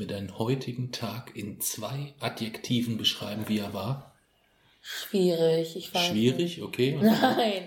[0.00, 4.14] Mir deinen heutigen Tag in zwei Adjektiven beschreiben, wie er war?
[4.82, 6.62] Schwierig, ich weiß Schwierig, nicht.
[6.62, 6.98] okay.
[7.02, 7.64] Nein,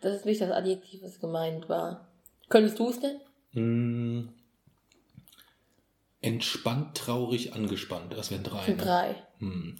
[0.00, 2.08] das ist nicht das Adjektiv, was gemeint war.
[2.48, 3.20] Könntest du es denn?
[3.52, 4.30] Hm,
[6.24, 8.14] entspannt, traurig, angespannt.
[8.14, 8.64] Das wären drei.
[8.64, 8.82] Sind ne?
[8.84, 9.14] drei.
[9.38, 9.76] Hm.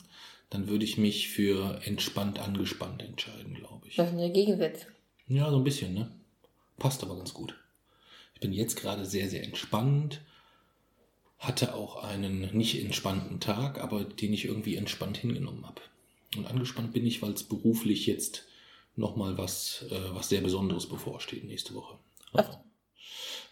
[0.51, 3.97] Dann würde ich mich für entspannt, angespannt entscheiden, glaube ich.
[3.97, 4.87] Das sind ja Gegensätze.
[5.27, 6.11] Ja, so ein bisschen, ne?
[6.77, 7.57] Passt aber ganz gut.
[8.35, 10.21] Ich bin jetzt gerade sehr, sehr entspannt.
[11.47, 15.83] Hatte auch einen nicht entspannten Tag, aber den ich irgendwie entspannt hingenommen habe.
[16.37, 18.47] Und angespannt bin ich, weil es beruflich jetzt
[18.97, 21.99] nochmal was, äh, was sehr Besonderes bevorsteht nächste Woche.
[22.33, 22.59] Was?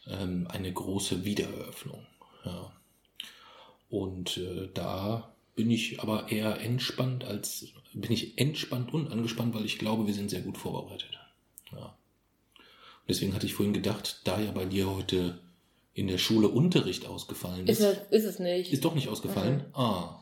[0.07, 2.07] Ähm, eine große Wiedereröffnung.
[2.45, 2.73] Ja.
[3.91, 9.65] Und äh, da bin ich aber eher entspannt als bin ich entspannt und angespannt, weil
[9.65, 11.19] ich glaube, wir sind sehr gut vorbereitet.
[11.73, 11.95] Ja.
[13.09, 15.39] Deswegen hatte ich vorhin gedacht, da ja bei dir heute
[15.95, 18.73] in der Schule Unterricht ausgefallen ist, Ist, es, ist es nicht.
[18.73, 19.57] ist doch nicht ausgefallen.
[19.69, 19.75] Mhm.
[19.75, 20.19] Ah,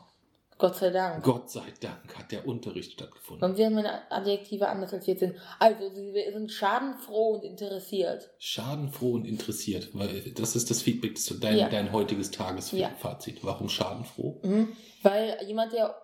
[0.57, 1.23] Gott sei Dank.
[1.23, 3.49] Gott sei Dank hat der Unterricht stattgefunden.
[3.49, 5.35] Und wir haben meine Adjektive anders als jetzt sind.
[5.57, 8.29] Also, sie sind schadenfroh und interessiert.
[8.37, 11.67] Schadenfroh und interessiert, weil das ist das Feedback zu dein, Ja.
[11.69, 13.37] dein heutiges Tagesfazit.
[13.37, 13.43] Ja.
[13.43, 14.39] Warum schadenfroh?
[14.43, 14.67] Mhm.
[15.01, 15.95] Weil jemand, der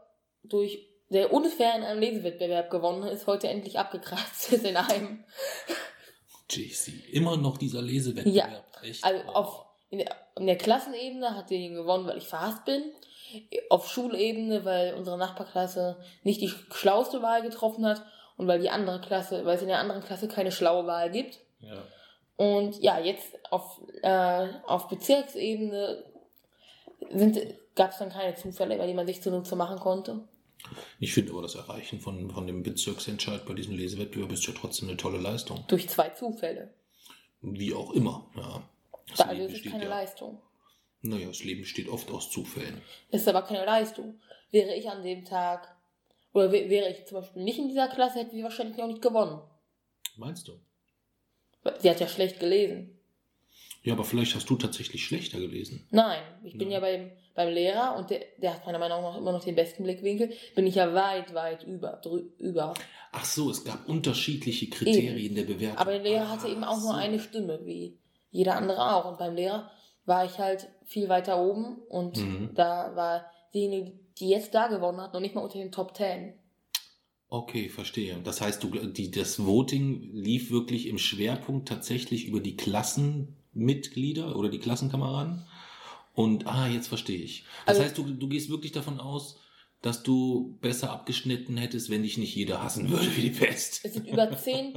[0.44, 0.80] durch
[1.10, 5.24] der unfair in einem Lesewettbewerb gewonnen ist heute endlich abgekratzt ist in einem.
[6.50, 8.66] JC, immer noch dieser Lesewettbewerb.
[8.84, 9.04] Echt?
[9.04, 12.84] Also auf, in, der, in der Klassenebene hat der gewonnen, weil ich verhasst bin.
[13.70, 18.02] Auf Schulebene, weil unsere Nachbarklasse nicht die schlauste Wahl getroffen hat
[18.38, 21.40] und weil die andere Klasse, weil es in der anderen Klasse keine schlaue Wahl gibt.
[21.60, 21.84] Ja.
[22.38, 26.04] Und ja, jetzt auf, äh, auf Bezirksebene
[27.76, 30.24] gab es dann keine Zufälle, bei denen man sich zunutze machen konnte.
[31.00, 34.90] Ich finde aber das Erreichen von, von dem Bezirksentscheid bei diesem Lesewettbewerb ist ja trotzdem
[34.90, 35.64] eine tolle Leistung.
[35.68, 36.74] Durch zwei Zufälle.
[37.54, 38.26] Wie auch immer.
[38.36, 38.64] Ja.
[39.10, 40.42] Das Also Leben es ist keine ja, Leistung.
[41.02, 42.82] Naja, das Leben besteht oft aus Zufällen.
[43.12, 44.20] Es ist aber keine Leistung.
[44.52, 45.76] Wäre ich an dem Tag,
[46.34, 49.02] oder wär- wäre ich zum Beispiel nicht in dieser Klasse, hätte sie wahrscheinlich auch nicht
[49.02, 49.40] gewonnen.
[50.18, 50.54] Meinst du?
[51.80, 52.98] Sie hat ja schlecht gelesen.
[53.84, 55.88] Ja, aber vielleicht hast du tatsächlich schlechter gelesen.
[55.92, 56.76] Nein, ich bin Ja.
[56.76, 59.84] ja beim, beim Lehrer und der, der hat meiner Meinung nach immer noch den besten
[59.84, 60.34] Blickwinkel.
[60.56, 62.02] Bin ich ja weit, weit über.
[62.40, 62.74] Über.
[63.14, 65.78] Ach so, es gab unterschiedliche Kriterien der Bewertung.
[65.78, 66.98] Aber der Lehrer Ah, hatte eben auch nur so.
[66.98, 67.98] eine Stimme, wie
[68.32, 69.10] jeder andere auch.
[69.10, 69.72] Und beim Lehrer
[70.06, 72.50] war ich halt viel weiter oben und Mhm.
[72.56, 76.34] da war diejenige, die jetzt da gewonnen hat, noch nicht mal unter den Top Ten.
[77.30, 78.18] Okay, verstehe.
[78.24, 84.50] Das heißt, du, die, das Voting lief wirklich im Schwerpunkt tatsächlich über die Klassenmitglieder oder
[84.50, 85.44] die Klassenkameraden.
[86.18, 87.44] Und, ah, jetzt verstehe ich.
[87.68, 89.38] Das Also- heißt, du, du gehst wirklich davon aus,
[89.84, 93.82] dass du besser abgeschnitten hättest, wenn dich nicht jeder hassen würde wie die Pest.
[93.86, 94.74] Es sind über zehn,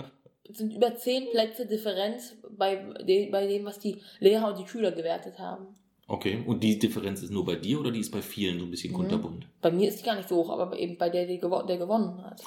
[0.53, 4.93] sind über zehn Plätze Differenz bei, de, bei dem, was die Lehrer und die Schüler
[4.93, 5.69] gewertet haben.
[6.07, 8.71] Okay, und die Differenz ist nur bei dir oder die ist bei vielen so ein
[8.71, 8.97] bisschen Mhm.
[8.97, 9.47] kunterbunt?
[9.63, 12.43] Bei mir ist die gar nicht so hoch, aber eben bei der, der gewonnen hat.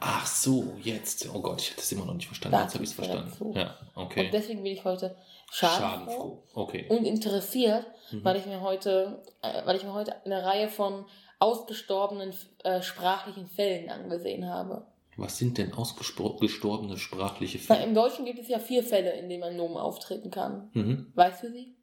[0.00, 1.28] Ach so, jetzt.
[1.34, 2.56] Oh Gott, ich habe das immer noch nicht verstanden.
[2.56, 3.32] Da jetzt habe ich es verstanden.
[3.38, 3.52] so.
[3.54, 4.30] Ja, Und okay.
[4.32, 5.16] deswegen bin ich heute
[5.50, 6.86] schadenfroh, Okay.
[6.88, 8.24] und interessiert, Mhm.
[8.24, 11.04] weil ich mir heute, äh, weil ich mir heute eine Reihe von
[11.38, 14.86] ausgestorbenen äh, sprachlichen Fällen angesehen habe.
[15.16, 17.84] Was sind denn ausgestorbene sprachliche Fälle?
[17.84, 20.70] Im Deutschen gibt es ja vier Fälle, in denen ein Nomen auftreten kann.
[20.74, 21.12] Mhm.
[21.14, 21.74] Weißt du sie?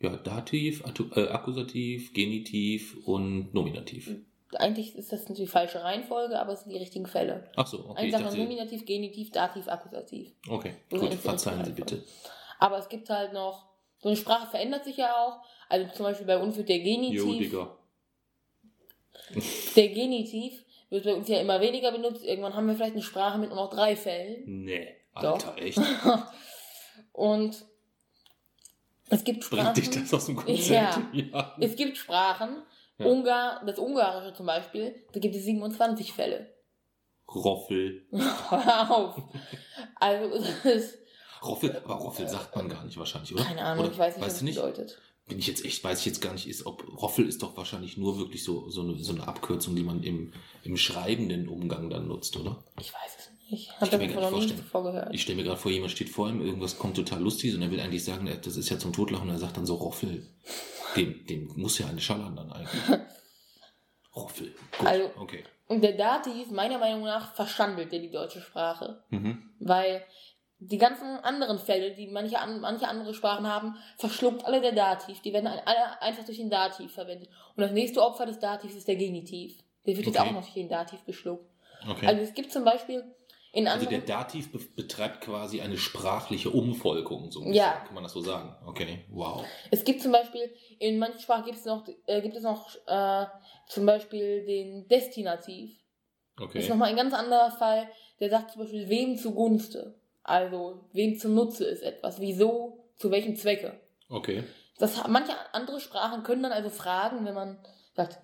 [0.00, 0.82] Ja, Dativ,
[1.14, 4.10] äh, Akkusativ, Genitiv und Nominativ.
[4.54, 7.48] Eigentlich ist das die falsche Reihenfolge, aber es sind die richtigen Fälle.
[7.56, 8.10] Ach so, okay.
[8.10, 10.32] Dachte, Nominativ, Genitiv, Dativ, Akkusativ.
[10.48, 12.04] okay, gut, verzeihen Sie bitte.
[12.58, 13.66] Aber es gibt halt noch,
[13.98, 15.40] so eine Sprache verändert sich ja auch.
[15.68, 17.76] Also zum Beispiel bei uns wird der Jo, Genitiv, Digga.
[19.76, 22.24] der Genitiv wird bei uns ja immer weniger benutzt.
[22.24, 24.64] Irgendwann haben wir vielleicht eine Sprache mit nur noch drei Fällen.
[24.64, 25.32] Nee, Doch.
[25.46, 25.80] Alter, echt?
[27.12, 27.64] Und
[29.08, 29.74] es gibt Bringt Sprachen.
[29.74, 30.68] dich das aus dem Konzept?
[30.68, 31.02] Ja.
[31.12, 31.56] ja.
[31.60, 32.62] Es gibt Sprachen,
[32.98, 33.06] Ja.
[33.06, 36.54] Ungar, das Ungarische zum Beispiel, da gibt es 27 Fälle.
[37.28, 38.06] Roffel.
[38.12, 39.22] Hör auf.
[39.96, 40.98] Also es ist,
[41.48, 43.44] Roffel, aber Roffel sagt man gar nicht wahrscheinlich, oder?
[43.44, 43.92] keine Ahnung, oder?
[43.92, 44.98] ich weiß nicht, was das bedeutet.
[45.28, 47.96] Bin ich jetzt echt, weiß ich jetzt gar nicht, ist, ob Roffel ist doch wahrscheinlich
[47.96, 50.32] nur wirklich so, so, eine, so eine Abkürzung, die man im,
[50.62, 52.62] im schreibenden Umgang dann nutzt, oder?
[52.80, 53.36] Ich weiß es nicht.
[53.48, 55.14] Ich Ich habe davon noch nicht nie zuvor gehört.
[55.14, 57.70] Ich stelle mir gerade vor, jemand steht vor ihm, irgendwas kommt total lustig und er
[57.70, 60.26] will eigentlich sagen, das ist ja zum Totlachen und er sagt dann so Roffel.
[60.96, 63.00] Dem, dem muss ja eine schallern dann eigentlich.
[64.14, 64.54] Roffel.
[64.78, 65.44] Gut, Also- okay.
[65.68, 69.02] Und der Dativ, meiner Meinung nach, verschandelt der die deutsche Sprache.
[69.10, 69.50] Mhm.
[69.58, 70.04] Weil
[70.58, 75.20] die ganzen anderen Fälle, die manche, an, manche andere Sprachen haben, verschluckt alle der Dativ.
[75.20, 77.28] Die werden alle einfach durch den Dativ verwendet.
[77.56, 79.58] Und das nächste Opfer des Dativs ist der Genitiv.
[79.86, 80.28] Der wird jetzt Okay.
[80.28, 81.44] auch noch durch den Dativ geschluckt.
[81.88, 82.06] okay.
[82.06, 83.04] Also es gibt zum Beispiel
[83.52, 84.04] in Also anderen...
[84.06, 87.82] der Dativ be betreibt quasi eine sprachliche Umvolkung, so Ja.
[87.84, 88.54] kann man das so sagen.
[88.66, 89.44] Okay, wow.
[89.70, 93.26] Es gibt zum Beispiel, in manchen Sprachen gibt es noch, äh, gibt es noch äh,
[93.68, 95.78] zum Beispiel den Destinativ.
[96.36, 96.58] Das Okay.
[96.60, 97.88] ist nochmal ein ganz anderer Fall.
[98.20, 99.94] Der sagt zum Beispiel, wem zugunste.
[100.26, 102.20] Also, wem zum Nutze ist etwas.
[102.20, 103.78] Wieso, zu welchem Zwecke.
[104.08, 104.42] Okay.
[104.78, 107.58] Das, manche andere Sprachen können dann also fragen, wenn man
[107.94, 108.18] sagt,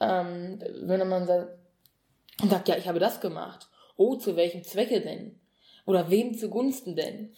[0.00, 1.48] ähm, wenn man sagt,
[2.40, 3.68] und sagt, ja, ich habe das gemacht.
[3.96, 5.38] Oh, zu welchem Zwecke denn?
[5.84, 7.34] Oder wem zugunsten denn?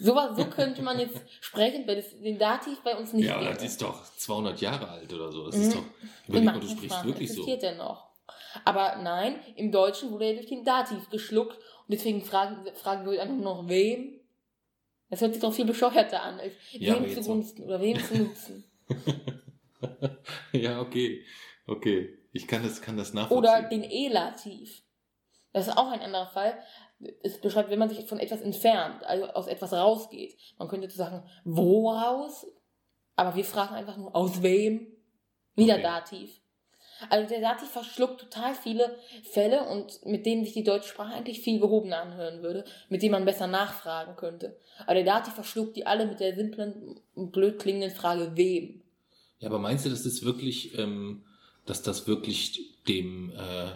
[0.00, 3.50] So, so könnte man jetzt sprechen, weil es den Dativ bei uns nicht Ja, aber
[3.52, 5.44] das ist doch 200 Jahre alt oder so.
[5.46, 5.62] Das Mhm.
[5.62, 5.84] ist doch.
[6.28, 7.42] Überleg mal, du sprichst Sprachen wirklich so.
[7.42, 8.08] existiert er noch.
[8.64, 13.34] Aber nein, im Deutschen wurde er durch den Dativ geschluckt deswegen fragen, fragen wir einfach
[13.34, 14.20] nur noch wem.
[15.10, 18.64] Das hört sich doch viel bescheuerter an, als Ja, wem zugunsten oder wem zu nutzen.
[20.52, 21.24] ja, okay.
[21.66, 22.18] Okay.
[22.32, 23.38] Ich kann das, kann das nachvollziehen.
[23.38, 24.82] Oder den Elativ.
[25.52, 26.58] Das ist auch ein anderer Fall.
[27.22, 30.36] Es beschreibt, wenn man sich von etwas entfernt, also aus etwas rausgeht.
[30.58, 32.46] Man könnte sagen, wo raus?
[33.16, 34.86] Aber wir fragen einfach nur, aus wem?
[35.54, 35.82] Wieder Okay.
[35.82, 36.40] Dativ.
[37.10, 38.96] Also der Dativ verschluckt total viele
[39.30, 43.12] Fälle und mit denen sich die deutsche Sprache eigentlich viel gehobener anhören würde, mit denen
[43.12, 44.56] man besser nachfragen könnte.
[44.84, 48.82] Aber der Dativ verschluckt die alle mit der simplen blöd klingenden Frage, wem?
[49.38, 51.24] Ja, aber meinst du, dass das wirklich, ähm,
[51.66, 53.70] dass das wirklich dem, äh,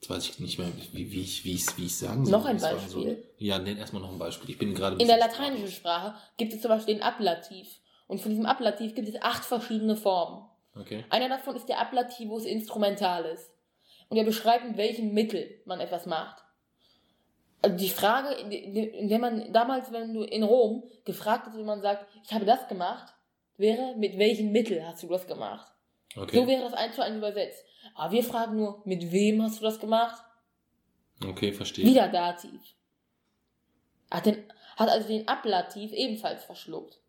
[0.00, 2.32] jetzt weiß ich nicht mehr, wie, wie ich, wie ich, wie ich sagen soll.
[2.32, 2.88] Noch ein Beispiel.
[2.88, 4.50] So, ja, nenn erstmal noch ein Beispiel.
[4.50, 4.96] Ich bin gerade.
[4.96, 5.68] In der lateinischen.
[5.68, 7.68] Sprache gibt es zum Beispiel den Ablativ.
[8.06, 10.44] Und von diesem Ablativ gibt es acht verschiedene Formen.
[10.76, 11.04] Okay.
[11.10, 13.50] Einer davon ist der Ablativus instrumentalis.
[14.08, 16.42] Und er beschreibt, mit welchem Mittel man etwas macht.
[17.62, 21.80] Also die Frage, in der- man damals, wenn du in Rom gefragt hast, wenn man
[21.80, 23.14] sagt, ich habe das gemacht,
[23.56, 25.72] wäre, mit welchem Mittel hast du das gemacht?
[26.16, 26.36] Okay.
[26.36, 27.64] So wäre das eins zu eins übersetzt.
[27.94, 30.22] Aber wir fragen nur, mit wem hast du das gemacht?
[31.26, 31.86] okay, verstehe.
[31.86, 32.60] Wieder Dativ.
[34.10, 34.44] Hat, den,
[34.76, 37.00] hat also den Ablativ ebenfalls verschluckt.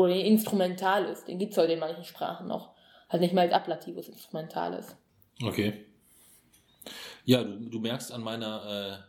[0.00, 2.70] Oder den Instrumentalis, den gibt es heute in manchen Sprachen noch.
[3.08, 4.96] Halt nicht mal als Ablativus Instrumentalis.
[5.42, 5.84] Okay.
[7.24, 9.02] Ja, du, du merkst an meiner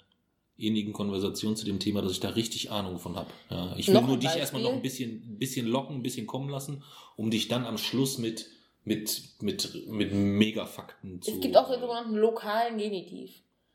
[0.57, 3.29] äh, ähnlichen Konversation zu dem Thema, dass ich da richtig Ahnung von habe.
[3.49, 4.41] Ja, ich will Noch nur dich Beispiel.
[4.41, 6.83] erstmal noch ein bisschen, bisschen locken, ein bisschen kommen lassen,
[7.15, 8.47] um dich dann am Schluss mit,
[8.83, 11.31] mit, mit, mit Megafakten zu.
[11.31, 13.31] Es gibt auch den sogenannten lokalen Genitiv.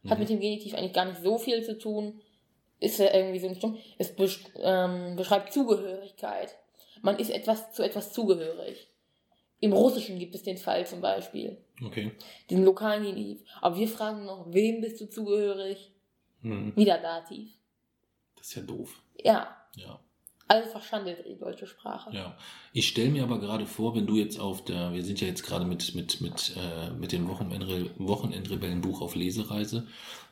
[0.06, 0.20] Hat Mhm.
[0.20, 2.20] mit dem Genitiv eigentlich gar nicht so viel zu tun.
[2.78, 3.78] Ist ja irgendwie so ein Stumm.
[3.98, 6.56] Es besch ähm, beschreibt Zugehörigkeit.
[7.02, 8.88] Man ist etwas zu etwas zugehörig.
[9.60, 11.56] Im Russischen gibt es den Fall zum Beispiel.
[11.82, 12.12] Okay.
[12.50, 13.42] Den lokalen Genitiv.
[13.62, 15.92] Aber wir fragen noch, wem bist du zugehörig?
[16.42, 16.76] Mhm.
[16.76, 17.50] Wieder Dativ.
[18.36, 19.02] Das ist ja doof.
[19.24, 19.98] Ja, Ja.
[20.46, 22.14] also verschandelt die deutsche Sprache.
[22.14, 22.36] Ja,
[22.74, 25.42] ich stelle mir aber gerade vor, wenn du jetzt auf der, wir sind ja jetzt
[25.42, 29.86] gerade mit, mit, mit, äh, mit dem Wochenendre, Wochenendrebellenbuch auf Lesereise,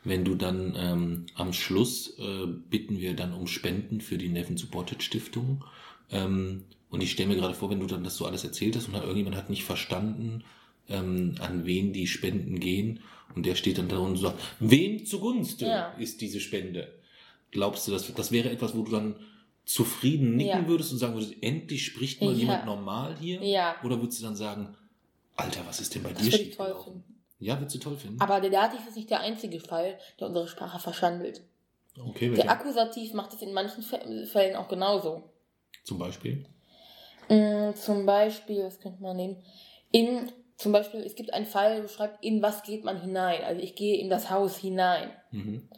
[0.05, 4.59] wenn du dann ähm, am Schluss äh, bitten wir dann um Spenden für die Neven
[4.59, 5.65] Supported Stiftung.
[6.11, 8.87] Ähm, und ich stelle mir gerade vor, wenn du dann das so alles erzählt hast
[8.87, 10.45] und dann irgendjemand hat nicht verstanden,
[10.89, 13.01] ähm, an wen die Spenden gehen
[13.35, 15.89] und der steht dann da und sagt, wem zugunsten Ja.
[15.99, 16.93] ist diese Spende?
[17.51, 19.17] Glaubst du, das, das wäre etwas, wo du dann
[19.65, 20.69] zufrieden nicken Ja.
[20.69, 22.39] würdest und sagen würdest, endlich spricht mal Ja.
[22.39, 23.43] jemand normal hier?
[23.43, 24.77] Ja, Oder würdest du dann sagen,
[25.37, 26.93] Alter, was ist denn bei das dir würde ich toll schiefgelaufen?
[27.03, 27.15] finden.
[27.41, 28.21] Ja, würdest du toll finden?
[28.21, 31.41] Aber der Dativ ist nicht der einzige Fall, der unsere Sprache verschandelt.
[31.99, 32.51] okay, Der?
[32.51, 35.25] Akkusativ macht es in manchen Fä- Fällen auch genauso.
[35.85, 36.45] Zum Beispiel?
[37.29, 39.37] Mm, Zum Beispiel, was könnte man nehmen?
[39.93, 43.43] In, zum Beispiel, es gibt einen Fall, der beschreibt, in was geht man hinein?
[43.45, 45.11] Also ich gehe in das Haus hinein.
[45.31, 45.69] Mhm.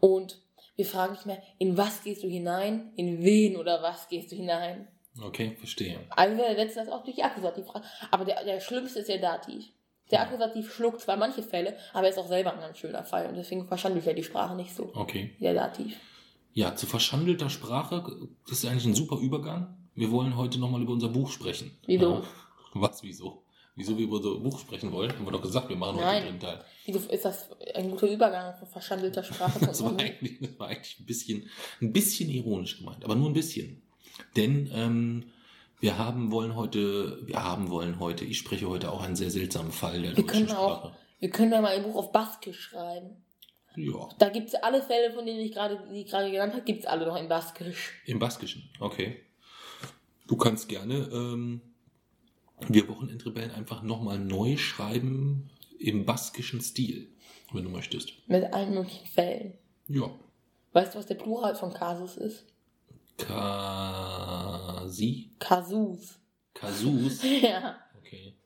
[0.00, 0.38] Und
[0.76, 2.92] wir fragen nicht mehr, in was gehst du hinein?
[2.96, 4.88] In wen oder was gehst du hinein?
[5.22, 5.98] Okay, verstehe.
[6.10, 7.84] Also wir setzen das auch durch die Akkusativfrage.
[8.10, 9.64] Aber der, der schlimmste ist der Dativ.
[10.10, 13.26] Der Akkusativ schluckt zwar manche Fälle, aber er ist auch selber ein ganz schöner Fall.
[13.28, 15.36] Und deswegen verschandelt er die Sprache nicht so Okay.
[15.40, 15.96] der Dativ.
[16.52, 19.76] Ja, zu verschandelter Sprache, das ist eigentlich ein super Übergang.
[19.94, 21.70] Wir wollen heute nochmal über unser Buch sprechen.
[21.86, 22.24] Wieso?
[22.74, 23.42] Was, wieso?
[23.76, 25.12] Wieso wir über unser Buch sprechen wollen?
[25.12, 26.22] Haben wir doch gesagt, wir machen heute Nein.
[26.22, 26.64] den dritten Teil.
[26.86, 29.58] Wieso ist das ein guter Übergang von verschandelter Sprache?
[29.66, 31.48] Das war eigentlich, das war eigentlich ein bisschen,
[31.80, 33.82] ein bisschen ironisch gemeint, aber nur ein bisschen.
[34.36, 35.24] Denn ähm,
[35.78, 39.72] wir haben wollen heute, wir haben wollen heute, ich spreche heute auch einen sehr seltsamen
[39.72, 40.84] Fall der Wir deutschen können Sprache.
[40.88, 43.16] auch, wir können ja mal ein Buch auf Baskisch schreiben.
[43.76, 44.08] Ja.
[44.18, 46.86] Da gibt es alle Fälle, von denen ich gerade, die gerade genannt habe, gibt es
[46.86, 47.92] alle noch in Baskisch.
[48.06, 49.20] Im Baskischen, okay.
[50.26, 51.60] Du kannst gerne ähm,
[52.68, 57.08] wir Wochenendrebellen einfach nochmal neu schreiben im baskischen Stil,
[57.52, 58.12] wenn du möchtest.
[58.28, 59.54] Mit allen möglichen Fällen.
[59.88, 60.10] Ja.
[60.72, 62.44] Weißt du, was der Plural von Kasus ist?
[63.16, 64.50] Kasi?
[65.38, 66.18] Kasus.
[66.54, 67.22] Kasus?
[67.42, 67.78] Ja.
[67.98, 68.36] Okay.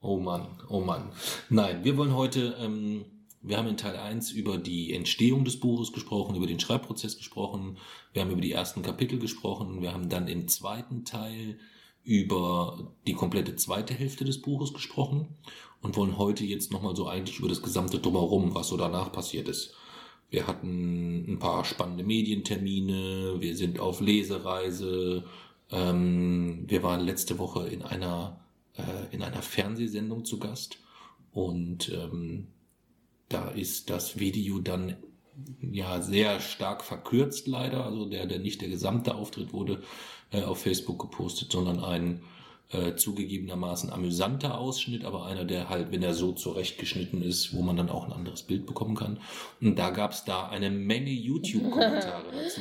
[0.00, 1.12] Oh Mann, oh Mann.
[1.48, 3.04] Nein, wir wollen heute, ähm,
[3.42, 7.78] wir haben in Teil 1 über die Entstehung des Buches gesprochen, über den Schreibprozess gesprochen,
[8.12, 11.58] wir haben über die ersten Kapitel gesprochen, wir haben dann im zweiten Teil
[12.04, 15.28] über die komplette zweite Hälfte des Buches gesprochen
[15.82, 19.48] und wollen heute jetzt nochmal so eigentlich über das gesamte Drumherum, was so danach passiert
[19.48, 19.74] ist.
[20.30, 25.24] Wir hatten ein paar spannende Medientermine, wir sind auf Lesereise,
[25.70, 28.40] ähm, wir waren letzte Woche in einer,
[28.74, 30.78] äh, in einer Fernsehsendung zu Gast.
[31.32, 32.48] Und ähm,
[33.28, 34.96] da ist das Video dann
[35.60, 37.84] ja sehr stark verkürzt leider.
[37.84, 39.82] Also der, der nicht der gesamte Auftritt wurde
[40.30, 42.22] äh, auf Facebook gepostet, sondern ein
[42.70, 47.76] äh, zugegebenermaßen amüsanter Ausschnitt, aber einer, der halt, wenn er so zurechtgeschnitten ist, wo man
[47.76, 49.20] dann auch ein anderes Bild bekommen kann.
[49.60, 52.60] Und da gab es da eine Menge YouTube-Kommentare dazu.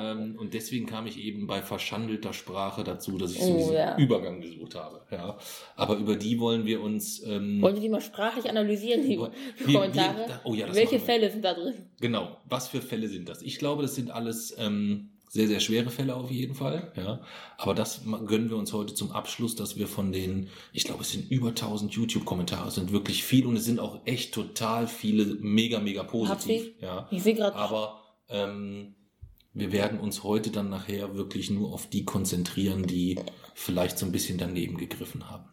[0.00, 3.74] Ähm, und deswegen kam ich eben bei verschandelter Sprache dazu, dass ich so Oh, diesen
[3.74, 3.96] ja.
[3.98, 5.02] Übergang gesucht habe.
[5.10, 5.36] Ja.
[5.76, 7.22] Aber über die wollen wir uns.
[7.24, 9.18] Ähm, Wollen wir die mal sprachlich analysieren, die
[9.66, 10.28] Wir- Kommentare?
[10.28, 10.98] wir- oh ja, das Welche.
[10.98, 11.74] Fälle sind da drin?
[12.00, 13.42] Genau, was für Fälle sind das?
[13.42, 16.92] Ich glaube, das sind alles ähm, sehr, sehr schwere Fälle auf jeden Fall.
[16.96, 17.20] Ja,
[17.58, 21.10] aber das gönnen wir uns heute zum Abschluss, dass wir von den, ich glaube, es
[21.10, 25.24] sind über 1000 YouTube-Kommentare, es sind wirklich viel und es sind auch echt total viele
[25.40, 26.30] mega, mega positiv.
[26.30, 26.74] Hartwig?
[26.80, 28.94] Ja, Ich sehe gerade, aber ähm,
[29.52, 33.18] wir werden uns heute dann nachher wirklich nur auf die konzentrieren, die
[33.54, 35.44] vielleicht so ein bisschen daneben gegriffen haben.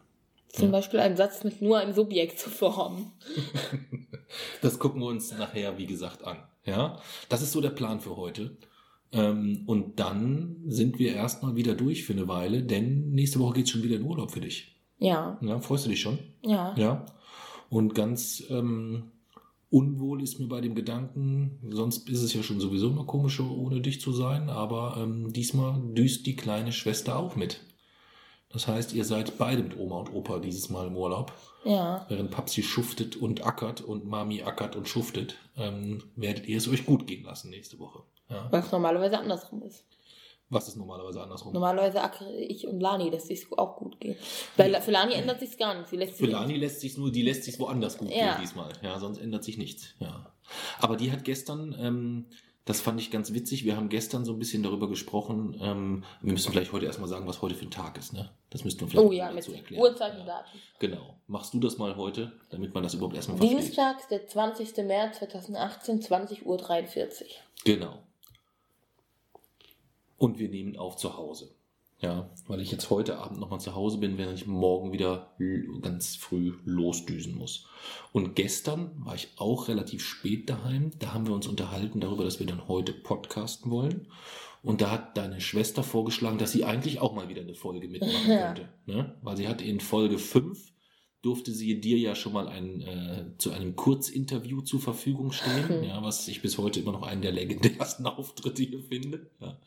[0.52, 3.12] zum Beispiel einen Satz mit nur einem Subjekt zu formen.
[4.62, 6.38] Das gucken wir uns nachher, wie gesagt, an.
[6.64, 8.56] Ja, das ist so der Plan für heute.
[9.14, 13.70] Ähm, und dann sind wir erstmal wieder durch für eine Weile, denn nächste Woche geht's
[13.70, 14.76] schon wieder in Urlaub für dich.
[14.98, 16.18] Ja, Ja, freust du dich schon?
[16.42, 16.74] ja.
[16.76, 17.06] Ja.
[17.70, 19.12] Und ganz ähm,
[19.70, 23.80] unwohl ist mir bei dem Gedanken, sonst ist es ja schon sowieso immer komischer, ohne
[23.80, 27.60] dich zu sein, aber ähm, diesmal düst die kleine Schwester auch mit.
[28.50, 31.32] Das heißt, ihr seid beide mit Oma und Opa dieses Mal im Urlaub.
[31.64, 32.06] Ja.
[32.08, 36.86] Während Papsi schuftet und ackert und Mami ackert und schuftet, ähm, werdet ihr es euch
[36.86, 38.04] gut gehen lassen nächste Woche.
[38.28, 38.48] Ja?
[38.50, 39.84] Was normalerweise andersrum ist.
[40.50, 41.52] Was ist normalerweise andersrum?
[41.52, 44.18] Normalerweise ackere ich und Lani, dass es auch gut geht.
[44.56, 45.90] Bei, La- für Lani ändert sich gar nichts.
[45.92, 48.32] Lässt Für Lani lässt sich nur, die lässt sich woanders gut Ja.
[48.34, 48.70] gehen diesmal.
[48.82, 49.94] Ja, sonst ändert sich nichts.
[49.98, 50.32] Ja.
[50.80, 52.26] Aber die hat gestern, ähm,
[52.66, 56.32] das fand ich ganz witzig, wir haben gestern so ein bisschen darüber gesprochen, ähm, wir
[56.32, 58.30] müssen vielleicht heute erstmal sagen, was heute für ein Tag ist, ne?
[58.50, 59.82] Das müssten wir vielleicht Oh ja, dazu erklären.
[59.82, 60.26] Uhrzeit und ja.
[60.26, 60.60] Datum.
[60.78, 61.16] Genau.
[61.26, 63.58] Machst du das mal heute, damit man das überhaupt erstmal versteht?
[63.60, 64.76] Dienstag, der 20.
[64.84, 66.58] März 2018, 20.43 Uhr.
[67.64, 67.98] Genau.
[70.16, 71.50] Und wir nehmen auf zu Hause.
[72.00, 75.30] Ja, weil ich jetzt heute Abend nochmal zu Hause bin, während ich morgen wieder
[75.80, 77.66] ganz früh losdüsen muss.
[78.12, 80.90] Und gestern war ich auch relativ spät daheim.
[80.98, 84.08] Da haben wir uns unterhalten darüber, dass wir dann heute podcasten wollen.
[84.62, 88.12] Und da hat deine Schwester vorgeschlagen, dass sie eigentlich auch mal wieder eine Folge mitmachen
[88.30, 88.46] Ja.
[88.52, 88.68] könnte.
[88.86, 89.14] Ne?
[89.22, 90.72] Weil sie hat in Folge 5
[91.24, 95.84] durfte sie dir ja schon mal ein, äh, zu einem Kurzinterview zur Verfügung stehen, Mhm.
[95.84, 99.30] ja, was ich bis heute immer noch einen der legendärsten Auftritte hier finde.
[99.40, 99.58] Ja.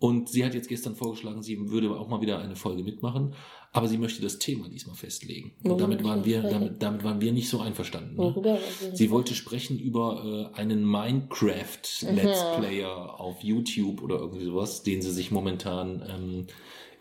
[0.00, 3.32] Und sie hat jetzt gestern vorgeschlagen, sie würde auch mal wieder eine Folge mitmachen,
[3.72, 5.52] aber sie möchte das Thema diesmal festlegen.
[5.62, 8.16] Und damit waren wir, damit, damit waren wir nicht so einverstanden.
[8.16, 8.58] Ne?
[8.92, 12.44] Sie wollte sprechen über äh, einen Minecraft-Let's.
[12.58, 16.46] Player auf YouTube oder irgendwie sowas, den sie sich momentan ähm,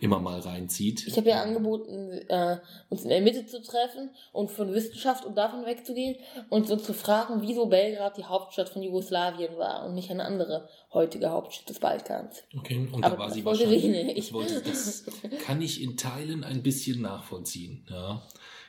[0.03, 1.07] immer mal reinzieht.
[1.07, 2.57] Ich habe ja angeboten, äh,
[2.89, 6.17] uns in der Mitte zu treffen und von Wissenschaft und davon wegzugehen
[6.49, 10.67] und so zu fragen, wieso Belgrad die Hauptstadt von Jugoslawien war und nicht eine andere
[10.91, 12.43] heutige Hauptstadt des Balkans.
[12.57, 14.15] Okay, und Aber da war sie wahrscheinlich.
[14.15, 15.05] Das, wollte, das
[15.45, 17.87] kann ich in Teilen ein bisschen nachvollziehen.
[17.89, 18.21] Ja.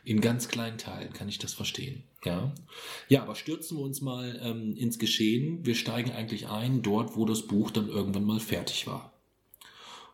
[0.05, 2.05] In ganz kleinen Teilen kann ich das verstehen.
[2.25, 2.53] Ja,
[3.09, 5.67] ja aber stürzen wir uns mal ähm, ins Geschehen.
[5.67, 9.14] Wir steigen eigentlich ein dort, wo das Buch dann irgendwann mal fertig war.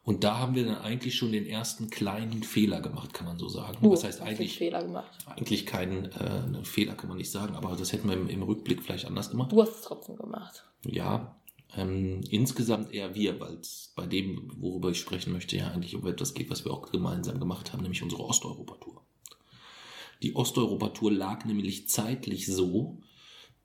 [0.03, 3.49] Und da haben wir dann eigentlich schon den ersten kleinen Fehler gemacht, kann man so
[3.49, 3.79] sagen.
[3.83, 4.57] Du Was heißt eigentlich?
[4.57, 5.11] Fehler gemacht.
[5.27, 8.83] Eigentlich keinen äh, Fehler kann man nicht sagen, aber das hätten wir im, im Rückblick
[8.83, 9.53] vielleicht anders gemacht.
[9.53, 10.65] Du hast es trotzdem gemacht.
[10.87, 11.37] Ja,
[11.77, 16.07] ähm, insgesamt eher wir, weil es bei dem, worüber ich sprechen möchte, ja eigentlich um
[16.07, 19.03] etwas geht, was wir auch gemeinsam gemacht haben, nämlich unsere Osteuropa-Tour.
[20.23, 22.99] Die Osteuropa-Tour lag nämlich zeitlich so,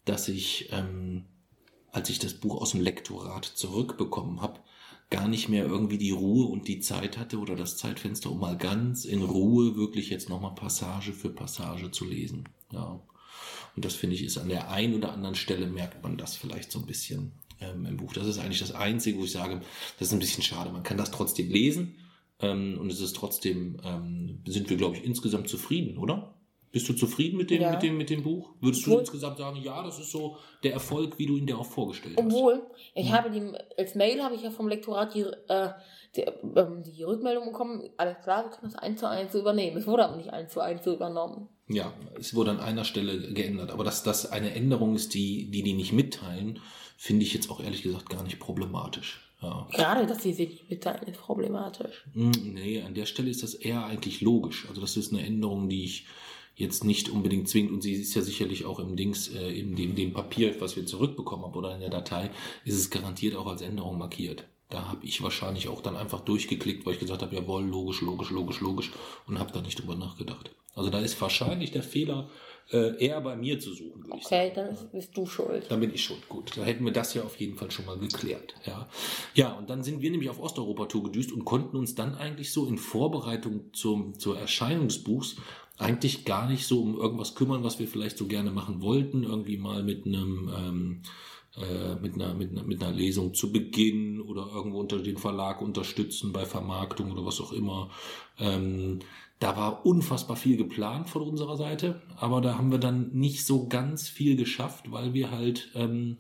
[0.03, 1.25] dass ich, ähm,
[1.91, 4.59] als ich das Buch aus dem Lektorat zurückbekommen habe,
[5.09, 8.57] gar nicht mehr irgendwie die Ruhe und die Zeit hatte oder das Zeitfenster, um mal
[8.57, 12.49] ganz in Ruhe wirklich jetzt nochmal Passage für Passage zu lesen.
[12.71, 12.99] Ja.
[13.75, 16.71] Und das finde ich ist an der einen oder anderen Stelle merkt man das vielleicht
[16.71, 18.13] so ein bisschen ähm, im Buch.
[18.13, 19.61] Das ist eigentlich das Einzige, wo ich sage,
[19.99, 20.71] das ist ein bisschen schade.
[20.71, 21.95] Man kann das trotzdem lesen
[22.39, 26.33] ähm, und es ist trotzdem, ähm, sind wir, glaube ich, insgesamt zufrieden, oder?
[26.75, 27.71] Bist du zufrieden mit dem, ja.
[27.71, 28.49] mit dem, mit dem Buch?
[28.59, 31.65] Würdest du insgesamt sagen, ja, das ist so der Erfolg, wie du ihn dir auch
[31.65, 32.25] vorgestellt hast?
[32.25, 32.63] Obwohl,
[32.93, 33.13] ich hm.
[33.13, 35.69] habe die, als Mail habe ich ja vom Lektorat die, äh,
[36.17, 39.77] die, ähm, die Rückmeldung bekommen, alles klar, wir können das eins zu eins übernehmen.
[39.77, 41.47] Es wurde aber nicht eins zu eins übernommen.
[41.69, 43.71] Ja, es wurde an einer Stelle geändert.
[43.71, 46.59] Aber dass das eine Änderung ist, die die, die nicht mitteilen,
[46.97, 49.21] finde ich jetzt auch ehrlich gesagt gar nicht problematisch.
[49.41, 49.65] Ja.
[49.71, 52.03] Gerade, dass sie sich nicht mitteilen, ist problematisch.
[52.11, 54.65] Hm, nee, an der Stelle ist das eher eigentlich logisch.
[54.67, 56.05] Also das ist eine Änderung, die ich
[56.55, 59.95] jetzt nicht unbedingt zwingt und sie ist ja sicherlich auch im Dings, äh, in dem,
[59.95, 62.31] dem Papier, was wir zurückbekommen haben oder in der Datei,
[62.63, 64.45] ist es garantiert auch als Änderung markiert.
[64.69, 68.31] Da habe ich wahrscheinlich auch dann einfach durchgeklickt, weil ich gesagt habe, jawohl, logisch, logisch,
[68.31, 68.91] logisch, logisch
[69.27, 70.51] und habe da nicht drüber nachgedacht.
[70.73, 72.29] Also da ist wahrscheinlich der Fehler
[72.71, 74.51] äh, eher bei mir zu suchen, würde okay, ich sagen.
[74.51, 75.65] Okay, dann bist du schuld.
[75.69, 76.27] Dann bin ich schuld.
[76.27, 78.55] Gut, da hätten wir das ja auf jeden Fall schon mal geklärt.
[78.65, 78.89] Ja,
[79.35, 82.65] ja und dann sind wir nämlich auf Osteuropa-Tour gedüst und konnten uns dann eigentlich so
[82.65, 85.37] in Vorbereitung zum, zur Erscheinung des Buchs
[85.77, 89.23] eigentlich gar nicht so um irgendwas kümmern, was wir vielleicht so gerne machen wollten.
[89.23, 90.51] Irgendwie mal mit einem...
[90.55, 91.01] Ähm,
[91.57, 95.61] äh, mit, einer, mit, einer, mit einer Lesung zu Beginn oder irgendwo unter den Verlag
[95.61, 97.89] unterstützen bei Vermarktung oder was auch immer.
[98.37, 98.99] Ähm,
[99.39, 103.67] da war unfassbar viel geplant von unserer Seite, aber da haben wir dann nicht so
[103.67, 106.17] ganz viel geschafft, weil wir halt ähm,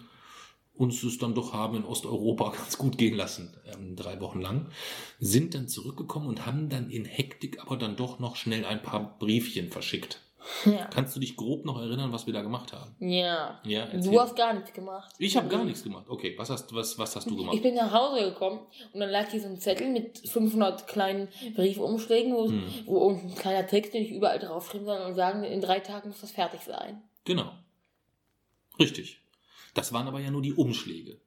[0.77, 4.67] uns es dann doch haben in Osteuropa ganz gut gehen lassen, ähm, drei Wochen lang,
[5.19, 9.17] sind dann zurückgekommen und haben dann in Hektik aber dann doch noch schnell ein paar
[9.19, 10.21] Briefchen verschickt.
[10.65, 10.85] Ja.
[10.93, 12.95] Kannst du dich grob noch erinnern, was wir da gemacht haben?
[12.99, 13.59] Ja.
[13.63, 15.11] ja du hast gar nichts gemacht.
[15.17, 16.05] Ich habe gar nichts gemacht.
[16.07, 17.55] Okay, was hast, was, was hast du gemacht?
[17.55, 18.59] Ich bin nach Hause gekommen
[18.93, 22.63] und dann lag hier so ein Zettel mit 500 kleinen Briefumschlägen, wo, hm.
[22.85, 26.21] wo ein kleiner Text, den ich überall draufschreiben soll und sagen, in drei Tagen muss
[26.21, 27.01] das fertig sein.
[27.23, 27.51] Genau.
[28.79, 29.21] Richtig.
[29.75, 31.19] Das waren aber ja nur die Umschläge.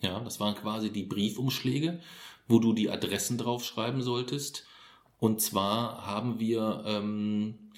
[0.00, 2.00] Ja, das waren quasi die Briefumschläge,
[2.48, 4.66] wo du die Adressen draufschreiben solltest.
[5.18, 7.70] Und zwar haben wir ähm,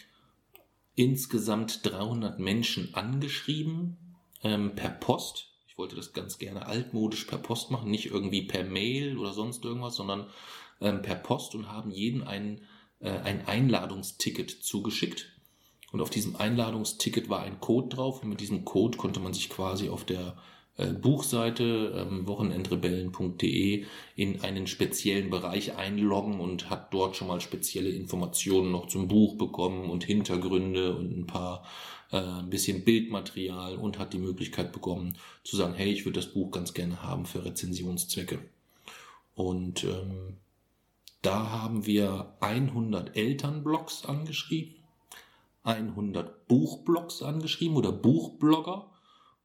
[0.94, 3.98] insgesamt 300 Menschen angeschrieben
[4.42, 5.52] ähm, per Post.
[5.68, 9.64] Ich wollte das ganz gerne altmodisch per Post machen, nicht irgendwie per Mail oder sonst
[9.64, 10.26] irgendwas, sondern
[10.80, 12.62] ähm, per Post und haben jeden ein,
[13.00, 15.35] äh, ein Einladungsticket zugeschickt.
[15.92, 19.48] Und auf diesem Einladungsticket war ein Code drauf und mit diesem Code konnte man sich
[19.48, 20.36] quasi auf der
[20.78, 27.90] äh, Buchseite ähm, wochenendrebellen.de in einen speziellen Bereich einloggen und hat dort schon mal spezielle
[27.90, 31.64] Informationen noch zum Buch bekommen und Hintergründe und ein paar
[32.12, 36.32] äh, ein bisschen Bildmaterial und hat die Möglichkeit bekommen zu sagen, hey, ich würde das
[36.32, 38.38] Buch ganz gerne haben für Rezensionszwecke.
[39.34, 40.36] Und ähm,
[41.22, 44.75] da haben wir 100 Elternblogs angeschrieben,
[45.66, 48.90] 100 Buchblogs angeschrieben oder Buchblogger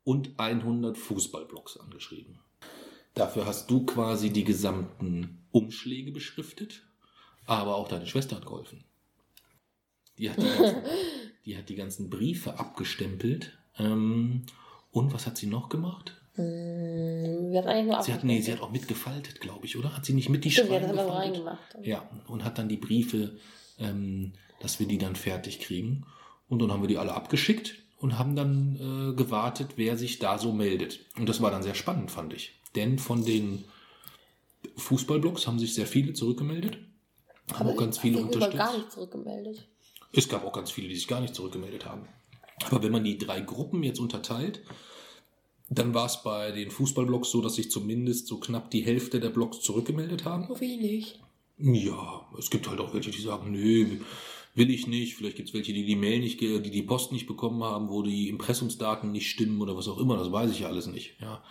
[0.03, 2.39] und 100 Fußballblocks angeschrieben.
[3.13, 6.83] Dafür hast du quasi die gesamten Umschläge beschriftet,
[7.45, 8.83] aber auch deine Schwester hat geholfen.
[10.17, 10.75] Die hat die ganzen,
[11.45, 13.57] die, hat die ganzen Briefe abgestempelt.
[13.77, 14.45] Ähm,
[14.91, 16.21] und was hat sie noch gemacht?
[16.35, 19.95] Sie hat sie hat, nee, sie hat auch mitgefaltet, glaube ich, oder?
[19.95, 21.77] Hat sie nicht mit die Schreiben ja, reingemacht.
[21.81, 23.37] Ja, und hat dann die Briefe,
[23.77, 26.05] ähm, dass wir die dann fertig kriegen.
[26.49, 30.37] Und dann haben wir die alle abgeschickt und haben dann äh, gewartet, wer sich da
[30.37, 31.01] so meldet.
[31.17, 32.59] Und das war dann sehr spannend, fand ich.
[32.75, 33.63] Denn von den
[34.77, 36.77] Fußballblogs haben sich sehr viele zurückgemeldet.
[37.53, 38.57] Haben auch ganz viele unterstützt.
[38.57, 39.67] gar nicht zurückgemeldet.
[40.13, 42.07] Es gab auch ganz viele, die sich gar nicht zurückgemeldet haben.
[42.65, 44.61] Aber wenn man die drei Gruppen jetzt unterteilt,
[45.69, 49.29] dann war es bei den Fußballblogs so, dass sich zumindest so knapp die Hälfte der
[49.29, 50.47] Blogs zurückgemeldet haben.
[50.59, 51.19] Wenig.
[51.57, 53.99] Ja, es gibt halt auch welche, die sagen, nö,
[54.53, 55.15] will ich nicht.
[55.15, 58.03] Vielleicht gibt es welche, die die Mail nicht, die die Post nicht bekommen haben, wo
[58.03, 60.17] die Impressumsdaten nicht stimmen oder was auch immer.
[60.17, 61.15] Das weiß ich ja alles nicht.
[61.19, 61.43] Ja,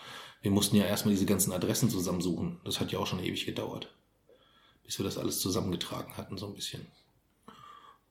[0.42, 2.60] wir mussten ja erstmal diese ganzen Adressen zusammensuchen.
[2.64, 3.88] Das hat ja auch schon ewig gedauert,
[4.84, 6.86] bis wir das alles zusammengetragen hatten so ein bisschen.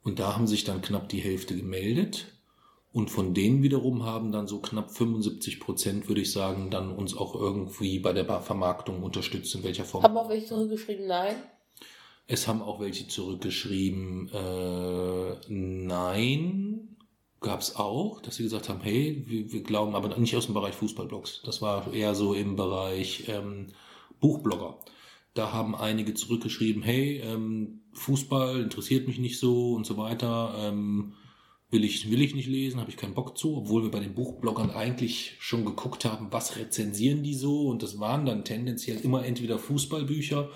[0.04, 2.28] Und da haben sich dann knapp die Hälfte gemeldet.
[2.92, 7.16] Und von denen wiederum haben dann so knapp 75 Prozent, würde ich sagen, dann uns
[7.16, 10.04] auch irgendwie bei der Vermarktung unterstützt, in welcher Form.
[10.04, 11.36] Haben auch welche zurückgeschrieben, nein?
[12.32, 16.96] Es haben auch welche zurückgeschrieben, äh, nein,
[17.42, 20.54] gab es auch, dass sie gesagt haben, hey, wir, wir, glauben aber nicht aus dem
[20.54, 21.42] Bereich Fußballblogs.
[21.44, 23.70] Das war eher so im Bereich ähm,
[24.20, 24.78] Buchblogger.
[25.34, 30.54] Da haben einige zurückgeschrieben, hey, ähm, Fußball interessiert mich nicht so und so weiter.
[30.60, 31.14] Ähm,
[31.72, 34.14] will ich, will ich nicht lesen, habe ich keinen Bock zu, obwohl wir bei den
[34.14, 39.26] Buchbloggern eigentlich schon geguckt haben, was rezensieren die so und das waren dann tendenziell immer
[39.26, 40.50] entweder Fußballbücher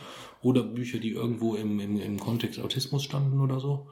[0.43, 3.87] oder Bücher, die irgendwo im, im, im Kontext Autismus standen oder so.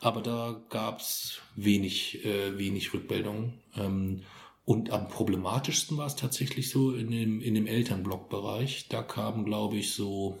[0.00, 3.54] aber da gab's wenig, äh, wenig Rückmeldungen.
[3.76, 4.22] Ähm,
[4.64, 8.88] und am problematischsten war es tatsächlich so in dem, in dem Elternblock-Bereich.
[8.88, 10.38] Da kamen, glaube ich, so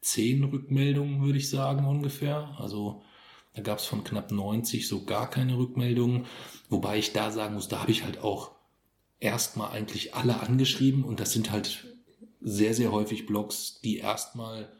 [0.00, 2.54] zehn Rückmeldungen, würde ich sagen, ungefähr.
[2.58, 3.02] Also
[3.54, 6.26] da gab es von knapp 90 so gar keine Rückmeldungen.
[6.68, 8.52] Wobei ich da sagen muss, da habe ich halt auch
[9.18, 11.86] erstmal eigentlich alle angeschrieben und das sind halt
[12.40, 14.70] sehr, sehr häufig Blogs, die erstmal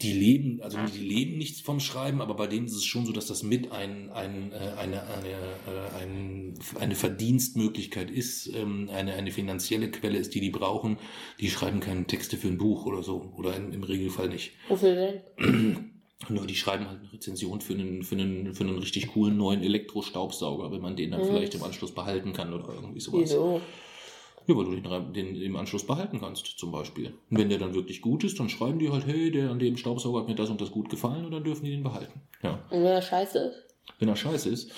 [0.00, 3.10] die leben, also die leben nichts vom Schreiben, aber bei denen ist es schon so,
[3.12, 5.28] dass das mit ein, ein, äh, eine, eine,
[5.66, 10.98] äh, ein, eine Verdienstmöglichkeit ist, ähm, eine, eine finanzielle Quelle ist, die die brauchen.
[11.40, 14.52] Die schreiben keine Texte für ein Buch oder so, oder im, im Regelfall nicht.
[14.68, 15.90] Wofür denn?
[16.28, 19.62] Nur die schreiben halt eine Rezension für einen, für einen, für einen richtig coolen neuen
[19.62, 21.26] Elektrostaubsauger, wenn man den dann Mhm.
[21.26, 23.22] vielleicht im Anschluss behalten kann oder irgendwie sowas.
[23.22, 23.60] Wieso?
[24.48, 27.12] Ja, weil du den, den im Anschluss behalten kannst, zum Beispiel.
[27.30, 29.76] Und wenn der dann wirklich gut ist, dann schreiben die halt, hey, der an dem
[29.76, 32.22] Staubsauger hat mir das und das gut gefallen und dann dürfen die den behalten.
[32.42, 32.58] Ja.
[32.70, 34.70] Und wenn er scheiße ist, Wenn er scheiße ist,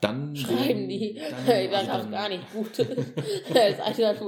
[0.00, 0.36] dann.
[0.36, 1.14] schreiben die.
[1.14, 2.78] Dann, Hey, das also dann, gar nicht gut.
[3.54, 4.22] Er ist einfach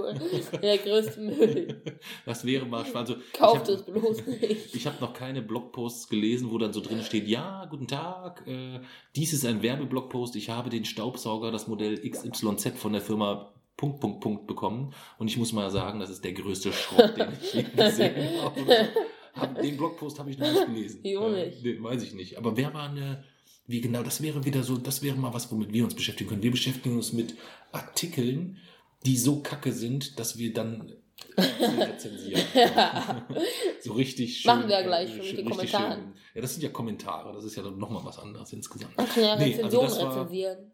[0.60, 1.82] der größte Müll.
[2.26, 3.10] Das wäre mal spannend.
[3.10, 4.74] Also, Kauft ich es bloß nicht.
[4.74, 8.80] Ich habe noch keine Blogposts gelesen, wo dann so drin steht, ja, guten Tag, äh,
[9.14, 14.00] dies ist ein Werbeblogpost, ich habe den Staubsauger, das Modell XYZ von der Firma Punkt,
[14.00, 14.92] Punkt, Punkt bekommen.
[15.18, 18.88] Und ich muss mal sagen, das ist der größte Schrott, den ich je gesehen habe.
[19.34, 21.00] Hab, den Blogpost habe ich noch nicht gelesen.
[21.02, 21.64] Wieso Äh, nicht?
[21.64, 22.36] den weiß ich nicht.
[22.36, 23.22] Aber wer war eine,
[23.66, 26.42] wie genau, das wäre wieder so, das wäre mal was, womit wir uns beschäftigen können.
[26.42, 27.36] Wir beschäftigen uns mit
[27.72, 28.58] Artikeln,
[29.06, 30.92] die so kacke sind, dass wir dann
[31.36, 32.42] sie rezensieren.
[33.80, 34.48] so richtig schön.
[34.56, 36.00] Machen wir ja gleich schon mit den Kommentaren.
[36.00, 37.32] schön- Ja, das sind ja Kommentare.
[37.32, 38.96] Das ist ja dann nochmal was anderes insgesamt.
[38.96, 40.72] Man kann ja Nee, also Rezensionen war- rezensieren.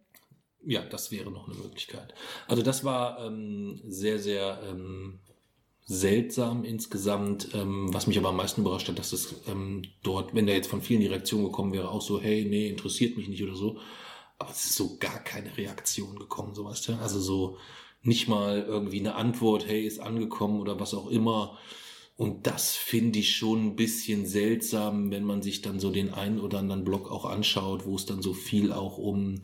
[0.66, 2.14] Ja, das wäre noch eine Möglichkeit.
[2.48, 5.20] Also das war ähm, sehr, sehr ähm,
[5.84, 7.48] seltsam insgesamt.
[7.54, 10.68] Ähm, was mich aber am meisten überrascht hat, dass es ähm, dort, wenn da jetzt
[10.68, 13.78] von vielen die Reaktion gekommen wäre, auch so, hey, nee, interessiert mich nicht oder so.
[14.38, 16.92] Aber es ist so gar keine Reaktion gekommen, so weißt du.
[16.94, 17.58] Also so
[18.02, 21.58] nicht mal irgendwie eine Antwort, hey, ist angekommen oder was auch immer.
[22.16, 26.40] Und das finde ich schon ein bisschen seltsam, wenn man sich dann so den einen
[26.40, 29.40] oder anderen Blog auch anschaut, wo es dann so viel auch um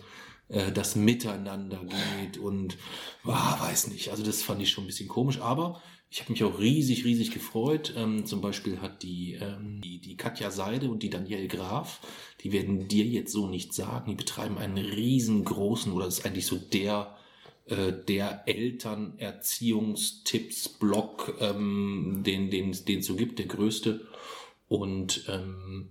[0.51, 2.79] äh, das Miteinander geht und
[3.25, 4.11] ah, weiß nicht.
[4.11, 7.31] Also das fand ich schon ein bisschen komisch, aber ich habe mich auch riesig, riesig
[7.31, 7.95] gefreut.
[7.97, 12.01] Ähm, zum Beispiel hat die, ähm, die, die Katja Seide und die Danielle Graf,
[12.41, 16.47] die werden dir jetzt so nicht sagen, die betreiben einen riesengroßen, oder das ist eigentlich
[16.47, 17.17] so der
[17.67, 24.05] äh, der Elternerziehungstipps-Blog, ähm, den den den so gibt, der größte.
[24.67, 25.91] Und ähm,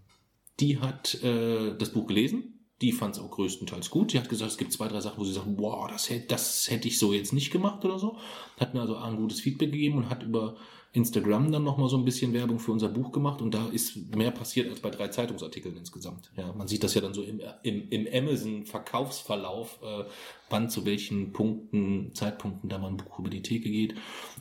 [0.59, 2.58] die hat äh, das Buch gelesen.
[2.81, 4.13] Die fand es auch größtenteils gut.
[4.13, 6.69] Die hat gesagt, es gibt zwei, drei Sachen, wo sie sagt, wow, das hätte, das
[6.69, 8.17] hätte ich so jetzt nicht gemacht oder so.
[8.59, 10.55] Hat mir also ein gutes Feedback gegeben und hat über
[10.91, 14.31] Instagram dann nochmal so ein bisschen Werbung für unser Buch gemacht und da ist mehr
[14.31, 16.31] passiert als bei drei Zeitungsartikeln insgesamt.
[16.35, 20.05] Ja, man sieht das ja dann so im, im, im Amazon-Verkaufsverlauf, äh,
[20.49, 23.95] wann zu welchen Punkten, Zeitpunkten da mal ein Buch über die Theke geht.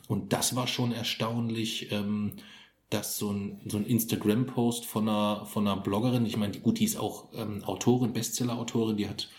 [0.07, 2.33] Und das war schon erstaunlich, ähm,
[2.89, 6.97] dass so ein, so ein Instagram-Post von einer, von einer Bloggerin, ich meine, die, ist
[6.97, 9.29] auch ähm, Autorin, Bestseller-Autorin, die hat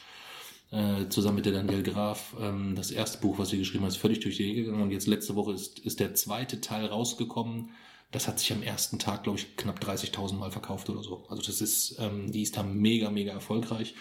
[0.70, 3.96] äh, zusammen mit der Danielle Graf ähm, das erste Buch, was sie geschrieben hat, ist
[3.96, 7.70] völlig durch die Decke gegangen und jetzt letzte Woche ist, ist der zweite Teil rausgekommen.
[8.12, 11.24] Das hat sich am ersten Tag, glaube ich, knapp 30.000 Mal verkauft oder so.
[11.28, 13.94] Also das ist, ähm, die ist da mega, mega erfolgreich.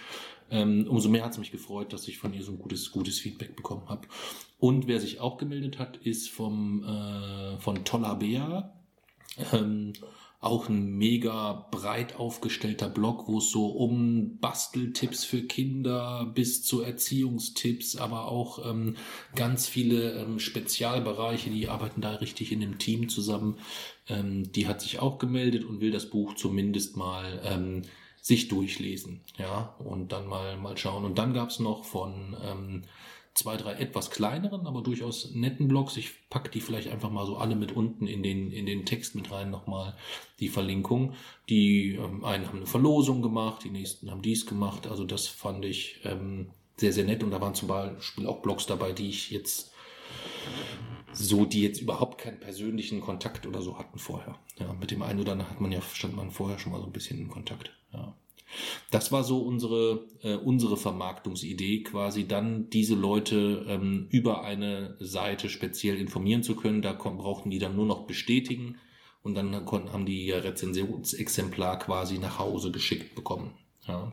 [0.51, 3.19] Ähm, umso mehr hat es mich gefreut, dass ich von ihr so ein gutes, gutes
[3.19, 4.07] Feedback bekommen habe.
[4.59, 8.78] Und wer sich auch gemeldet hat, ist vom, äh, von Tolla Bea.
[9.53, 9.93] Ähm,
[10.41, 16.81] auch ein mega breit aufgestellter Blog, wo es so um Basteltipps für Kinder bis zu
[16.81, 18.95] Erziehungstipps, aber auch ähm,
[19.35, 23.57] ganz viele ähm, Spezialbereiche, die arbeiten da richtig in dem Team zusammen.
[24.07, 27.81] Ähm, die hat sich auch gemeldet und will das Buch zumindest mal ähm,
[28.21, 31.03] sich durchlesen, ja, und dann mal mal schauen.
[31.03, 32.83] Und dann gab's noch von ähm,
[33.33, 35.97] zwei, drei etwas kleineren, aber durchaus netten Blogs.
[35.97, 39.15] Ich pack die vielleicht einfach mal so alle mit unten in den, in den Text
[39.15, 39.95] mit rein nochmal
[40.39, 41.13] die Verlinkung.
[41.47, 44.87] Die ähm, einen haben eine Verlosung gemacht, die nächsten haben dies gemacht.
[44.87, 47.23] Also das fand ich ähm, sehr, sehr nett.
[47.23, 49.71] Und da waren zum Beispiel auch Blogs dabei, die ich jetzt
[51.11, 54.37] so, die jetzt überhaupt keinen persönlichen Kontakt oder so hatten vorher.
[54.57, 56.85] Ja, mit dem einen oder anderen hat man ja, stand man vorher schon mal so
[56.85, 57.71] ein bisschen in Kontakt.
[57.93, 58.13] Ja.
[58.91, 65.49] Das war so unsere, äh, unsere Vermarktungsidee, quasi dann diese Leute ähm, über eine Seite
[65.49, 66.81] speziell informieren zu können.
[66.81, 68.77] Da kon- brauchten die dann nur noch bestätigen
[69.21, 73.53] und dann konnten, haben die ihr Rezensionsexemplar quasi nach Hause geschickt bekommen.
[73.87, 74.11] Ja.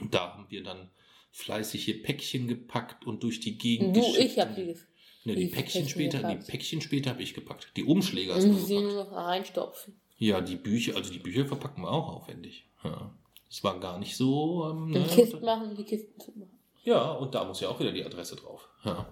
[0.00, 0.90] Und da haben wir dann
[1.32, 4.18] fleißig hier Päckchen gepackt und durch die Gegend Du, geschickt.
[4.32, 4.76] ich hab die
[5.24, 6.46] Ne, die die Päckchen Päckchen später, die gepackt.
[6.48, 7.72] Päckchen später habe ich gepackt.
[7.76, 8.92] Die Umschläge hast du Müssen sie gepackt.
[8.94, 10.00] nur noch reinstopfen.
[10.18, 12.66] Ja, die Bücher, also die Bücher verpacken wir auch aufwendig.
[12.82, 13.14] Ja.
[13.52, 14.66] Es war gar nicht so.
[14.70, 15.06] Ähm, Die ne?
[15.06, 16.58] Kisten machen, die Kisten zu machen.
[16.84, 18.66] Ja, und da muss ja auch wieder die Adresse drauf.
[18.82, 19.06] Ja.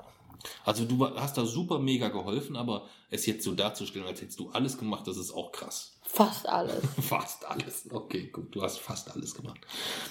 [0.65, 4.49] Also du hast da super mega geholfen, aber es jetzt so darzustellen, als hättest du
[4.49, 6.01] alles gemacht, das ist auch krass.
[6.05, 6.83] Fast alles.
[7.03, 7.87] Fast alles.
[7.93, 9.61] Okay, gut, du hast fast alles gemacht.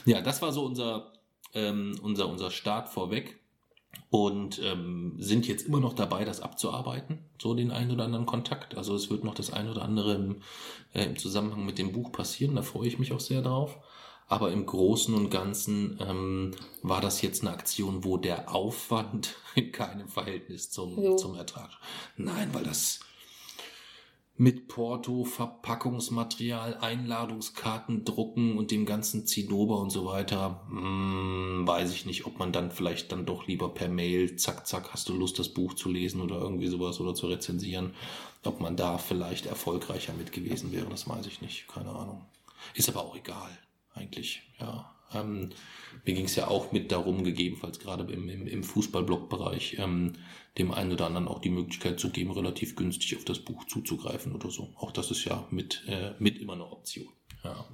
[0.05, 1.11] Ja, das war so unser,
[1.55, 3.39] ähm, unser, unser Start vorweg.
[4.11, 8.77] Und ähm, sind jetzt immer noch dabei, das abzuarbeiten, so den einen oder anderen Kontakt.
[8.77, 10.41] Also es wird noch das eine oder andere im,
[10.93, 13.79] äh, im Zusammenhang mit dem Buch passieren, da freue ich mich auch sehr drauf.
[14.29, 16.51] Aber im Großen und Ganzen ähm,
[16.83, 21.15] war das jetzt eine Aktion, wo der Aufwand in keinem Verhältnis zum, Jo.
[21.15, 21.71] zum Ertrag.
[22.15, 22.99] Nein, weil das
[24.37, 32.05] mit Porto, Verpackungsmaterial, Einladungskarten drucken und dem ganzen Zinnober und so weiter, hm, weiß ich
[32.05, 35.39] nicht, ob man dann vielleicht dann doch lieber per Mail, zack, zack, hast du Lust,
[35.39, 37.93] das Buch zu lesen oder irgendwie sowas oder zu rezensieren,
[38.45, 42.21] ob man da vielleicht erfolgreicher mit gewesen wäre, das weiß ich nicht, keine Ahnung.
[42.75, 43.49] Ist aber auch egal,
[43.99, 44.95] eigentlich, ja.
[45.13, 45.49] Ähm,
[46.05, 50.13] mir ging es ja auch mit darum, gegebenenfalls gerade im, im, im Fußballblock-Bereich, ähm,
[50.57, 54.33] dem einen oder anderen auch die Möglichkeit zu geben, relativ günstig auf das Buch zuzugreifen
[54.33, 54.71] oder so.
[54.75, 57.09] Auch das ist ja mit, äh, mit immer eine Option.
[57.43, 57.65] Ja.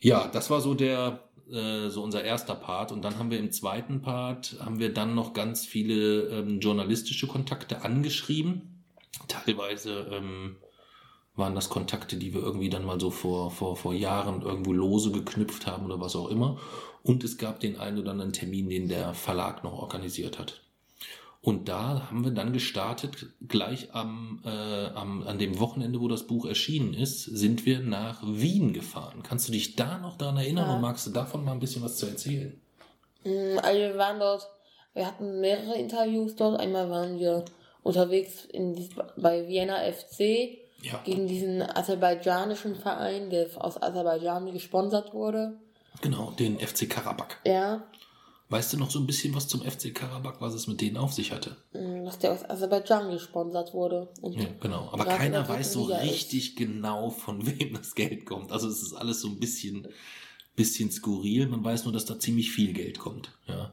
[0.00, 2.92] ja, das war so der, äh, so unser erster Part.
[2.92, 7.26] Und dann haben wir im zweiten Part, haben wir dann noch ganz viele ähm, journalistische
[7.26, 8.84] Kontakte angeschrieben.
[9.28, 10.56] Teilweise ähm,
[11.34, 15.10] waren das Kontakte, die wir irgendwie dann mal so vor, vor, vor Jahren irgendwo lose
[15.12, 16.58] geknüpft haben oder was auch immer.
[17.02, 20.60] Und es gab den einen oder anderen Termin, den der Verlag noch organisiert hat.
[21.40, 26.24] Und da haben wir dann gestartet, gleich am, äh, am, an dem Wochenende, wo das
[26.28, 29.24] Buch erschienen ist, sind wir nach Wien gefahren.
[29.24, 30.74] Kannst du dich da noch daran erinnern Ja.
[30.76, 32.60] und magst du davon mal ein bisschen was zu erzählen?
[33.24, 34.46] Mm, Also wir waren dort,
[34.94, 36.60] wir hatten mehrere Interviews dort.
[36.60, 37.44] Einmal waren wir
[37.82, 45.58] unterwegs in bei Vienna FC Ja, gegen diesen aserbaidschanischen Verein, der aus Aserbaidschan gesponsert wurde.
[46.00, 47.36] genau, den FC Karabakh.
[47.46, 47.82] Ja,
[48.52, 51.14] Weißt du noch so ein bisschen was zum FC Karabakh, was es mit denen auf
[51.14, 51.56] sich hatte?
[51.72, 54.10] mm, dass der aus Aserbaidschan gesponsert wurde.
[54.22, 54.90] Ja, genau.
[54.92, 56.12] Aber keiner weiß so Liga ist.
[56.12, 58.52] richtig genau, von wem das Geld kommt.
[58.52, 59.88] Also es ist alles so ein bisschen,
[60.54, 61.46] bisschen skurril.
[61.46, 63.30] Man weiß nur, dass da ziemlich viel Geld kommt.
[63.46, 63.72] Ja.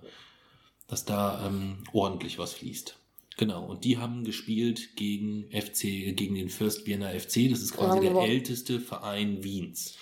[0.87, 2.95] Dass da ähm, ordentlich was fließt.
[3.39, 3.63] Genau.
[3.65, 7.49] Und die haben gespielt gegen FC, gegen den First Vienna FC.
[7.49, 9.95] Das ist quasi der älteste Verein Wiens,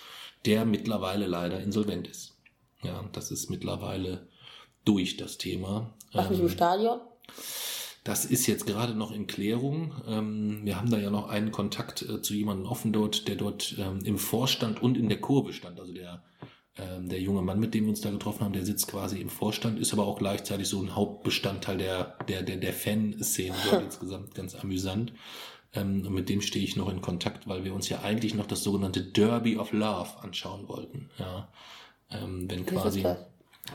[0.48, 2.36] der mittlerweile leider insolvent ist.
[2.82, 4.28] Ja, das ist mittlerweile
[4.86, 5.94] durch das Thema.
[6.14, 7.00] was mit Ähm, dem Stadion?
[8.04, 9.94] das ist jetzt gerade noch in Klärung.
[10.08, 13.76] Ähm, wir haben da ja noch einen Kontakt äh, zu jemandem offen dort, der dort
[13.78, 15.80] ähm, im Vorstand und in der Kurve stand.
[15.80, 16.24] Also der,
[16.80, 19.30] ähm, der junge Mann, mit dem wir uns da getroffen haben, der sitzt quasi im
[19.30, 24.36] Vorstand, ist aber auch gleichzeitig so ein Hauptbestandteil der, der, der, der Fanszene dort insgesamt
[24.36, 25.14] ganz amüsant.
[25.74, 28.46] Ähm, und mit dem stehe ich noch in Kontakt, weil wir uns ja eigentlich noch
[28.46, 31.10] das sogenannte Derby of Love anschauen wollten.
[31.18, 31.50] Ja.
[32.12, 33.04] Ähm, wenn quasi.
[33.04, 33.18] das?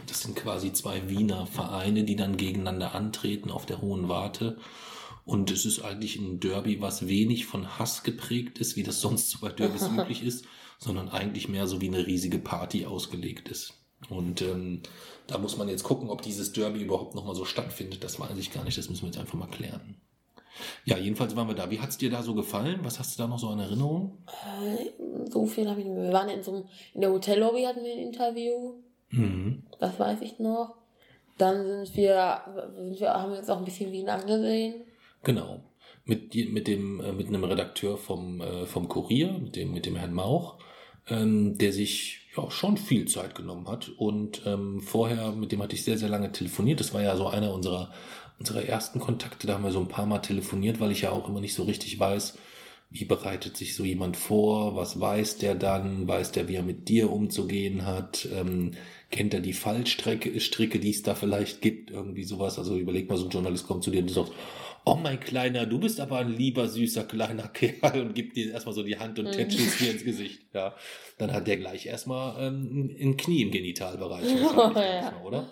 [0.06, 4.56] Das sind quasi zwei Wiener Vereine, die dann gegeneinander antreten auf der Hohen Warte.
[5.24, 9.30] Und es ist eigentlich ein Derby, was wenig von Hass geprägt ist, wie das sonst
[9.30, 10.46] so bei Derbys üblich ist,
[10.83, 13.75] sondern eigentlich mehr so wie eine riesige Party ausgelegt ist.
[14.11, 14.83] Und ähm,
[15.29, 18.03] da muss man jetzt gucken, ob dieses Derby überhaupt nochmal so stattfindet.
[18.03, 19.97] Das weiß ich gar nicht, das müssen wir jetzt einfach mal klären.
[20.85, 21.71] Ja, jedenfalls waren wir da.
[21.71, 22.81] Wie hat's dir da so gefallen?
[22.83, 24.18] Was hast du da noch so an Erinnerung?
[24.27, 24.90] Äh,
[25.31, 26.07] So viel habe ich nicht mehr.
[26.07, 26.64] Wir waren in so einem,
[26.95, 28.75] in der Hotellobby hatten wir ein Interview.
[29.11, 29.62] Mhm.
[29.79, 30.75] Das weiß ich noch.
[31.38, 32.40] Dann sind wir,
[32.75, 34.83] sind wir haben wir uns auch ein bisschen Wien angesehen.
[35.23, 35.61] Genau.
[36.05, 39.97] Mit, mit, dem, äh, mit einem Redakteur vom, äh, vom Kurier, mit dem, mit dem
[39.97, 40.59] Herrn Mauch,
[41.08, 43.88] ähm, der sich ja schon viel Zeit genommen hat.
[43.88, 46.80] Und ähm, vorher, mit dem hatte ich sehr, sehr lange telefoniert.
[46.80, 47.92] Das war ja so einer unserer,
[48.38, 49.46] unserer ersten Kontakte.
[49.46, 51.64] Da haben wir so ein paar Mal telefoniert, weil ich ja auch immer nicht so
[51.64, 52.38] richtig weiß,
[52.92, 56.88] wie bereitet sich so jemand vor, was weiß der dann, weiß der, wie er mit
[56.88, 58.72] dir umzugehen hat, ähm,
[59.10, 62.58] kennt er die Fallstrecke, Stricke, die es da vielleicht gibt, irgendwie sowas.
[62.58, 64.32] Also überleg mal, so ein Journalist kommt zu dir und du sagst,
[64.85, 68.75] oh mein Kleiner, du bist aber ein lieber, süßer, kleiner Kerl und gibt dir erstmal
[68.75, 69.33] so die Hand und Mhm.
[69.33, 70.42] tätschelt dir ins Gesicht.
[70.55, 70.75] Ja,
[71.18, 75.21] dann hat der gleich erstmal ähm, ein Knie im Genitalbereich, wahrscheinlich, Ja.
[75.25, 75.49] oder?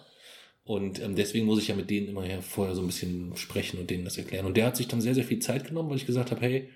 [0.65, 3.81] Und ähm, deswegen muss ich ja mit denen immer ja vorher so ein bisschen sprechen
[3.81, 4.47] und denen das erklären.
[4.47, 6.69] Und der hat sich dann sehr, sehr viel Zeit genommen, weil ich gesagt habe, hey,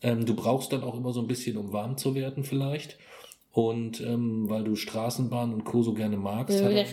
[0.00, 2.98] ähm, du brauchst dann auch immer so ein bisschen, um warm zu werden vielleicht.
[3.56, 5.82] Und ähm, weil du Straßenbahn und Co.
[5.82, 6.84] so gerne magst, hat er,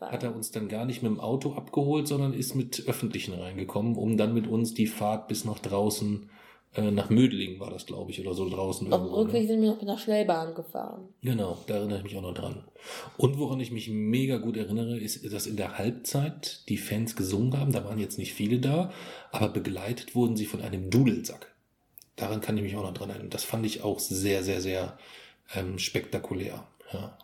[0.00, 3.94] hat er uns dann gar nicht mit dem Auto abgeholt, sondern ist mit Öffentlichen reingekommen,
[3.94, 6.28] um dann mit uns die Fahrt bis nach draußen,
[6.74, 8.92] äh, nach Mödling war das, glaube ich, oder so draußen.
[8.92, 9.24] Auf dem irgendwo, ne?
[9.26, 11.04] Rückweg sind wir noch mit der Schnellbahn gefahren.
[11.22, 12.64] Genau, da erinnere ich mich auch noch dran.
[13.16, 17.56] Und woran ich mich mega gut erinnere, ist, dass in der Halbzeit die Fans gesungen
[17.60, 17.70] haben.
[17.70, 18.90] Da waren jetzt nicht viele da,
[19.30, 21.54] aber begleitet wurden sie von einem Dudelsack.
[22.16, 23.30] Daran kann ich mich auch noch dran erinnern.
[23.30, 24.98] Das fand ich auch sehr, sehr, sehr
[25.54, 26.66] ähm, spektakulär.
[26.92, 27.18] Ja.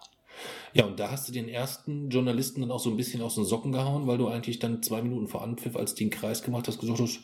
[0.74, 3.44] Ja, und da hast du den ersten Journalisten dann auch so ein bisschen aus den
[3.44, 6.66] Socken gehauen, weil du eigentlich dann zwei Minuten vor Anpfiff, als die einen Kreis gemacht
[6.66, 7.20] hast, gesagt hast,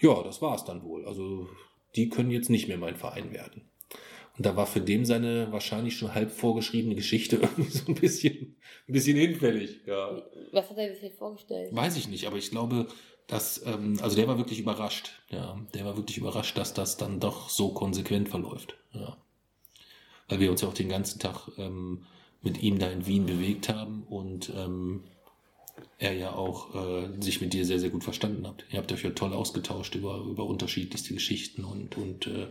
[0.00, 1.06] ja, das war's dann wohl.
[1.06, 1.48] Also
[1.94, 3.62] die können jetzt nicht mehr mein Verein werden.
[4.36, 8.56] Und da war für dem seine wahrscheinlich schon halb vorgeschriebene Geschichte irgendwie so ein bisschen,
[8.88, 9.80] ein bisschen hinfällig.
[9.86, 10.22] Ja.
[10.52, 11.74] Was hat er sich vorgestellt?
[11.74, 12.86] Weiß ich nicht, aber ich glaube,
[13.26, 15.12] dass, ähm, also der war wirklich überrascht.
[15.30, 18.76] Ja, der war wirklich überrascht, dass das dann doch so konsequent verläuft.
[18.92, 19.16] Ja.
[20.30, 22.06] Weil wir uns ja auch den ganzen Tag ähm,
[22.42, 25.02] mit ihm da in Wien bewegt haben und ähm,
[25.98, 28.64] er ja auch äh, sich mit dir sehr, sehr gut verstanden hat.
[28.70, 32.46] Ihr habt euch ja toll ausgetauscht über, über unterschiedlichste Geschichten und, und äh,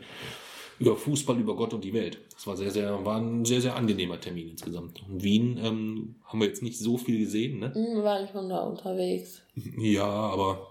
[0.80, 2.20] über Fußball, über Gott und die Welt.
[2.34, 5.04] Das war sehr, sehr, war ein sehr, sehr angenehmer Termin insgesamt.
[5.10, 7.74] In Wien ähm, haben wir jetzt nicht so viel gesehen, ne?
[7.74, 9.42] Wir waren schon da unterwegs.
[9.78, 10.68] Ja, aber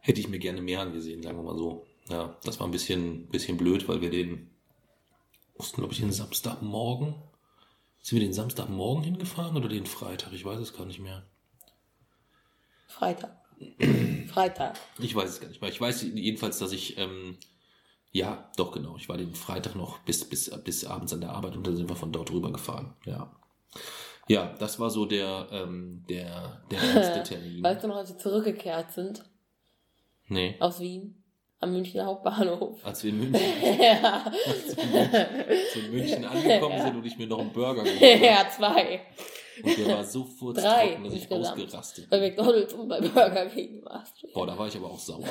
[0.00, 1.86] hätte ich mir gerne mehr angesehen, sagen wir mal so.
[2.10, 4.50] Ja, das war ein bisschen, bisschen blöd, weil wir den
[5.56, 7.14] mussten, glaube ich, den Samstagmorgen.
[8.00, 10.32] Sind wir den Samstagmorgen hingefahren oder den Freitag?
[10.32, 11.24] Ich weiß es gar nicht mehr.
[12.86, 13.36] Freitag.
[14.28, 14.78] Freitag.
[14.98, 15.70] Ich weiß es gar nicht mehr.
[15.70, 17.38] Ich weiß jedenfalls, dass ich, ähm,
[18.12, 18.96] ja, doch genau.
[18.96, 21.88] Ich war den Freitag noch bis, bis, bis abends an der Arbeit und dann sind
[21.88, 22.94] wir von dort rüber gefahren.
[23.04, 23.34] Ja.
[24.28, 27.62] Ja, das war so der, ähm, der, der erste Termin.
[27.62, 29.24] Weißt du noch, als wir zurückgekehrt sind
[30.28, 30.56] nee.
[30.60, 31.23] aus Wien?
[31.60, 32.84] Am Münchner Hauptbahnhof.
[32.84, 33.40] Als wir in München,
[33.80, 34.24] ja.
[34.24, 37.52] als wir in München, als wir in München angekommen sind und ich mir noch einen
[37.52, 38.24] Burger geholt habe.
[38.24, 39.00] ja, zwei.
[39.62, 42.28] Und der war so furztrocken, dass ich ausgerastet Bei bin.
[42.30, 44.26] McDonalds und bei Burger King warst du.
[44.34, 45.24] Boah, da war ich aber auch sauer.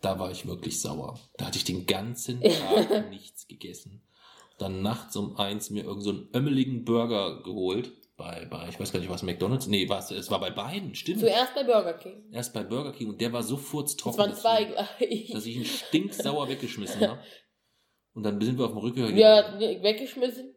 [0.00, 1.18] Da war ich wirklich sauer.
[1.38, 4.02] Da hatte ich den ganzen Tag nichts gegessen.
[4.58, 7.90] Dann nachts um eins mir irgend so einen ömmeligen Burger geholt.
[8.16, 9.66] Bei, bei, ich weiß gar nicht, was McDonalds?
[9.66, 11.18] Nee, was, es war bei beiden, stimmt.
[11.20, 12.24] Zuerst bei Burger King.
[12.32, 15.30] Erst bei Burger King und der war so Das furztrocken, waren dass, zwei ich- gleich.
[15.32, 17.20] dass ich ihn stinksauer weggeschmissen habe.
[18.14, 19.16] Und dann sind wir auf dem Rückweg.
[19.16, 20.54] Ja, weggeschmissen,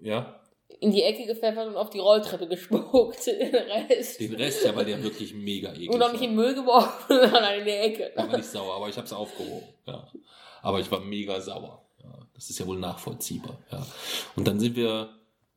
[0.00, 0.40] ja.
[0.80, 3.26] in die Ecke gepfeffert und auf die Rolltreppe gespuckt.
[3.26, 4.18] Den Rest.
[4.20, 6.28] Den Rest, ja, weil der wirklich mega eklig und auch nicht war.
[6.28, 8.12] in Müll geworfen, sondern in die Ecke.
[8.16, 9.68] Da war ich sauer, aber ich habe es aufgehoben.
[9.86, 10.10] Ja.
[10.62, 11.84] Aber ich war mega sauer.
[12.02, 12.26] Ja.
[12.32, 13.58] Das ist ja wohl nachvollziehbar.
[13.70, 13.86] Ja.
[14.36, 15.10] Und dann sind wir,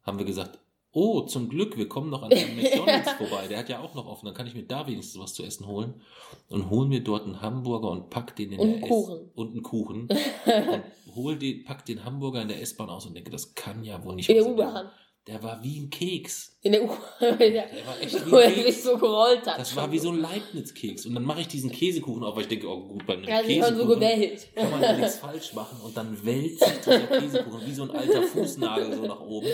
[0.04, 0.60] haben wir gesagt,
[0.98, 3.48] oh, zum Glück, wir kommen noch an einem McDonalds vorbei.
[3.48, 4.26] Der hat ja auch noch offen.
[4.26, 6.02] Dann kann ich mir da wenigstens was zu essen holen.
[6.50, 9.30] Und hol mir dort einen Hamburger und pack den in Und der Kuchen.
[9.36, 10.08] und einen Kuchen.
[10.48, 14.04] und hol den, pack den Hamburger in der S-Bahn aus und denke, das kann ja
[14.04, 14.48] wohl nicht In der.
[14.48, 14.90] U-Bahn.
[15.28, 16.58] Der war wie ein Keks.
[16.62, 16.98] In der U-Bahn.
[17.38, 18.84] Der war echt wie Wo ein er sich Keks.
[18.84, 19.60] so gerollt hat.
[19.60, 21.06] Das war wie so ein Leibniz-Keks.
[21.06, 23.46] Und dann mache ich diesen Käsekuchen auf, weil ich denke, oh gut, bei einem hat
[23.46, 24.48] sich schon so Käsekuchen gewählt.
[24.56, 25.82] kann man ja nichts falsch machen.
[25.82, 29.48] Und dann wälzt sich dieser Käsekuchen wie so ein alter Fußnagel so nach oben.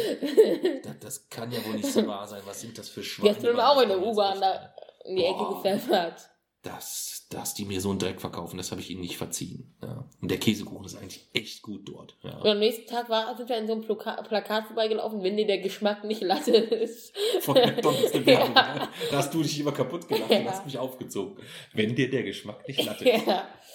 [0.83, 2.41] Das, das kann ja wohl nicht so wahr sein.
[2.45, 3.33] Was sind das für Schweine?
[3.41, 4.73] dann auch in der U-Bahn da
[5.05, 6.29] in die Ecke gepfeffert.
[6.61, 9.73] dass, dass die mir so einen Dreck verkaufen, das habe ich ihnen nicht verziehen.
[9.81, 10.05] Ja.
[10.21, 12.15] Und der Käsekuchen ist eigentlich echt gut dort.
[12.23, 12.51] Und Ja.
[12.51, 15.57] am nächsten Tag war, sind wir in so einem Ploka Plakat vorbeigelaufen, wenn dir der
[15.59, 17.13] Geschmack nicht Latte ist.
[17.41, 18.55] Von McDonalds eine Werbung.
[18.55, 18.75] Ja.
[18.75, 18.89] ne?
[19.11, 20.51] Da hast du dich immer kaputt gelacht und Ja.
[20.51, 21.37] hast mich aufgezogen.
[21.73, 23.25] Wenn dir der Geschmack nicht latte ist.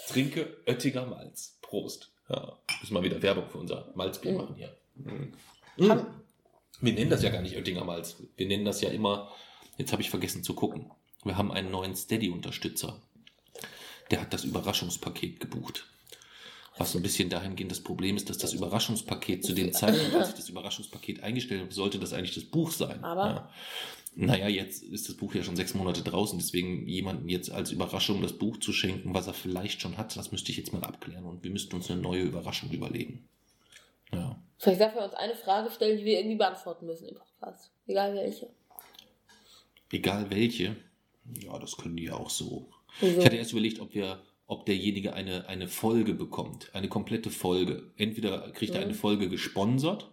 [0.09, 1.59] Trinke Oettinger Malz.
[1.61, 2.11] Prost.
[2.29, 2.59] Ja.
[2.81, 4.37] Müssen wir wieder Werbung für unser Malzbier Mhm.
[4.39, 4.77] machen hier.
[4.97, 5.91] Mhm.
[5.91, 6.07] Haben-
[6.81, 8.17] Wir nennen das ja gar nicht Oettinger Malz.
[8.37, 9.31] Wir nennen das ja immer,
[9.79, 10.91] jetzt habe ich vergessen zu gucken.
[11.25, 13.03] Wir haben einen neuen Steady-Unterstützer.
[14.11, 15.87] Der hat das Überraschungspaket gebucht.
[16.79, 20.29] Was so ein bisschen dahingehend das Problem ist, dass das Überraschungspaket zu dem Zeitpunkt, als
[20.29, 23.03] ich das Überraschungspaket eingestellt habe, sollte das eigentlich das Buch sein.
[23.03, 23.27] Aber?
[23.27, 23.51] Ja.
[24.15, 28.23] Naja, jetzt ist das Buch ja schon sechs Monate draußen, deswegen jemandem jetzt als Überraschung
[28.23, 31.25] das Buch zu schenken, was er vielleicht schon hat, das müsste ich jetzt mal abklären
[31.25, 33.29] und wir müssten uns eine neue Überraschung überlegen.
[34.13, 34.41] Ja.
[34.59, 37.71] Vielleicht darf wir uns eine Frage stellen, die wir irgendwie beantworten müssen im Podcast.
[37.87, 38.49] Egal welche.
[39.93, 40.77] Egal welche.
[41.41, 42.69] Ja, das können die ja auch so.
[43.01, 43.19] Wieso?
[43.21, 46.71] Ich hatte erst überlegt, ob wir, ob derjenige eine, eine Folge bekommt.
[46.75, 47.93] Eine komplette Folge.
[47.97, 48.87] Entweder kriegt er Mhm.
[48.87, 50.11] eine Folge gesponsert,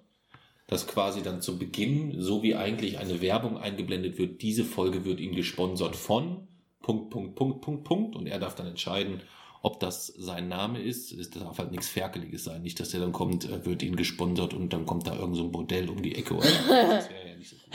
[0.68, 5.20] dass quasi dann zu Beginn, so wie eigentlich eine Werbung eingeblendet wird, diese Folge wird
[5.20, 6.48] ihm gesponsert von
[6.82, 8.16] Punkt, Punkt, Punkt, Punkt, Punkt.
[8.16, 9.22] Und er darf dann entscheiden,
[9.62, 11.12] ob das sein Name ist.
[11.12, 12.62] Es darf halt nichts Ferkeliges sein.
[12.62, 15.44] Nicht, dass er dann kommt, äh, wird ihn gesponsert und dann kommt da irgend so
[15.44, 16.34] ein Bordell um die Ecke.
[16.36, 17.74] Oder das wäre ja nicht so gut.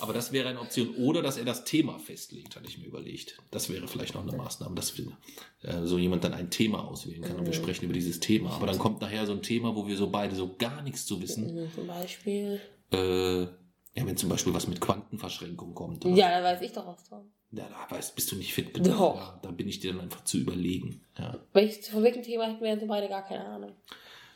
[0.00, 0.94] Aber das wäre eine Option.
[0.96, 3.38] Oder dass er das Thema festlegt, hatte ich mir überlegt.
[3.50, 7.36] Das wäre vielleicht noch eine Maßnahme, dass äh, so jemand dann ein Thema auswählen kann
[7.36, 7.62] und wir Mhm.
[7.62, 8.50] sprechen über dieses Thema.
[8.52, 11.20] Aber dann kommt nachher so ein Thema, wo wir so beide so gar nichts zu
[11.20, 11.54] wissen.
[11.54, 12.60] Mhm, Zum Beispiel.
[12.92, 16.04] Äh, ja, wenn zum Beispiel was mit Quantenverschränkung kommt.
[16.04, 17.30] Ja, da weiß ich doch was von.
[17.50, 18.92] Ja, da weißt, bist du nicht fit genug.
[18.92, 19.16] Doch.
[19.16, 21.00] Ja, da bin ich dir dann einfach zu überlegen.
[21.18, 21.38] Ja.
[21.52, 23.72] Welches, von welchem Thema hätten wir beide gar keine Ahnung?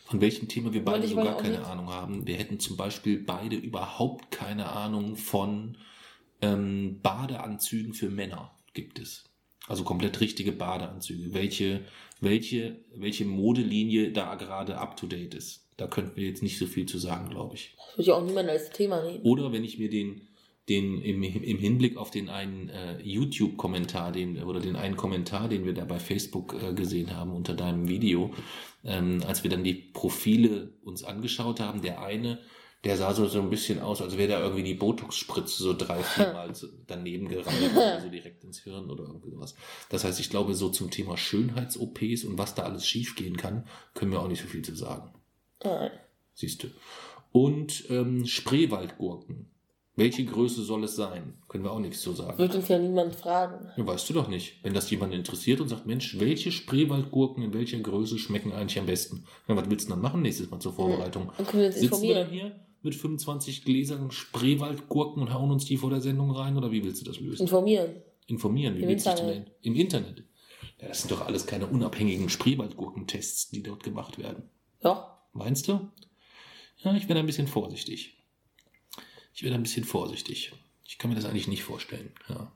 [0.06, 2.26] Von welchem Thema wir beide ich so gar keine auch Ahnung haben.
[2.26, 5.76] Wir hätten zum Beispiel beide überhaupt keine Ahnung von
[6.40, 9.24] ähm, Badeanzügen für Männer gibt es.
[9.68, 11.32] Also komplett richtige Badeanzüge.
[11.34, 11.84] Welche,
[12.20, 15.68] welche, welche Modelinie da gerade up to date ist.
[15.76, 17.74] Da könnten wir jetzt nicht so viel zu sagen, glaube ich.
[17.76, 19.22] Das würde ja auch niemand als Thema nehmen.
[19.22, 20.28] Oder wenn ich mir den,
[20.68, 25.64] den im, im Hinblick auf den einen äh, YouTube-Kommentar, den oder den einen Kommentar, den
[25.64, 28.32] wir da bei Facebook äh, gesehen haben unter deinem Video,
[28.84, 32.38] ähm, als wir dann die Profile uns angeschaut haben, der eine,
[32.84, 36.02] der sah so, so ein bisschen aus, als wäre da irgendwie die Botox-Spritze so drei,
[36.02, 36.52] viermal
[36.86, 39.56] daneben gerannt, so direkt ins Hirn oder irgendwie sowas.
[39.88, 44.12] Das heißt, ich glaube, so zum Thema Schönheits-OPs und was da alles schiefgehen kann, können
[44.12, 45.12] wir auch nicht so viel zu sagen.
[46.34, 46.68] Siehst du.
[47.32, 49.51] Und ähm, Spreewaldgurken.
[49.94, 51.34] Welche Größe soll es sein?
[51.48, 52.38] Können wir auch nichts zu sagen.
[52.38, 53.68] Wird uns ja niemand fragen.
[53.76, 54.54] Ja, weißt du doch nicht.
[54.62, 58.86] Wenn das jemand interessiert und sagt, Mensch, welche Spreewaldgurken in welcher Größe schmecken eigentlich am
[58.86, 59.24] besten?
[59.48, 61.30] Ja, was willst du dann machen nächstes Mal zur Vorbereitung?
[61.36, 62.52] Dann können wir uns Sitzen wir dann informieren.
[62.52, 66.82] hier mit 25 Gläsern Spreewaldgurken und hauen uns die vor der Sendung rein oder wie
[66.82, 67.42] willst du das lösen?
[67.42, 67.90] Informieren.
[68.26, 69.44] Informieren, wie Im willst du das denn?
[69.60, 70.24] Im Internet.
[70.80, 74.44] Ja, das sind doch alles keine unabhängigen Spreewaldgurkentests, die dort gemacht werden.
[74.82, 75.18] Ja.
[75.34, 75.88] Meinst du?
[76.78, 78.16] Ja, ich werde ein bisschen vorsichtig.
[79.34, 80.52] Ich werde ein bisschen vorsichtig.
[80.84, 82.12] Ich kann mir das eigentlich nicht vorstellen.
[82.28, 82.52] Ja,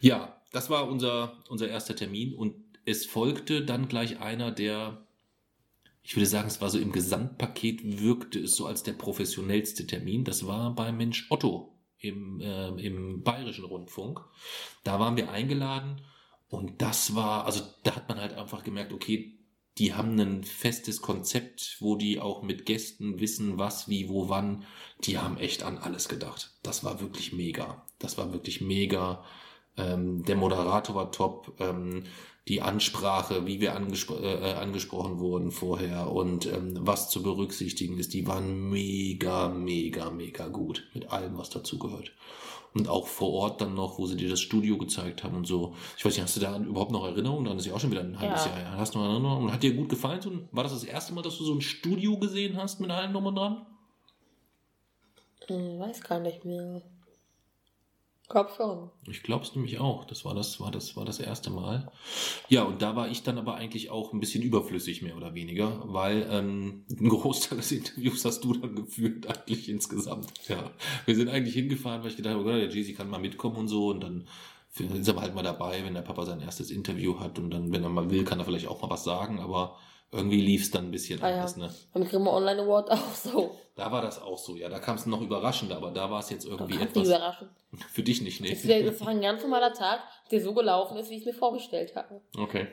[0.00, 2.54] ja das war unser, unser erster Termin und
[2.84, 5.06] es folgte dann gleich einer, der,
[6.02, 10.24] ich würde sagen, es war so im Gesamtpaket, wirkte es so als der professionellste Termin.
[10.24, 14.20] Das war bei Mensch Otto im, äh, im Bayerischen Rundfunk.
[14.84, 16.00] Da waren wir eingeladen
[16.48, 19.36] und das war, also da hat man halt einfach gemerkt, okay,
[19.78, 24.64] die haben ein festes Konzept, wo die auch mit Gästen wissen, was, wie, wo, wann.
[25.04, 26.52] Die haben echt an alles gedacht.
[26.62, 27.84] Das war wirklich mega.
[27.98, 29.22] Das war wirklich mega.
[29.76, 31.54] Ähm, der Moderator war top.
[31.60, 32.04] Ähm,
[32.48, 38.14] die Ansprache, wie wir angespro äh, angesprochen wurden vorher und ähm, was zu berücksichtigen ist,
[38.14, 42.12] die waren mega, mega, mega gut mit allem, was dazu gehört.
[42.76, 45.74] Und auch vor Ort dann noch, wo sie dir das Studio gezeigt haben und so.
[45.96, 47.46] Ich weiß nicht, hast du da überhaupt noch Erinnerungen?
[47.46, 48.50] Dann ist ja auch schon wieder ein halbes Ja.
[48.50, 48.72] Jahr her.
[48.76, 49.46] Hast du noch Erinnerungen?
[49.46, 50.46] Und hat dir gut gefallen?
[50.52, 53.24] War das das erste Mal, dass du so ein Studio gesehen hast mit allem drum
[53.24, 53.64] und dran?
[55.46, 56.82] Hm, weiß gar nicht mehr.
[58.28, 58.90] Glaub schon.
[59.06, 60.04] Ich glaube es nämlich auch.
[60.04, 61.92] Das war das, war das, war das erste Mal.
[62.48, 65.80] Ja, und da war ich dann aber eigentlich auch ein bisschen überflüssig, mehr oder weniger,
[65.84, 70.32] weil ähm, einen Großteil des Interviews hast du dann geführt, eigentlich insgesamt.
[70.48, 70.72] Ja.
[71.04, 73.68] Wir sind eigentlich hingefahren, weil ich gedacht habe, oh der Jay-Z kann mal mitkommen und
[73.68, 74.26] so und dann
[74.78, 77.82] ist er halt mal dabei, wenn der Papa sein erstes Interview hat und dann, wenn
[77.82, 79.78] er mal will, kann er vielleicht auch mal was sagen, aber
[80.12, 81.34] irgendwie lief es dann ein bisschen Ah ja.
[81.36, 81.74] anders, ne?
[81.92, 83.56] Beim Grimme Online Award auch so.
[83.74, 84.68] Da war das auch so, ja.
[84.68, 87.06] Da kam es noch überraschender, aber da war es jetzt irgendwie etwas.
[87.08, 87.48] überraschen.
[87.92, 88.48] Für dich nicht, ne?
[88.50, 90.00] Das, ist- das war ein ganz normaler Tag,
[90.30, 92.22] der so gelaufen ist, wie ich es mir vorgestellt habe.
[92.38, 92.68] Okay.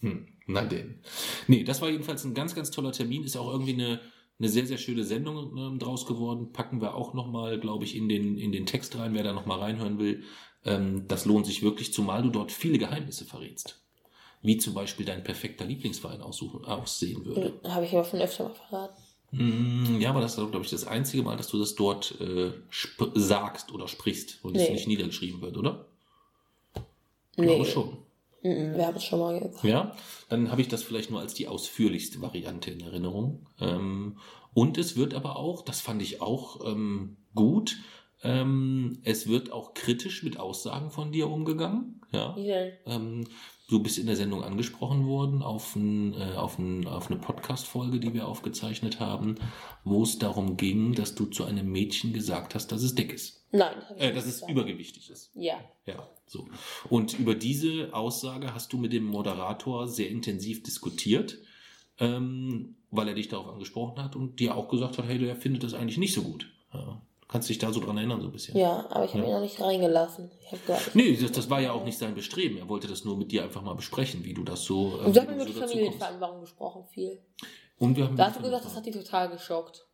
[0.00, 1.00] Hm, na denn.
[1.48, 3.24] Nee, das war jedenfalls ein ganz, ganz toller Termin.
[3.24, 4.00] Ist auch irgendwie eine,
[4.38, 6.52] eine sehr, sehr schöne Sendung ähm, draus geworden.
[6.52, 9.58] Packen wir auch nochmal, glaube ich, in den, in den Text rein, wer da nochmal
[9.58, 10.22] reinhören will.
[10.64, 13.82] Ähm, das lohnt sich wirklich, zumal du dort viele Geheimnisse verrätst.
[14.46, 17.54] Wie zum Beispiel dein perfekter Lieblingsverein aussuchen, aussehen würde.
[17.64, 19.02] Habe ich aber schon öfter mal verraten.
[19.32, 22.52] Mm, Ja, aber das ist, glaube ich, das einzige Mal, dass du das dort äh,
[23.14, 24.74] sagst oder sprichst und es Nee.
[24.74, 25.86] nicht niedergeschrieben wird, oder?
[26.74, 27.98] Ich Nee, glaube schon.
[28.42, 29.64] Wir haben es schon mal gesagt.
[29.64, 29.96] Ja,
[30.28, 33.46] dann habe ich das vielleicht nur als die ausführlichste Variante in Erinnerung.
[33.60, 34.18] Ähm,
[34.54, 37.76] und es wird aber auch, das fand ich auch ähm, gut,
[38.22, 42.00] ähm, es wird auch kritisch mit Aussagen von dir umgegangen.
[42.12, 42.32] Ja.
[42.32, 42.72] Denn?
[42.86, 43.24] Ähm,
[43.68, 48.00] du bist in der Sendung angesprochen worden auf, ein, äh, auf, ein, auf eine Podcast-Folge,
[48.00, 49.36] die wir aufgezeichnet haben,
[49.84, 53.44] wo es darum ging, dass du zu einem Mädchen gesagt hast, dass es dick ist.
[53.52, 55.30] Nein, Äh, dass es übergewichtig ist.
[55.34, 55.60] Ja.
[55.86, 56.48] Ja, so.
[56.88, 61.38] Und über diese Aussage hast du mit dem Moderator sehr intensiv diskutiert,
[61.98, 65.62] ähm, weil er dich darauf angesprochen hat und dir auch gesagt hat, hey, der findet
[65.62, 66.52] das eigentlich nicht so gut.
[66.72, 67.00] Ja.
[67.36, 68.56] Kannst dich da so dran erinnern, so ein bisschen.
[68.56, 69.28] Ja, aber ich habe Ja.
[69.28, 70.30] ihn noch nicht reingelassen.
[70.50, 72.56] Ich gesagt, Nee, das, das war ja auch nicht sein Bestreben.
[72.56, 74.98] Er wollte das nur mit dir einfach mal besprechen, wie du das so.
[75.02, 77.18] äh, Und wir haben über so die Familienvereinbarung gesprochen, viel.
[77.78, 79.84] Und wir haben Da hast du gesagt, das hat die total geschockt.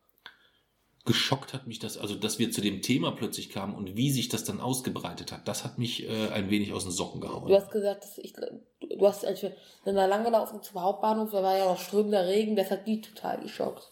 [1.03, 4.29] geschockt hat mich das, also dass wir zu dem Thema plötzlich kamen und wie sich
[4.29, 7.49] das dann ausgebreitet hat, das hat mich äh, ein wenig aus den Socken gehauen.
[7.49, 9.51] Du hast gesagt, dass ich, du, du hast, als wir
[9.83, 13.01] sind da lang gelaufen zum Hauptbahnhof, da war ja noch strömender Regen, das hat die
[13.01, 13.91] total geschockt.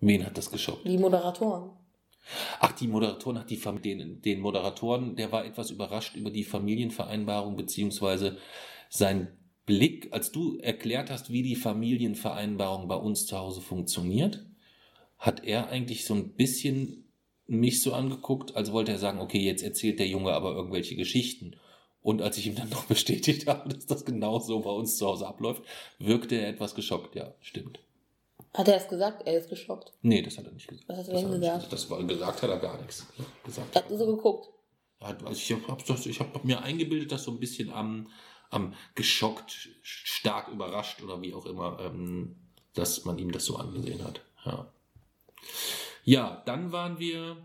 [0.00, 0.86] Wen hat das geschockt?
[0.86, 1.70] Die Moderatoren.
[2.60, 8.38] Ach, die Moderatoren, die den, den Moderatoren, der war etwas überrascht über die Familienvereinbarung, beziehungsweise
[8.88, 9.28] sein
[9.66, 14.44] Blick, als du erklärt hast, wie die Familienvereinbarung bei uns zu Hause funktioniert,
[15.18, 17.04] hat er eigentlich so ein bisschen
[17.46, 21.56] mich so angeguckt, als wollte er sagen, okay, jetzt erzählt der Junge aber irgendwelche Geschichten.
[22.02, 25.06] Und als ich ihm dann noch bestätigt habe, dass das genau so bei uns zu
[25.06, 25.62] Hause abläuft,
[25.98, 27.14] wirkte er etwas geschockt.
[27.14, 27.80] Ja, stimmt.
[28.54, 29.26] Hat er es gesagt?
[29.26, 29.92] Er ist geschockt.
[30.02, 30.88] Nee, das hat er nicht gesagt.
[30.88, 31.72] Was hat er denn er gesagt?
[31.72, 33.06] Das war, gesagt hat er gar nichts.
[33.44, 34.48] Gesagt Er hat nur so geguckt.
[35.00, 38.08] hat, also ich habe hab mir eingebildet, dass so ein bisschen am,
[38.50, 42.36] am geschockt, stark überrascht oder wie auch immer, ähm,
[42.74, 44.20] dass man ihm das so angesehen hat.
[44.44, 44.72] Ja,
[46.04, 47.36] ja dann waren wir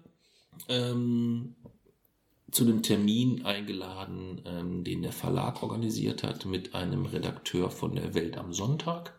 [0.68, 1.56] ähm,
[2.52, 8.14] zu einem Termin eingeladen, ähm, den der Verlag organisiert hat, mit einem Redakteur von der
[8.14, 9.19] Welt am Sonntag.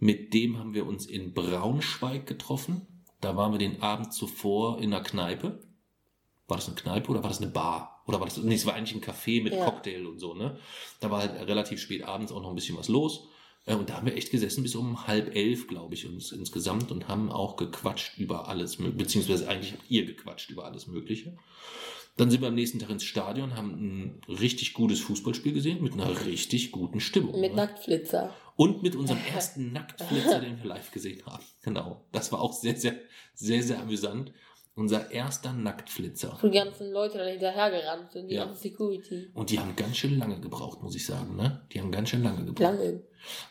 [0.00, 2.86] Mit dem haben wir uns in Braunschweig getroffen.
[3.20, 5.60] Da waren wir den Abend zuvor in einer Kneipe.
[6.46, 8.02] War das eine Kneipe oder war das eine Bar?
[8.06, 9.64] Oder war das, nee, es war eigentlich ein Café mit Ja.
[9.64, 10.58] Cocktail und so, ne?
[11.00, 13.28] Da war halt relativ spät abends auch noch ein bisschen was los.
[13.66, 16.90] Äh, Und da haben wir echt gesessen bis um halb elf, glaube ich, uns insgesamt
[16.90, 21.36] und haben auch gequatscht über alles, beziehungsweise eigentlich habt ihr gequatscht über alles Mögliche.
[22.16, 25.92] Dann sind wir am nächsten Tag ins Stadion, haben ein richtig gutes Fußballspiel gesehen mit
[25.92, 27.38] einer richtig guten Stimmung.
[27.40, 27.58] Mit ne?
[27.58, 28.34] Nacktflitzer.
[28.58, 31.44] Und mit unserem ersten Nacktflitzer, den wir live gesehen haben.
[31.62, 32.04] Genau.
[32.10, 32.96] Das war auch sehr, sehr,
[33.32, 34.32] sehr, sehr amüsant.
[34.74, 36.38] Unser erster Nacktflitzer.
[36.40, 38.46] Wo die ganzen Leute dann hinterhergerannt sind, die Ja.
[38.46, 39.28] ganze Security.
[39.32, 41.66] Und die haben ganz schön lange gebraucht, muss ich sagen, ne?
[41.72, 42.60] Die haben ganz schön lange gebraucht.
[42.78, 43.02] Lange.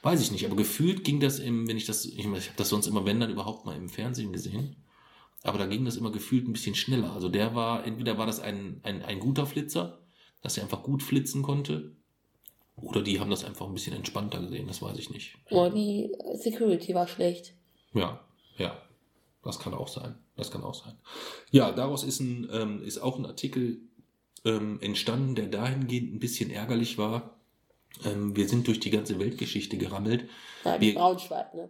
[0.01, 2.58] Weiß ich nicht, aber gefühlt ging das im, wenn ich das, ich, meine, ich habe
[2.58, 4.76] das sonst immer, wenn dann überhaupt mal im Fernsehen gesehen.
[5.43, 7.14] Aber da ging das immer gefühlt ein bisschen schneller.
[7.14, 9.99] Also der war, entweder war das ein, ein, ein guter Flitzer,
[10.41, 11.95] dass er einfach gut flitzen konnte,
[12.82, 15.36] oder die haben das einfach ein bisschen entspannter gesehen, das weiß ich nicht.
[15.50, 17.54] Oh, die Security war schlecht.
[17.94, 18.20] Ja,
[18.58, 18.82] ja.
[19.44, 20.16] Das kann auch sein.
[20.36, 20.94] Das kann auch sein.
[21.52, 23.80] Ja, daraus ist, ein, ähm, ist auch ein Artikel
[24.46, 27.38] ähm, entstanden, der dahingehend ein bisschen ärgerlich war.
[28.06, 30.28] Ähm, wir sind durch die ganze Weltgeschichte gerammelt.
[30.66, 31.70] Ja, Wir- Braunschweig, ne?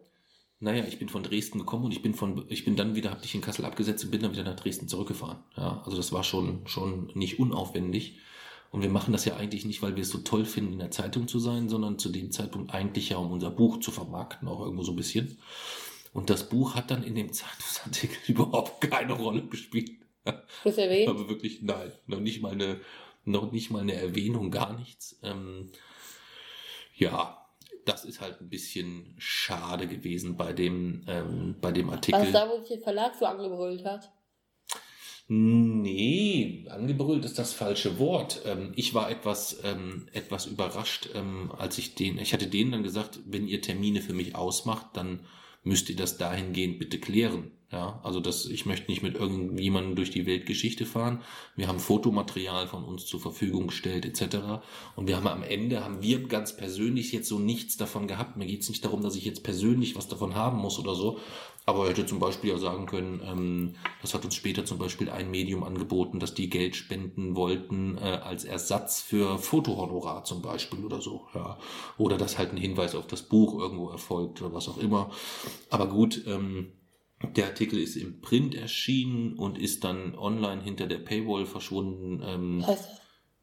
[0.60, 3.22] Naja, ich bin von Dresden gekommen und ich bin von, ich bin dann wieder, hab
[3.22, 5.38] dich in Kassel abgesetzt und bin dann wieder nach Dresden zurückgefahren.
[5.55, 8.18] Ja, also das war schon, schon nicht unaufwendig.
[8.72, 10.91] Und wir machen das ja eigentlich nicht, weil wir es so toll finden, in der
[10.91, 14.61] Zeitung zu sein, sondern zu dem Zeitpunkt eigentlich ja, um unser Buch zu vermarkten, auch
[14.61, 15.38] irgendwo so ein bisschen.
[16.13, 19.91] Und das Buch hat dann in dem Zeitungsartikel überhaupt keine Rolle gespielt.
[20.61, 21.09] Plus erwähnt.
[21.09, 22.82] Aber wirklich, nein, noch nicht mal eine,
[23.24, 25.18] noch nicht mal eine Erwähnung, gar nichts.
[25.24, 25.72] Ähm,
[26.95, 27.45] ja,
[27.86, 32.32] das ist halt ein bisschen schade gewesen bei dem, ähm, bei dem Was Artikel.
[32.32, 34.11] da, wo sich der Verlag so angebrüllt hat?
[35.30, 38.41] Nee, angebrüllt ist das falsche Wort.
[38.45, 42.84] Ähm, ich war etwas, ähm, etwas überrascht, ähm, als ich den, ich hatte denen dann
[42.84, 45.25] gesagt, wenn ihr Termine für mich ausmacht, dann
[45.63, 47.51] müsst ihr das dahingehend bitte klären.
[47.70, 51.22] Ja, also das, ich möchte nicht mit irgendjemandem durch die Weltgeschichte fahren.
[51.57, 54.61] Wir haben Fotomaterial von uns zur Verfügung gestellt, etc.
[54.95, 58.38] Und wir haben am Ende, haben wir ganz persönlich jetzt so nichts davon gehabt.
[58.38, 61.20] Mir geht es nicht darum, dass ich jetzt persönlich was davon haben muss oder so.
[61.65, 65.09] Aber er hätte zum Beispiel ja sagen können, ähm, das hat uns später zum Beispiel
[65.09, 70.86] ein Medium angeboten, dass die Geld spenden wollten äh, als Ersatz für Fotohonorar zum Beispiel
[70.86, 71.28] oder so.
[71.36, 71.57] Ja.
[71.97, 75.11] Oder dass halt ein Hinweis auf das Buch irgendwo erfolgt oder was auch immer.
[75.70, 76.72] Aber gut, ähm,
[77.22, 82.22] der Artikel ist im Print erschienen und ist dann online hinter der Paywall verschwunden.
[82.24, 82.65] Ähm,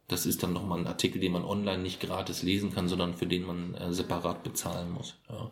[0.07, 3.27] das ist dann nochmal ein Artikel, den man online nicht gratis lesen kann, sondern für
[3.27, 5.17] den man äh, separat bezahlen muss.
[5.29, 5.51] Ja.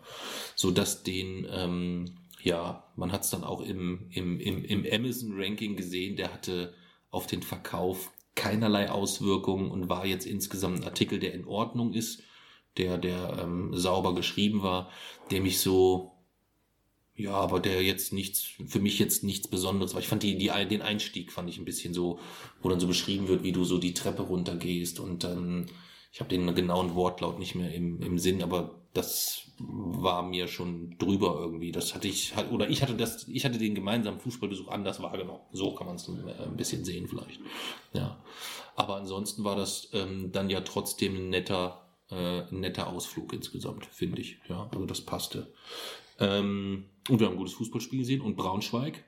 [0.54, 5.76] So dass den, ähm, ja, man hat es dann auch im, im, im, im Amazon-Ranking
[5.76, 6.74] gesehen, der hatte
[7.10, 12.22] auf den Verkauf keinerlei Auswirkungen und war jetzt insgesamt ein Artikel, der in Ordnung ist,
[12.76, 14.90] der, der ähm, sauber geschrieben war,
[15.30, 16.12] der mich so,
[17.14, 20.00] ja, aber der jetzt nichts, für mich jetzt nichts Besonderes war.
[20.00, 22.18] Ich fand die, die, den Einstieg fand ich ein bisschen so,
[22.62, 25.66] wo dann so beschrieben wird, wie du so die Treppe runtergehst und dann,
[26.12, 30.96] ich habe den genauen Wortlaut nicht mehr im, im Sinn, aber das war mir schon
[30.98, 31.72] drüber irgendwie.
[31.72, 35.40] Das hatte ich, oder ich hatte das, ich hatte den gemeinsamen Fußballbesuch anders wahrgenommen.
[35.52, 37.40] So kann man es ein bisschen sehen vielleicht.
[37.92, 38.22] Ja.
[38.74, 44.20] Aber ansonsten war das ähm, dann ja trotzdem ein netter, äh, netter Ausflug insgesamt, finde
[44.20, 44.38] ich.
[44.48, 45.52] Ja, also das passte.
[46.18, 49.04] Ähm, und wir haben ein gutes Fußballspiel gesehen und Braunschweig.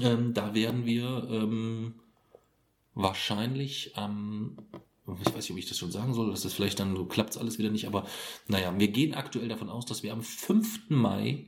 [0.00, 1.94] Ähm, da werden wir ähm,
[2.94, 4.56] wahrscheinlich am,
[5.20, 7.36] ich weiß nicht, ob ich das schon sagen soll, dass das vielleicht dann so klappt
[7.36, 8.06] alles wieder nicht, aber
[8.48, 10.88] naja, wir gehen aktuell davon aus, dass wir am 5.
[10.88, 11.46] Mai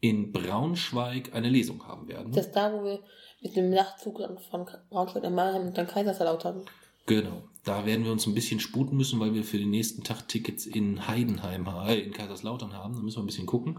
[0.00, 2.32] in Braunschweig eine Lesung haben werden.
[2.32, 3.00] Das ist da, wo wir
[3.40, 6.64] mit dem Nachtzug dann von Braunschweig nach Mannheim und dann Kaiserslautern.
[7.06, 7.44] Genau.
[7.64, 10.66] Da werden wir uns ein bisschen sputen müssen, weil wir für den nächsten Tag Tickets
[10.66, 12.94] in Heidenheim, äh, in Kaiserslautern haben.
[12.94, 13.78] Da müssen wir ein bisschen gucken.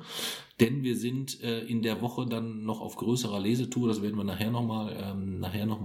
[0.61, 3.89] Denn wir sind äh, in der Woche dann noch auf größerer Lesetour.
[3.89, 5.81] Das werden wir nachher nochmal ähm, nachher noch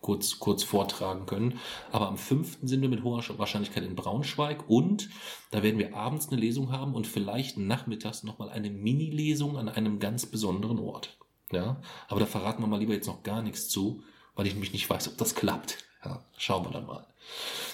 [0.00, 1.58] kurz, kurz vortragen können.
[1.90, 2.58] Aber am 5.
[2.62, 5.10] sind wir mit hoher Wahrscheinlichkeit in Braunschweig und
[5.50, 9.98] da werden wir abends eine Lesung haben und vielleicht nachmittags nochmal eine Mini-Lesung an einem
[9.98, 11.18] ganz besonderen Ort.
[11.50, 14.02] Ja, aber da verraten wir mal lieber jetzt noch gar nichts zu,
[14.36, 15.78] weil ich nämlich nicht weiß, ob das klappt.
[16.04, 17.06] Ja, schauen wir dann mal.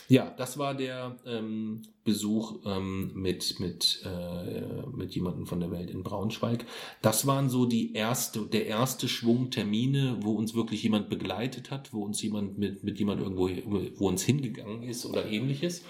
[0.08, 5.90] Ja, das war der ähm, Besuch ähm, mit, mit, äh, mit jemandem von der Welt
[5.90, 6.64] in Braunschweig.
[7.02, 11.92] Das waren so die erste, der erste Schwung Termine, wo uns wirklich jemand begleitet hat,
[11.92, 13.50] wo uns jemand mit, mit jemand irgendwo,
[13.96, 15.84] wo uns hingegangen ist oder ähnliches.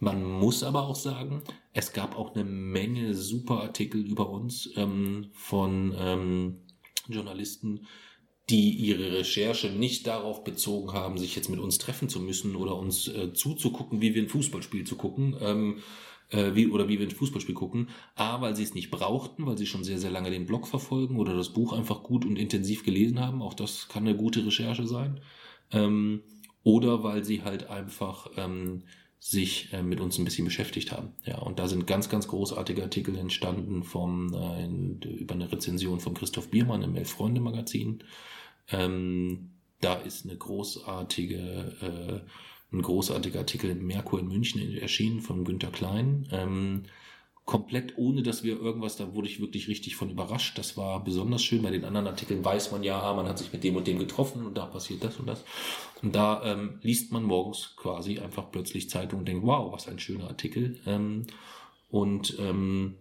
[0.00, 1.42] Man muss aber auch sagen,
[1.74, 6.56] es gab auch eine Menge super Artikel über uns ähm, von ähm,
[7.08, 7.86] Journalisten,
[8.50, 12.76] die ihre Recherche nicht darauf bezogen haben, sich jetzt mit uns treffen zu müssen oder
[12.76, 15.78] uns äh, zuzugucken, wie wir ein Fußballspiel zu gucken, ähm,
[16.30, 19.58] äh, wie, oder wie wir ein Fußballspiel gucken, A, weil sie es nicht brauchten, weil
[19.58, 22.84] sie schon sehr, sehr lange den Blog verfolgen oder das Buch einfach gut und intensiv
[22.84, 25.20] gelesen haben, auch das kann eine gute Recherche sein,
[25.72, 26.22] ähm,
[26.62, 28.84] oder weil sie halt einfach ähm,
[29.20, 31.12] sich äh, mit uns ein bisschen beschäftigt haben.
[31.24, 36.00] Ja, und da sind ganz, ganz großartige Artikel entstanden vom, äh, in, über eine Rezension
[36.00, 38.04] von Christoph Biermann im Elf-Freunde-Magazin.
[38.70, 39.50] Ähm,
[39.80, 41.36] da ist eine großartige,
[41.80, 46.28] äh, ein großartiger Artikel im Merkur in München erschienen von Günter Klein.
[46.32, 46.84] Ähm,
[47.48, 50.58] komplett ohne, dass wir irgendwas, da wurde ich wirklich richtig von überrascht.
[50.58, 51.62] Das war besonders schön.
[51.62, 54.44] Bei den anderen Artikeln weiß man ja, man hat sich mit dem und dem getroffen
[54.44, 55.44] und da passiert das und das.
[56.02, 59.98] Und da ähm, liest man morgens quasi einfach plötzlich Zeitung und denkt, wow, was ein
[59.98, 60.78] schöner Artikel.
[60.84, 61.26] Ähm,
[61.88, 62.96] und ähm,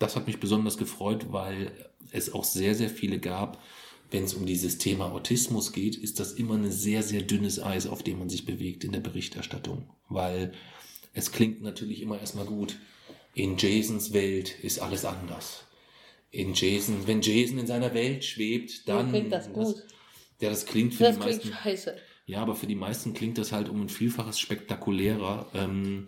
[0.00, 1.70] das hat mich besonders gefreut, weil
[2.10, 3.62] es auch sehr, sehr viele gab,
[4.10, 7.86] wenn es um dieses Thema Autismus geht, ist das immer ein sehr, sehr dünnes Eis,
[7.86, 9.88] auf dem man sich bewegt in der Berichterstattung.
[10.08, 10.52] Weil
[11.12, 12.76] es klingt natürlich immer erstmal gut
[13.34, 15.64] in Jasons Welt ist alles anders.
[16.30, 19.10] In Jason, wenn Jason in seiner Welt schwebt, dann.
[19.10, 19.76] klingt das gut.
[19.76, 19.84] Das,
[20.40, 21.62] ja, das klingt für das die klingt meisten.
[21.62, 21.96] scheiße.
[22.26, 26.06] Ja, aber für die meisten klingt das halt um ein Vielfaches spektakulärer, ähm,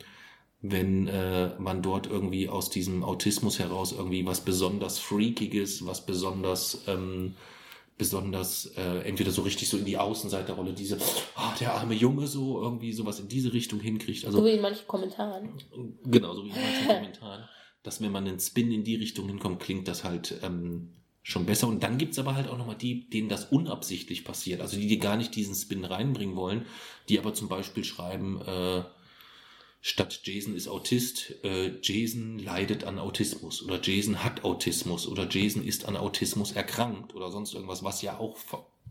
[0.63, 6.83] wenn äh, man dort irgendwie aus diesem Autismus heraus irgendwie was besonders Freakiges, was besonders
[6.87, 7.35] ähm,
[7.99, 10.99] besonders äh, entweder so richtig so in die Außenseiterrolle, diese,
[11.35, 14.25] ah, der arme Junge so, irgendwie sowas in diese Richtung hinkriegt.
[14.25, 15.51] Also, So wie in manchen Kommentaren.
[16.05, 17.45] Genau, so wie in manchen Kommentaren.
[17.83, 20.93] Dass wenn man einen Spin in die Richtung hinkommt, klingt das halt ähm,
[21.23, 21.69] schon besser.
[21.69, 24.61] Und dann gibt's aber halt auch nochmal die, denen das unabsichtlich passiert.
[24.61, 26.67] Also die, die gar nicht diesen Spin reinbringen wollen,
[27.09, 28.83] die aber zum Beispiel schreiben, äh,
[29.81, 35.65] statt Jason ist Autist, äh, Jason leidet an Autismus oder Jason hat Autismus oder Jason
[35.65, 38.37] ist an Autismus erkrankt oder sonst irgendwas, was ja auch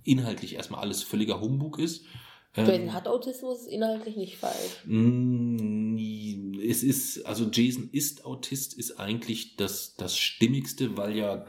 [0.03, 2.05] inhaltlich erstmal alles völliger Humbug ist.
[2.55, 4.83] Ähm, Jason hat Autismus, ist inhaltlich nicht falsch.
[4.85, 5.97] Mm,
[6.61, 11.45] Es ist, also Jason ist Autist, ist eigentlich das, das Stimmigste, weil ja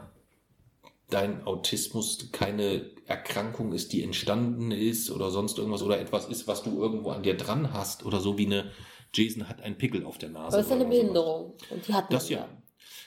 [1.09, 6.63] dein Autismus keine Erkrankung ist, die entstanden ist oder sonst irgendwas oder etwas ist, was
[6.63, 8.71] du irgendwo an dir dran hast oder so wie eine
[9.13, 10.57] Jason hat einen Pickel auf der Nase.
[10.57, 10.85] Aber es ist eine.
[10.85, 11.53] Behinderung.
[11.69, 12.47] Und die hat Das ja.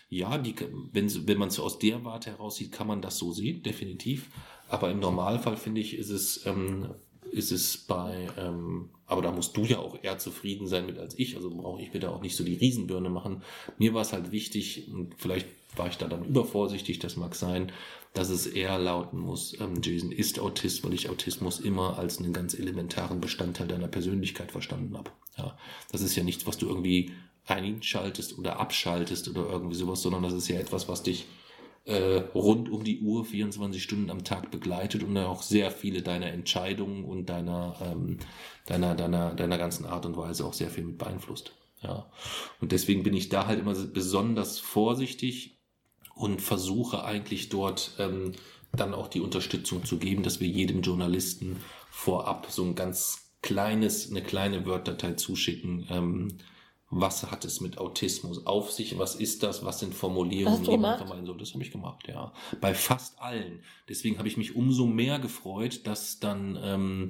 [0.09, 0.57] Ja, die,
[0.93, 4.29] wenn, wenn man es aus der Warte heraus sieht, kann man das so sehen, definitiv.
[4.69, 6.91] Aber im Normalfall finde ich, ist es, ähm,
[7.31, 11.17] ist es bei, ähm, aber da musst du ja auch eher zufrieden sein mit als
[11.19, 13.43] ich, also brauche ich mir da auch nicht so die Riesenbirne machen.
[13.79, 15.47] Mir war es halt wichtig, und vielleicht
[15.77, 17.71] war ich da dann übervorsichtig, das mag sein,
[18.13, 22.33] dass es eher lauten muss, ähm, Jason ist Autist, weil ich Autismus immer als einen
[22.33, 25.13] ganz elementaren Bestandteil deiner Persönlichkeit verstanden habe.
[25.41, 25.57] Ja,
[25.91, 27.13] das ist ja nichts, was du irgendwie
[27.47, 31.27] einschaltest oder abschaltest oder irgendwie sowas, sondern das ist ja etwas, was dich
[31.87, 36.03] äh, rund um die Uhr 24 Stunden am Tag begleitet und dann auch sehr viele
[36.03, 38.19] deiner Entscheidungen und deiner, ähm,
[38.67, 41.53] deiner, deiner, deiner ganzen Art und Weise auch sehr viel mit beeinflusst.
[41.83, 42.11] Ja.
[42.61, 45.59] Und deswegen bin ich da halt immer besonders vorsichtig
[46.15, 48.33] und versuche eigentlich dort ähm,
[48.73, 51.57] dann auch die Unterstützung zu geben, dass wir jedem Journalisten
[51.91, 56.29] vorab so ein ganz kleines, eine kleine Word-Datei zuschicken, ähm,
[56.89, 60.81] was hat es mit Autismus auf sich, was ist das, was sind Formulierungen, die man
[60.81, 60.99] gemacht?
[60.99, 61.37] vermeiden soll.
[61.39, 62.33] Das habe ich gemacht, ja.
[62.61, 63.61] Bei fast allen.
[63.89, 67.09] Deswegen habe ich mich umso mehr gefreut, dass dann, ähm,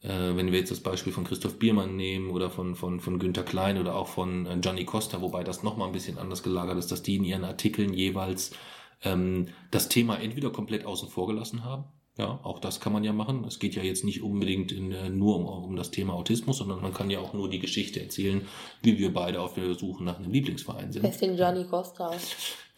[0.00, 3.42] äh, wenn wir jetzt das Beispiel von Christoph Biermann nehmen oder von, von, von Günter
[3.42, 6.90] Klein oder auch von äh, Gianni Costa, wobei das nochmal ein bisschen anders gelagert ist,
[6.90, 8.52] dass die in ihren Artikeln jeweils
[9.02, 11.84] ähm, das Thema entweder komplett außen vor gelassen haben,
[12.18, 13.44] ja, auch das kann man ja machen.
[13.46, 16.80] Es geht ja jetzt nicht unbedingt in, äh, nur um, um das Thema Autismus, sondern
[16.80, 18.46] man kann ja auch nur die Geschichte erzählen,
[18.82, 21.02] wie wir beide auf der Suche nach einem Lieblingsverein sind.
[21.02, 22.10] Wer ist denn Gianni Costa?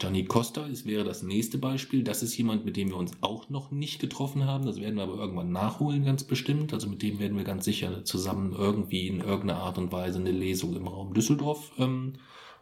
[0.00, 2.02] Gianni Costa ist, wäre das nächste Beispiel.
[2.02, 4.66] Das ist jemand, mit dem wir uns auch noch nicht getroffen haben.
[4.66, 6.72] Das werden wir aber irgendwann nachholen, ganz bestimmt.
[6.74, 10.32] Also mit dem werden wir ganz sicher zusammen irgendwie in irgendeiner Art und Weise eine
[10.32, 12.14] Lesung im Raum Düsseldorf ähm,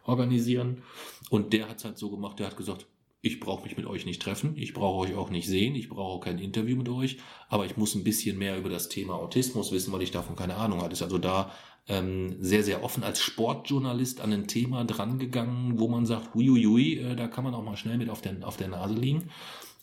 [0.05, 0.83] organisieren.
[1.31, 2.85] Und der hat es halt so gemacht, der hat gesagt,
[3.21, 6.17] ich brauche mich mit euch nicht treffen, ich brauche euch auch nicht sehen, ich brauche
[6.17, 7.17] auch kein Interview mit euch,
[7.49, 10.55] aber ich muss ein bisschen mehr über das Thema Autismus wissen, weil ich davon keine
[10.55, 10.93] Ahnung hatte.
[10.93, 11.51] Ist also da
[11.87, 17.15] ähm, sehr, sehr offen als Sportjournalist an ein Thema drangegangen, wo man sagt, huiuiui, äh,
[17.15, 19.29] da kann man auch mal schnell mit auf der, auf der Nase liegen.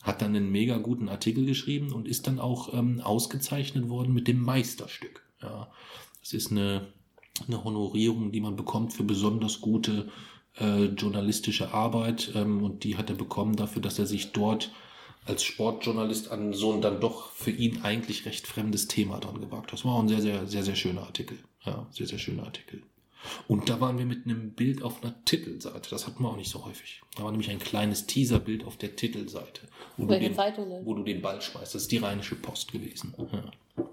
[0.03, 4.27] Hat dann einen mega guten Artikel geschrieben und ist dann auch ähm, ausgezeichnet worden mit
[4.27, 5.23] dem Meisterstück.
[5.41, 5.71] Ja,
[6.21, 6.87] das ist eine,
[7.47, 10.09] eine Honorierung, die man bekommt für besonders gute
[10.59, 14.71] äh, journalistische Arbeit ähm, und die hat er bekommen dafür, dass er sich dort
[15.25, 19.67] als Sportjournalist an so ein dann doch für ihn eigentlich recht fremdes Thema dran gewagt
[19.67, 19.73] hat.
[19.73, 21.39] Das war auch ein sehr, sehr, sehr, sehr schöner Artikel.
[21.65, 22.83] Ja, sehr, sehr schöner Artikel.
[23.47, 25.89] Und da waren wir mit einem Bild auf einer Titelseite.
[25.89, 27.01] Das hatten wir auch nicht so häufig.
[27.17, 29.61] Da war nämlich ein kleines Teaserbild auf der Titelseite.
[29.97, 30.85] Wo, du Welche den, Zeitung denn?
[30.85, 31.73] wo du den Ball schmeißt.
[31.73, 33.15] Das ist die Rheinische Post gewesen.
[33.17, 33.85] Ja.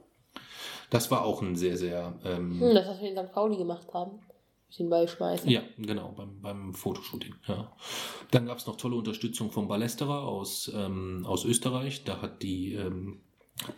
[0.90, 2.12] Das war auch ein sehr, sehr.
[2.26, 3.32] Ähm, Hm, das, was wir in St.
[3.32, 4.18] Pauli gemacht haben.
[4.78, 5.50] Den Ball schmeißen.
[5.50, 7.34] Ja, genau, beim, beim Fotoshooting.
[7.46, 7.72] Ja.
[8.30, 12.04] Dann gab es noch tolle Unterstützung vom Ballesterer aus, ähm, aus Österreich.
[12.04, 13.20] Da hat die, ähm,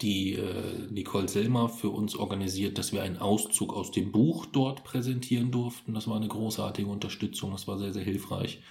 [0.00, 4.84] die äh, Nicole Selmer für uns organisiert, dass wir einen Auszug aus dem Buch dort
[4.84, 5.94] präsentieren durften.
[5.94, 8.62] Das war eine großartige Unterstützung, das war sehr, sehr hilfreich.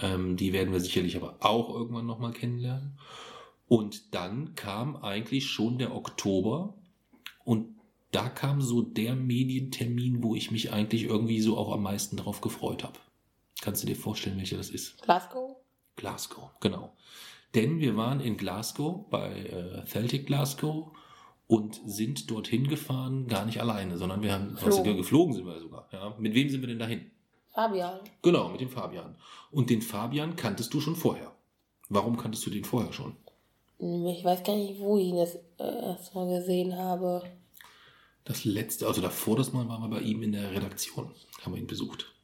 [0.00, 2.98] Ähm, die werden wir sicherlich aber auch irgendwann nochmal kennenlernen.
[3.68, 6.74] Und dann kam eigentlich schon der Oktober
[7.44, 7.79] und
[8.12, 12.40] da kam so der Medientermin, wo ich mich eigentlich irgendwie so auch am meisten darauf
[12.40, 12.98] gefreut habe.
[13.60, 15.00] Kannst du dir vorstellen, welcher das ist?
[15.02, 15.56] Glasgow?
[15.96, 16.92] Glasgow, genau.
[17.54, 20.88] Denn wir waren in Glasgow bei äh, Celtic Glasgow
[21.46, 24.72] und sind dorthin gefahren, gar nicht alleine, sondern wir haben Geflogen.
[24.76, 25.88] sogar geflogen sind wir sogar.
[25.92, 26.14] Ja.
[26.18, 27.10] Mit wem sind wir denn dahin?
[27.52, 27.98] Fabian.
[28.22, 29.16] Genau, mit dem Fabian.
[29.50, 31.32] Und den Fabian kanntest du schon vorher.
[31.88, 33.16] Warum kanntest du den vorher schon?
[33.80, 37.22] Hm, Ich weiß gar nicht, wo ich ihn das äh, erst mal gesehen habe.
[38.30, 41.10] Das letzte, also davor das Mal waren wir bei ihm in der Redaktion,
[41.42, 42.14] haben wir ihn besucht.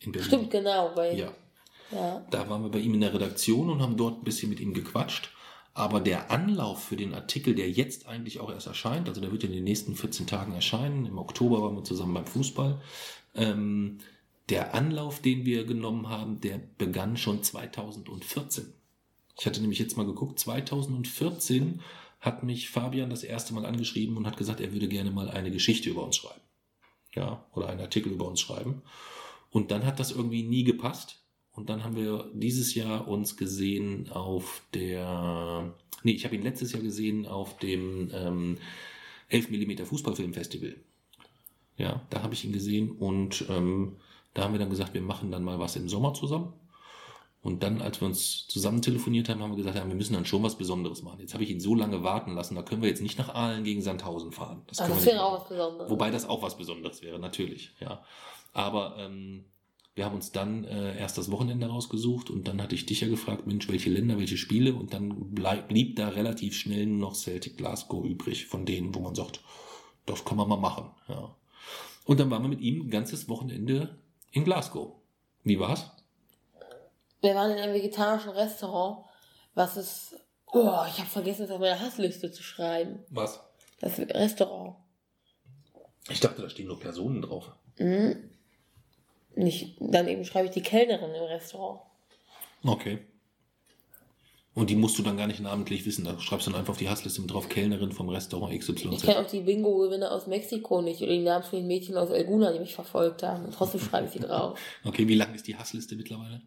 [0.00, 0.26] In Berlin.
[0.26, 0.90] Stimmt, genau.
[0.96, 1.32] Weil, Ja,
[1.92, 2.26] ja.
[2.32, 4.74] da waren wir bei ihm in der Redaktion und haben dort ein bisschen mit ihm
[4.74, 5.30] gequatscht.
[5.72, 9.44] Aber der Anlauf für den Artikel, der jetzt eigentlich auch erst erscheint, also der wird
[9.44, 12.80] in den nächsten 14 Tagen erscheinen, im Oktober waren wir zusammen beim Fußball,
[13.36, 13.98] ähm,
[14.48, 18.72] der Anlauf, den wir genommen haben, der begann schon 2014.
[19.38, 21.82] Ich hatte nämlich jetzt mal geguckt, 2014
[22.20, 25.50] hat mich Fabian das erste Mal angeschrieben und hat gesagt, er würde gerne mal eine
[25.50, 26.40] Geschichte über uns schreiben.
[27.14, 28.82] Ja, oder einen Artikel über uns schreiben.
[29.50, 31.22] Und dann hat das irgendwie nie gepasst.
[31.52, 36.72] Und dann haben wir dieses Jahr uns gesehen auf der, nee, ich habe ihn letztes
[36.72, 38.58] Jahr gesehen auf dem ähm,
[39.28, 40.76] 11 mm Fußballfilmfestival.
[41.78, 43.96] Ja, da habe ich ihn gesehen und ähm,
[44.34, 46.52] da haben wir dann gesagt, wir machen dann mal was im Sommer zusammen.
[47.46, 50.24] Und dann, als wir uns zusammen telefoniert haben, haben wir gesagt, ja, wir müssen dann
[50.24, 51.20] schon was Besonderes machen.
[51.20, 53.62] Jetzt habe ich ihn so lange warten lassen, da können wir jetzt nicht nach Aalen
[53.62, 54.62] gegen Sandhausen fahren.
[54.66, 55.88] Das, können das wäre auch was Besonderes.
[55.88, 58.02] Wobei das auch was Besonderes wäre, natürlich, ja.
[58.52, 59.44] Aber ähm,
[59.94, 63.06] wir haben uns dann äh, erst das Wochenende rausgesucht und dann hatte ich dich ja
[63.06, 67.14] gefragt, Mensch, welche Länder, welche Spiele und dann bleib, blieb da relativ schnell nur noch
[67.14, 69.40] Celtic Glasgow übrig von denen, wo man sagt,
[70.04, 71.32] das kann man mal machen, ja.
[72.06, 74.00] Und dann waren wir mit ihm ein ganzes Wochenende
[74.32, 74.94] in Glasgow.
[75.44, 75.92] Wie war's?
[77.26, 79.04] Wir waren in einem vegetarischen Restaurant,
[79.54, 80.14] was ist.
[80.52, 83.00] Oh, ich habe vergessen, es auf meiner Hassliste zu schreiben.
[83.10, 83.40] Was?
[83.80, 84.76] Das Restaurant.
[86.08, 87.50] Ich dachte, da stehen nur Personen drauf.
[87.78, 88.30] Mhm.
[89.34, 91.80] Nicht, dann eben schreibe ich die Kellnerin im Restaurant.
[92.64, 93.04] Okay.
[94.54, 96.04] Und die musst du dann gar nicht namentlich wissen.
[96.04, 99.02] Da schreibst du dann einfach auf die Hassliste mit drauf, Kellnerin vom Restaurant Ich XYZ.
[99.02, 102.52] kenne auch die Bingo-Gewinner aus Mexiko nicht oder die Namen von den Mädchen aus Elguna,
[102.52, 103.46] die mich verfolgt haben.
[103.46, 104.58] Und trotzdem schreibe ich sie drauf.
[104.84, 106.40] Okay, wie lang ist die Hassliste mittlerweile?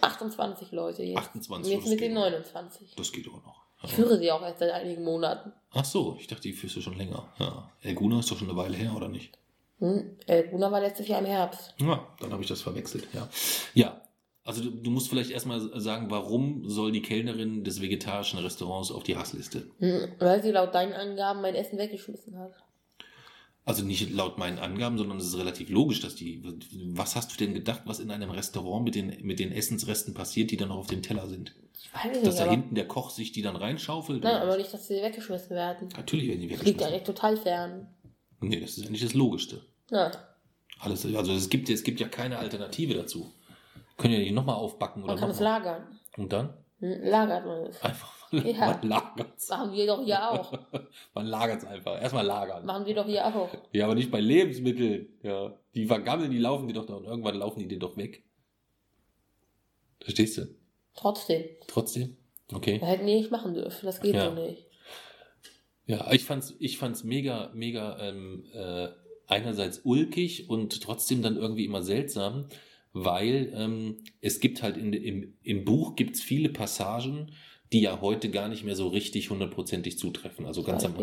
[0.00, 1.18] 28 Leute jetzt.
[1.18, 2.22] 28, Jetzt mit den noch.
[2.22, 2.94] 29.
[2.96, 3.62] Das geht aber noch.
[3.82, 5.52] Ich führe sie auch erst seit einigen Monaten.
[5.72, 7.26] Ach so, ich dachte, die führst du schon länger.
[7.38, 7.70] Ja.
[7.82, 9.38] Elguna ist doch schon eine Weile her, oder nicht?
[9.78, 10.18] Hm?
[10.26, 11.74] Elguna war letztes Jahr im Herbst.
[11.78, 13.26] Ja, dann habe ich das verwechselt, ja.
[13.72, 14.02] Ja,
[14.44, 19.02] also du, du musst vielleicht erstmal sagen, warum soll die Kellnerin des vegetarischen Restaurants auf
[19.02, 19.70] die Hassliste?
[19.78, 22.52] Hm, Weil sie laut deinen Angaben mein Essen weggeschmissen hat.
[23.64, 26.42] Also nicht laut meinen Angaben, sondern es ist relativ logisch, dass die.
[26.94, 30.50] Was hast du denn gedacht, was in einem Restaurant mit den, mit den Essensresten passiert,
[30.50, 31.54] die dann noch auf dem Teller sind?
[31.78, 34.22] Ich weiß Dass nicht, da aber, hinten der Koch sich die dann reinschaufelt?
[34.24, 35.88] nein, aber nicht, dass sie weggeschmissen werden.
[35.96, 36.94] Natürlich werden die Das liegt weggeschmissen.
[36.94, 37.88] eigentlich total fern.
[38.40, 39.62] Nee, das ist ja nicht das Logischste.
[39.90, 40.10] Na,
[40.80, 43.32] Alles, also es gibt, es gibt ja keine Alternative dazu.
[43.98, 45.82] Können ja nicht nochmal aufbacken oder man kann es lagern.
[46.16, 46.54] Und dann?
[46.80, 47.82] Hm, Lagert man es.
[47.82, 48.78] Einfach, Ja.
[48.80, 49.48] man lagert's.
[49.48, 50.52] Machen wir doch hier auch.
[51.14, 52.00] Man lagert's einfach.
[52.00, 52.64] Erstmal lagern.
[52.64, 53.48] Machen wir doch hier auch.
[53.72, 55.08] Ja, aber nicht bei Lebensmitteln.
[55.22, 55.58] Ja.
[55.74, 58.24] Die vergammeln, die laufen die doch da und irgendwann laufen die dir doch weg.
[60.00, 60.46] Verstehst du?
[60.94, 61.44] Trotzdem.
[61.66, 62.16] Trotzdem?
[62.52, 62.80] Okay.
[62.80, 63.86] Wir hätten die nicht machen dürfen.
[63.86, 64.28] Das geht Ja.
[64.34, 64.66] so nicht.
[65.86, 68.88] Ja, ich fand's, ich fand's mega, mega ähm, äh,
[69.26, 72.46] einerseits ulkig und trotzdem dann irgendwie immer seltsam,
[72.92, 77.32] weil ähm, es gibt halt in, im, im Buch gibt's viele Passagen,
[77.72, 80.46] die ja heute gar nicht mehr so richtig hundertprozentig zutreffen.
[80.46, 80.94] Also ganz am,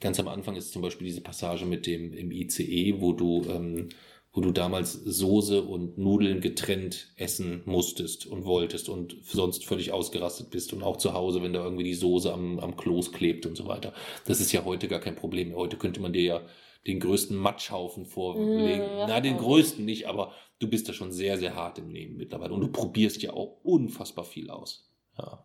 [0.00, 3.88] ganz am Anfang ist zum Beispiel diese Passage mit dem im ICE, wo du, ähm,
[4.32, 10.50] wo du damals Soße und Nudeln getrennt essen musstest und wolltest und sonst völlig ausgerastet
[10.50, 13.56] bist und auch zu Hause, wenn da irgendwie die Soße am, am Kloß klebt und
[13.56, 13.94] so weiter.
[14.26, 15.56] Das ist ja heute gar kein Problem mehr.
[15.56, 16.42] Heute könnte man dir ja
[16.86, 18.84] den größten Matschhaufen vorlegen.
[18.84, 19.40] Mm, Na, den ja.
[19.40, 22.68] größten nicht, aber du bist da schon sehr, sehr hart im Leben mittlerweile und du
[22.68, 24.90] probierst ja auch unfassbar viel aus.
[25.18, 25.44] Ja.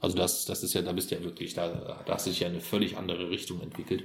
[0.00, 2.40] Also das, das ist ja, da bist du ja wirklich, da, da hast du dich
[2.40, 4.04] ja in eine völlig andere Richtung entwickelt.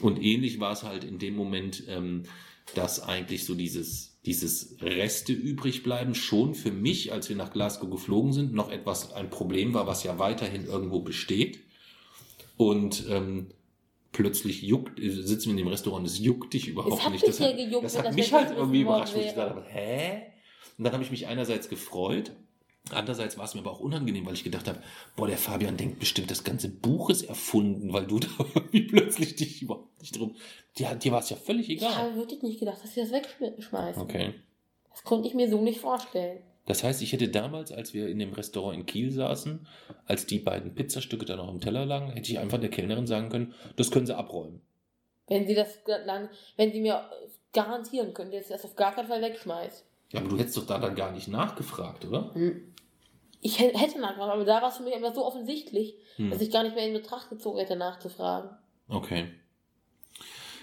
[0.00, 2.24] Und ähnlich war es halt in dem Moment, ähm,
[2.74, 7.90] dass eigentlich so dieses, dieses Reste übrig bleiben schon für mich, als wir nach Glasgow
[7.90, 11.60] geflogen sind, noch etwas ein Problem war, was ja weiterhin irgendwo besteht.
[12.56, 13.48] Und ähm,
[14.12, 17.26] plötzlich juckt, sitzen wir in dem Restaurant, es juckt dich überhaupt hat nicht.
[17.26, 20.22] Das hat, gejuckt, das hat mich halt irgendwie überrascht, wo ich habe, hä?
[20.78, 22.32] Und dann habe ich mich einerseits gefreut,
[22.90, 24.82] andererseits war es mir aber auch unangenehm, weil ich gedacht habe,
[25.16, 29.36] boah, der Fabian denkt bestimmt, das ganze Buch ist erfunden, weil du da irgendwie plötzlich
[29.36, 30.36] dich überhaupt nicht drum.
[30.78, 31.94] Dir, dir war es ja völlig Ich egal.
[31.94, 34.02] habe wirklich nicht gedacht, dass sie das wegschmeißen.
[34.02, 34.34] Okay.
[34.90, 36.42] Das konnte ich mir so nicht vorstellen.
[36.66, 39.66] Das heißt, ich hätte damals, als wir in dem Restaurant in Kiel saßen,
[40.06, 43.30] als die beiden Pizzastücke da noch im Teller lagen, hätte ich einfach der Kellnerin sagen
[43.30, 44.60] können, das können sie abräumen.
[45.26, 47.10] Wenn sie das dann, wenn sie mir
[47.52, 49.84] garantieren können, dass sie das auf gar keinen Fall wegschmeißt.
[50.12, 52.32] Ja, aber du hättest doch da dann gar nicht nachgefragt, oder?
[52.34, 52.71] Hm.
[53.44, 56.30] Ich hätte nachgefragt, aber da war es für mich immer so offensichtlich, Hm.
[56.30, 58.50] dass ich gar nicht mehr in Betracht gezogen hätte, nachzufragen.
[58.88, 59.28] Okay.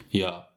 [0.10, 0.48] Ja.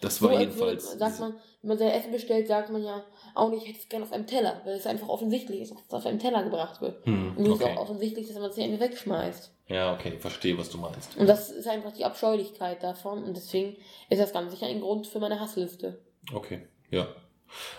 [0.00, 0.98] Das So, war als würde- jedenfalls.
[0.98, 1.32] sagt man,
[1.62, 3.02] wenn man sein Essen bestellt, sagt man ja,
[3.34, 5.82] auch nicht, ich hätte es gerne auf einem Teller, weil es einfach offensichtlich ist, dass
[5.86, 7.04] es auf einem Teller gebracht wird.
[7.06, 9.52] Hm, Und es ist auch offensichtlich, dass man es nicht wegschmeißt.
[9.68, 11.16] Ja, okay, verstehe, was du meinst.
[11.16, 13.24] Und das ist einfach die Abscheulichkeit davon.
[13.24, 13.76] Und deswegen
[14.10, 15.98] ist das ganz sicher ein Grund für meine Hassliste.
[16.32, 17.08] Okay, ja.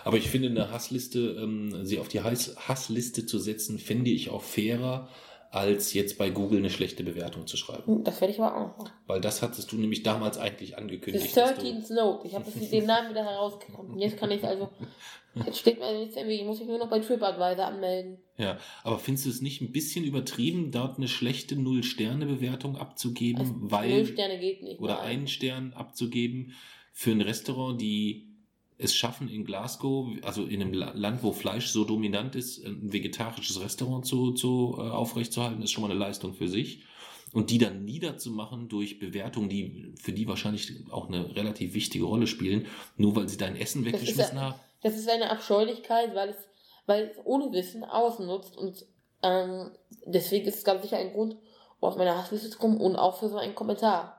[0.04, 4.30] Aber ich finde, eine Hassliste, ähm, sie auf die Hass Hassliste zu setzen, fände ich
[4.30, 5.08] auch fairer,
[5.50, 8.04] als jetzt bei Google eine schlechte Bewertung zu schreiben.
[8.04, 8.90] Das werde ich aber auch machen.
[9.06, 11.34] Weil das hattest du nämlich damals eigentlich The angekündigt.
[11.34, 12.26] du- 13th Note.
[12.28, 13.98] Ich habe den Namen wieder herausgefunden.
[13.98, 14.68] Jetzt kann ich also.
[15.46, 18.18] Jetzt steht mir jetzt irgendwie, muss ich nur noch bei TripAdvisor anmelden.
[18.38, 23.54] Ja, aber findest du es nicht ein bisschen übertrieben, dort eine schlechte Null-Sterne-Bewertung abzugeben, Also,
[23.58, 24.80] weil Null Sterne geht nicht.
[24.80, 25.04] oder nein.
[25.06, 26.54] einen Stern abzugeben
[26.92, 28.27] für ein Restaurant, die
[28.78, 32.92] es schaffen in Glasgow, also in einem La- Land, wo Fleisch so dominant ist, ein
[32.92, 36.84] vegetarisches Restaurant zu, zu äh, aufrechtzuerhalten, ist schon mal eine Leistung für sich.
[37.32, 42.26] Und die dann niederzumachen durch Bewertungen, die für die wahrscheinlich auch eine relativ wichtige Rolle
[42.26, 42.66] spielen,
[42.96, 44.60] nur weil sie dein Essen Das weggeschmissen ja- haben.
[44.80, 46.36] Das ist eine Abscheulichkeit, weil es,
[46.86, 48.56] weil es ohne Wissen ausnutzt.
[48.56, 48.86] Und
[49.22, 49.72] ähm,
[50.06, 51.36] deswegen ist es ganz sicher ein Grund,
[51.80, 54.17] um auf meine Hassliste zu kommen und auch für so einen Kommentar.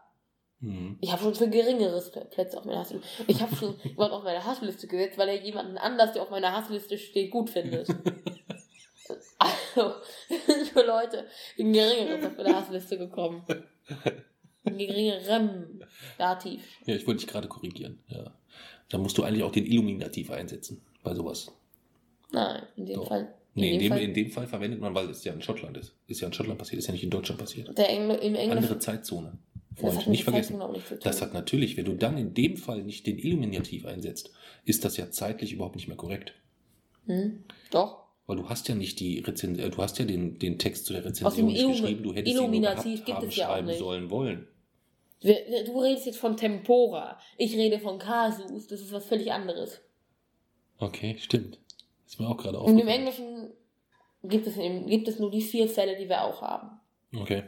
[0.61, 0.97] Mhm.
[1.01, 3.07] Ich habe schon für geringeres Plätze auf meiner Hassliste.
[3.27, 6.51] Ich habe schon jemanden auf meine Hassliste gesetzt, weil er jemanden anders, der auf meiner
[6.51, 7.87] Hassliste steht, gut findet.
[9.39, 9.93] Also,
[10.45, 11.25] sind für Leute
[11.57, 13.43] in geringeres auf meine Hassliste gekommen.
[14.65, 15.81] In geringerem
[16.17, 16.61] Dativ.
[16.85, 18.03] Ja, ich wollte dich gerade korrigieren.
[18.07, 18.35] Ja.
[18.89, 21.51] Da musst du eigentlich auch den Illuminativ einsetzen bei sowas.
[22.31, 23.07] Nein, in dem Doch.
[23.07, 23.33] Fall.
[23.55, 24.01] Nee, in dem, Fall.
[24.01, 25.95] in dem Fall verwendet man, weil es ja in Schottland ist.
[26.07, 27.75] Ist ja in Schottland passiert, ist ja nicht in Deutschland passiert.
[27.77, 28.51] der Engl im Englischen.
[28.51, 29.39] Andere Zeitzone.
[29.81, 30.59] Hat nicht vergessen.
[30.59, 30.75] Tun.
[31.03, 34.31] Das hat natürlich, wenn du dann in dem Fall nicht den Illuminativ einsetzt,
[34.65, 36.33] ist das ja zeitlich überhaupt nicht mehr korrekt.
[37.05, 37.43] Hm?
[37.71, 38.03] Doch.
[38.27, 40.93] Weil du hast ja nicht die Rezension, äh, du hast ja den, den Text zu
[40.93, 43.47] der Rezension nicht Illumi- geschrieben, du hättest ihn nur Illuminativ gehabt, gibt haben, es ja
[43.47, 43.79] auch schreiben nicht.
[43.79, 44.47] sollen wollen.
[45.21, 47.19] Du redest jetzt von Tempora.
[47.37, 48.67] Ich rede von Kasus.
[48.67, 49.81] Das ist was völlig anderes.
[50.77, 51.59] Okay, stimmt.
[52.07, 52.99] Ist mir auch gerade Und im aufgefallen.
[53.07, 53.49] Englischen
[54.23, 54.55] gibt es,
[54.87, 56.79] gibt es nur die vier Fälle, die wir auch haben.
[57.13, 57.43] Okay.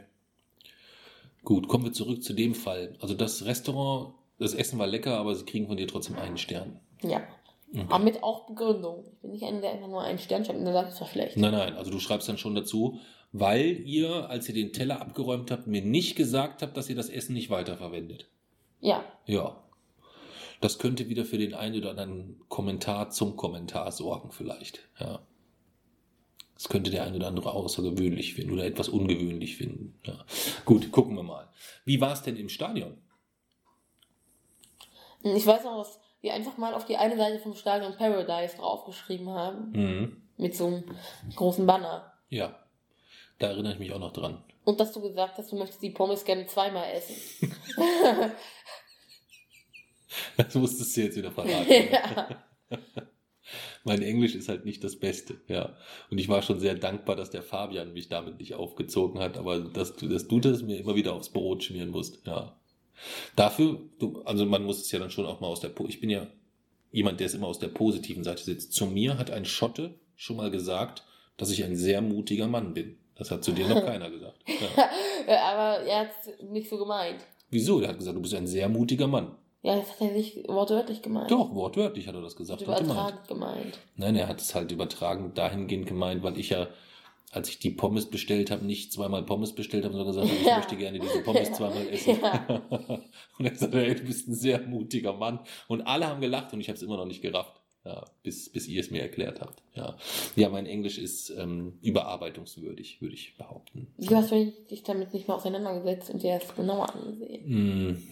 [1.44, 2.96] Gut, kommen wir zurück zu dem Fall.
[3.00, 6.80] Also das Restaurant, das Essen war lecker, aber sie kriegen von dir trotzdem einen Stern.
[7.02, 7.22] Ja.
[7.74, 7.86] Okay.
[7.88, 9.04] Aber mit auch Begründung.
[9.06, 11.08] Ich bin nicht einer, der einfach nur einen Stern schreibt und dann sagt, es war
[11.08, 11.36] schlecht.
[11.36, 12.98] Nein, nein, also du schreibst dann schon dazu,
[13.32, 17.08] weil ihr, als ihr den Teller abgeräumt habt, mir nicht gesagt habt, dass ihr das
[17.08, 18.28] Essen nicht weiterverwendet.
[18.80, 19.04] Ja.
[19.26, 19.56] Ja.
[20.60, 24.80] Das könnte wieder für den einen oder anderen Kommentar zum Kommentar sorgen, vielleicht.
[25.00, 25.20] Ja.
[26.62, 29.98] Das könnte der ein oder andere außergewöhnlich finden oder etwas ungewöhnlich finden.
[30.04, 30.24] Ja.
[30.64, 31.48] Gut, gucken wir mal.
[31.84, 33.02] Wie war es denn im Stadion?
[35.24, 39.28] Ich weiß noch, dass wir einfach mal auf die eine Seite vom Stadion Paradise draufgeschrieben
[39.30, 39.72] haben.
[39.72, 40.22] Mhm.
[40.36, 40.84] Mit so einem
[41.34, 42.12] großen Banner.
[42.28, 42.54] Ja,
[43.40, 44.44] da erinnere ich mich auch noch dran.
[44.62, 47.56] Und dass du gesagt hast, du möchtest die Pommes gerne zweimal essen.
[50.36, 51.72] Das musstest du jetzt wieder verraten.
[51.90, 52.28] ja.
[53.84, 55.76] Mein Englisch ist halt nicht das Beste, ja.
[56.10, 59.58] Und ich war schon sehr dankbar, dass der Fabian mich damit nicht aufgezogen hat, aber
[59.60, 62.56] dass du, dass du das mir immer wieder aufs Brot schmieren musst, ja.
[63.36, 66.00] Dafür, du, also man muss es ja dann schon auch mal aus der, Po- ich
[66.00, 66.26] bin ja
[66.92, 68.72] jemand, der es immer aus der positiven Seite sitzt.
[68.74, 71.02] Zu mir hat ein Schotte schon mal gesagt,
[71.36, 72.98] dass ich ein sehr mutiger Mann bin.
[73.16, 74.38] Das hat zu dir noch keiner gesagt.
[74.46, 74.90] Ja.
[75.52, 77.20] Aber er hat es nicht so gemeint.
[77.50, 77.80] Wieso?
[77.80, 79.36] Der hat gesagt, du bist ein sehr mutiger Mann.
[79.62, 81.30] Ja, das hat er nicht wortwörtlich gemeint.
[81.30, 82.66] Doch, wortwörtlich hat er das gesagt.
[82.66, 83.78] Hat übertragend gemeint.
[83.96, 86.66] Nein, er hat es halt übertragen dahingehend gemeint, weil ich ja,
[87.30, 90.46] als ich die Pommes bestellt habe, nicht zweimal Pommes bestellt habe, sondern gesagt habe, ich
[90.48, 90.56] Ja.
[90.56, 91.54] möchte gerne diese Pommes Ja.
[91.54, 92.18] zweimal essen.
[92.20, 92.62] Ja.
[93.38, 95.38] und er sagte, ey, du bist ein sehr mutiger Mann.
[95.68, 97.60] Und alle haben gelacht und ich habe es immer noch nicht gerafft.
[97.84, 99.60] Ja, bis, bis ihr es mir erklärt habt.
[99.74, 99.96] Ja,
[100.36, 103.92] ja mein Englisch ist ähm, überarbeitungswürdig, würde ich behaupten.
[103.98, 107.44] Du hast dich damit nicht mal auseinandergesetzt und dir das genauer angesehen.
[107.44, 108.02] Hm,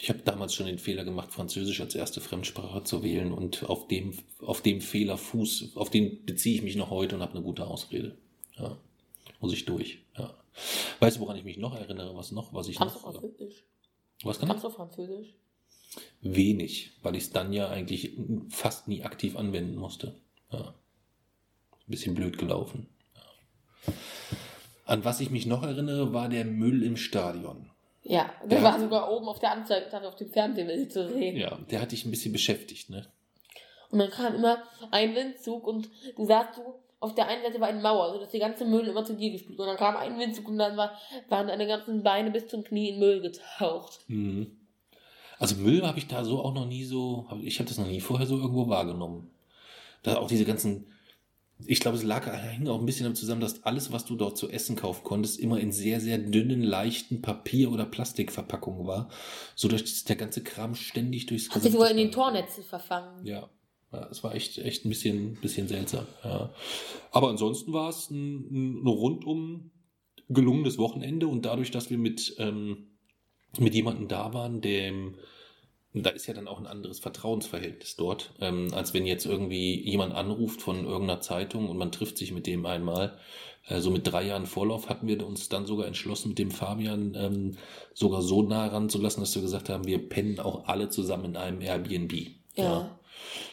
[0.00, 3.88] Ich habe damals schon den Fehler gemacht, Französisch als erste Fremdsprache zu wählen und auf
[3.88, 7.42] dem, auf dem Fehler Fuß, auf den beziehe ich mich noch heute und habe eine
[7.42, 8.16] gute Ausrede.
[8.56, 8.76] Ja.
[9.40, 9.98] Muss ich durch.
[10.18, 10.34] Ja.
[11.00, 12.14] Weißt du, woran ich mich noch erinnere?
[12.16, 12.52] Was noch?
[12.52, 13.12] Was ich Kannst noch.
[13.12, 13.64] du Französisch?
[14.22, 15.34] Was kann Kannst du Französisch?
[16.20, 18.12] Wenig, weil ich es dann ja eigentlich
[18.48, 20.14] fast nie aktiv anwenden musste.
[20.50, 20.74] Ja.
[21.72, 22.88] Ein bisschen blöd gelaufen.
[23.86, 23.92] Ja.
[24.86, 27.70] An was ich mich noch erinnere, war der Müll im Stadion.
[28.04, 28.64] Ja, der Ja.
[28.64, 31.36] war sogar oben auf der Anzeige, auf dem Fernsehbild zu sehen.
[31.36, 33.06] Ja, der hat dich ein bisschen beschäftigt, ne?
[33.90, 37.68] Und dann kam immer ein Windzug und du sahst so, auf der einen Seite war
[37.68, 39.58] eine Mauer, sodass die ganze Müll immer zu dir gespült.
[39.58, 40.98] Und dann kam ein Windzug und dann war,
[41.28, 44.00] waren deine ganzen Beine bis zum Knie in Müll getaucht.
[44.08, 44.58] Mhm.
[45.38, 48.00] Also Müll habe ich da so auch noch nie so, ich habe das noch nie
[48.00, 49.30] vorher so irgendwo wahrgenommen.
[50.02, 50.86] Da auch diese ganzen,
[51.66, 54.36] ich glaube, es lag hing auch ein bisschen damit zusammen, dass alles, was du dort
[54.36, 59.08] zu essen kaufen konntest, immer in sehr, sehr dünnen, leichten Papier- oder Plastikverpackungen war,
[59.54, 63.24] sodass der ganze Kram ständig durchs Hat sich wohl in den Tornetzen verfangen.
[63.24, 63.48] Ja.
[63.92, 66.06] Ja, es war echt, echt ein bisschen, bisschen seltsam.
[66.24, 66.52] Ja.
[67.12, 69.70] Aber ansonsten war es ein, ein rundum
[70.28, 72.88] gelungenes Wochenende und dadurch, dass wir mit, ähm,
[73.58, 75.14] mit jemandem da waren, dem,
[76.02, 80.12] da ist ja dann auch ein anderes Vertrauensverhältnis dort, ähm, als wenn jetzt irgendwie jemand
[80.12, 83.16] anruft von irgendeiner Zeitung und man trifft sich mit dem einmal.
[83.68, 87.14] Äh, so mit drei Jahren Vorlauf hatten wir uns dann sogar entschlossen, mit dem Fabian
[87.14, 87.56] ähm,
[87.94, 91.60] sogar so nah ranzulassen, dass wir gesagt haben, wir pennen auch alle zusammen in einem
[91.60, 92.12] Airbnb.
[92.56, 92.98] Ja.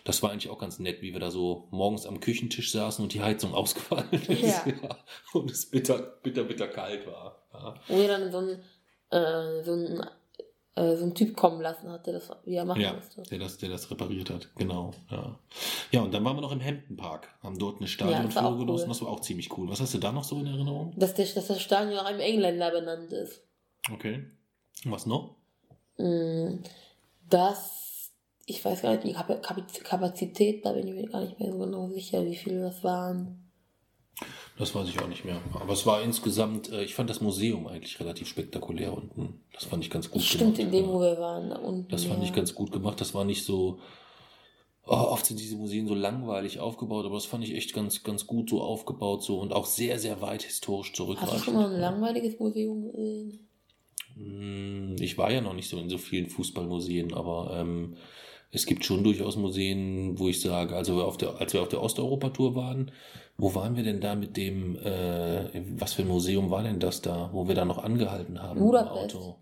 [0.03, 3.13] Das war eigentlich auch ganz nett, wie wir da so morgens am Küchentisch saßen und
[3.13, 4.65] die Heizung ausgefallen ist.
[4.65, 4.97] Ja.
[5.33, 7.43] Und es bitter, bitter, bitter kalt war.
[7.53, 7.75] Ja.
[7.87, 8.59] Wo ihr dann so einen,
[9.11, 10.05] äh, so einen,
[10.75, 13.23] äh, so einen Typ kommen lassen hat, der das wieder machen Ja, musste.
[13.23, 14.91] der das, der das repariert hat, genau.
[15.09, 15.37] Ja.
[15.91, 18.59] ja, und dann waren wir noch im Hampton Park, haben dort eine Stadiontour cool.
[18.59, 19.69] genossen, das war auch ziemlich cool.
[19.69, 20.93] Was hast du da noch so in Erinnerung?
[20.97, 23.41] Dass, der, dass das Stadion nach einem Engländer benannt ist.
[23.91, 24.23] Okay.
[24.85, 25.35] Und was noch?
[25.97, 26.59] Mm,
[27.29, 28.11] Das,
[28.45, 31.51] ich weiß gar nicht, die Kap- Kap- Kapazität, da bin ich mir gar nicht mehr
[31.51, 33.40] so genau sicher, wie viele das waren.
[34.57, 35.41] Das weiß ich auch nicht mehr.
[35.55, 39.41] Aber es war insgesamt, äh, ich fand das Museum eigentlich relativ spektakulär unten.
[39.53, 41.49] Das fand ich ganz gut Stimmt, in dem, wo wir waren.
[41.49, 42.25] da unten, Das fand ja.
[42.25, 43.01] ich ganz gut gemacht.
[43.01, 43.79] Das war nicht so.
[44.85, 48.25] Oh, oft sind diese Museen so langweilig aufgebaut, aber das fand ich echt ganz, ganz
[48.27, 51.43] gut so aufgebaut so und auch sehr, sehr weit historisch Hast du zurückreichend.
[51.45, 53.47] schon mal ein langweiliges Museum gesehen?
[54.15, 57.95] Hm, Ich war ja noch nicht so in so vielen Fußballmuseen, aber ähm,
[58.51, 61.81] es gibt schon durchaus Museen, wo ich sage, also auf der, als wir auf der
[61.81, 62.91] Osteuropa-Tour waren,
[63.37, 67.01] wo waren wir denn da mit dem, äh, was für ein Museum war denn das
[67.01, 68.59] da, wo wir da noch angehalten haben?
[68.59, 69.15] im Budapest.
[69.15, 69.37] Auto?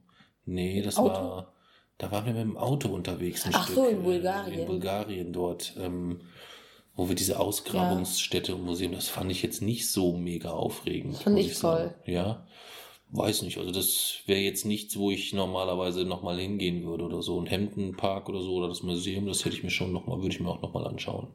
[0.45, 1.09] Nee, das Auto?
[1.09, 1.53] war,
[1.97, 3.45] da waren wir mit dem Auto unterwegs.
[3.45, 4.59] Ein Ach Stück, so, in äh, Bulgarien.
[4.59, 6.21] In Bulgarien dort, ähm,
[6.95, 11.17] wo wir diese Ausgrabungsstätte und Museum, das fand ich jetzt nicht so mega aufregend.
[11.17, 11.95] Fand ich sagen.
[12.05, 12.45] Ja.
[13.11, 17.39] Weiß nicht, also das wäre jetzt nichts, wo ich normalerweise nochmal hingehen würde oder so.
[17.39, 20.35] Ein Hampton Park oder so oder das Museum, das hätte ich mir schon nochmal, würde
[20.35, 21.27] ich mir auch nochmal anschauen.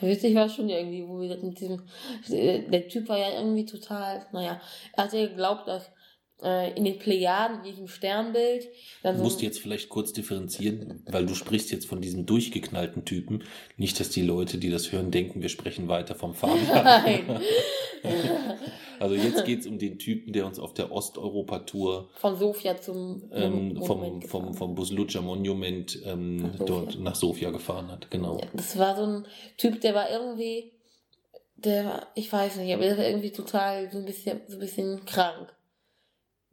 [0.00, 1.82] Witzig war schon irgendwie, wo wir mit diesem,
[2.28, 4.60] der Typ war ja irgendwie total, naja,
[4.94, 5.90] er hat ja geglaubt, dass
[6.42, 8.68] äh, in den Plejaden, in diesem Sternbild,
[9.02, 12.26] dann Du so musst ein- jetzt vielleicht kurz differenzieren, weil du sprichst jetzt von diesem
[12.26, 13.44] durchgeknallten Typen.
[13.76, 16.66] Nicht, dass die Leute, die das hören, denken, wir sprechen weiter vom Fabian.
[16.84, 17.40] Nein.
[18.98, 23.72] Also jetzt geht's um den Typen, der uns auf der Osteuropa-Tour von Sofia zum ähm,
[23.74, 28.10] Monument vom, vom, vom Buslucha Monument ähm, Nach dort nach Sofia gefahren hat.
[28.10, 28.38] Genau.
[28.38, 29.26] Ja, das war so ein
[29.56, 30.72] Typ, der war irgendwie,
[31.56, 34.60] der war, ich weiß nicht, aber der war irgendwie total so ein bisschen, so ein
[34.60, 35.50] bisschen krank.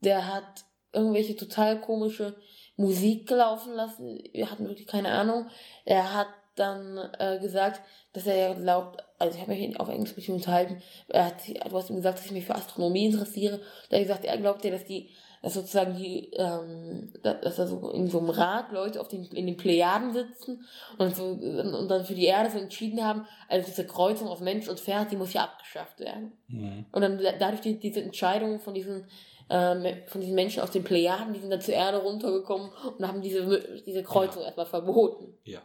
[0.01, 2.35] Der hat irgendwelche total komische
[2.75, 4.19] Musik gelaufen lassen.
[4.33, 5.47] Wir hatten wirklich keine Ahnung.
[5.85, 7.81] Er hat dann äh, gesagt,
[8.13, 11.35] dass er ja glaubt, also ich habe mich auf Englisch mit ihm unterhalten, er hat,
[11.47, 13.57] du hast ihm gesagt, dass ich mich für Astronomie interessiere.
[13.57, 15.09] Da hat er gesagt, er glaubt ja, dass die,
[15.43, 19.23] dass sozusagen die, ähm, da- dass da so in so einem Rad Leute auf den,
[19.25, 20.65] in den Plejaden sitzen
[20.97, 24.67] und so und dann für die Erde so entschieden haben, also diese Kreuzung aus Mensch
[24.67, 26.31] und Pferd, die muss ja abgeschafft werden.
[26.47, 26.85] Mhm.
[26.91, 29.05] Und dann da- dadurch die, diese Entscheidung von diesen
[29.49, 33.21] ähm, von diesen Menschen aus den Plejaden, die sind dann zur Erde runtergekommen und haben
[33.21, 35.37] diese, diese Kreuzung erstmal verboten.
[35.43, 35.61] Ja.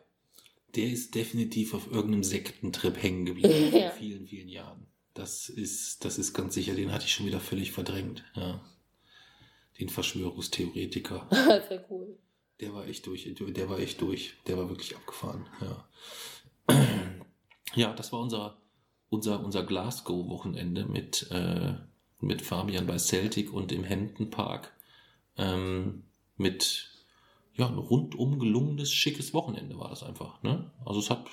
[0.74, 3.90] Der ist definitiv auf irgendeinem Sektentrip hängen geblieben Ja.
[3.90, 4.86] vor vielen, vielen Jahren.
[5.14, 8.24] Das ist, das ist ganz sicher, den hatte ich schon wieder völlig verdrängt.
[8.34, 8.64] Ja.
[9.78, 11.26] Den Verschwörungstheoretiker.
[11.30, 12.18] wäre cool.
[12.60, 14.34] Der war echt durch, der war echt durch.
[14.46, 15.46] Der war wirklich abgefahren.
[15.60, 15.88] Ja,
[17.74, 18.62] ja das war unser,
[19.10, 21.74] unser, unser Glasgow-Wochenende mit, äh,
[22.22, 24.72] mit Fabian bei Celtic und im Hampton Park.
[25.36, 26.04] Ähm,
[26.36, 26.90] mit
[27.54, 30.42] ja, ein rundum gelungenes, schickes Wochenende war das einfach.
[30.42, 30.70] Ne?
[30.84, 31.26] Also es hat,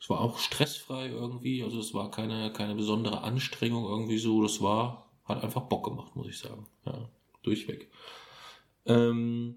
[0.00, 4.60] es war auch stressfrei irgendwie, also es war keine, keine besondere Anstrengung irgendwie so, das
[4.62, 6.66] war, hat einfach Bock gemacht, muss ich sagen.
[6.86, 7.08] Ja,
[7.42, 7.90] durchweg.
[8.86, 9.56] Ähm,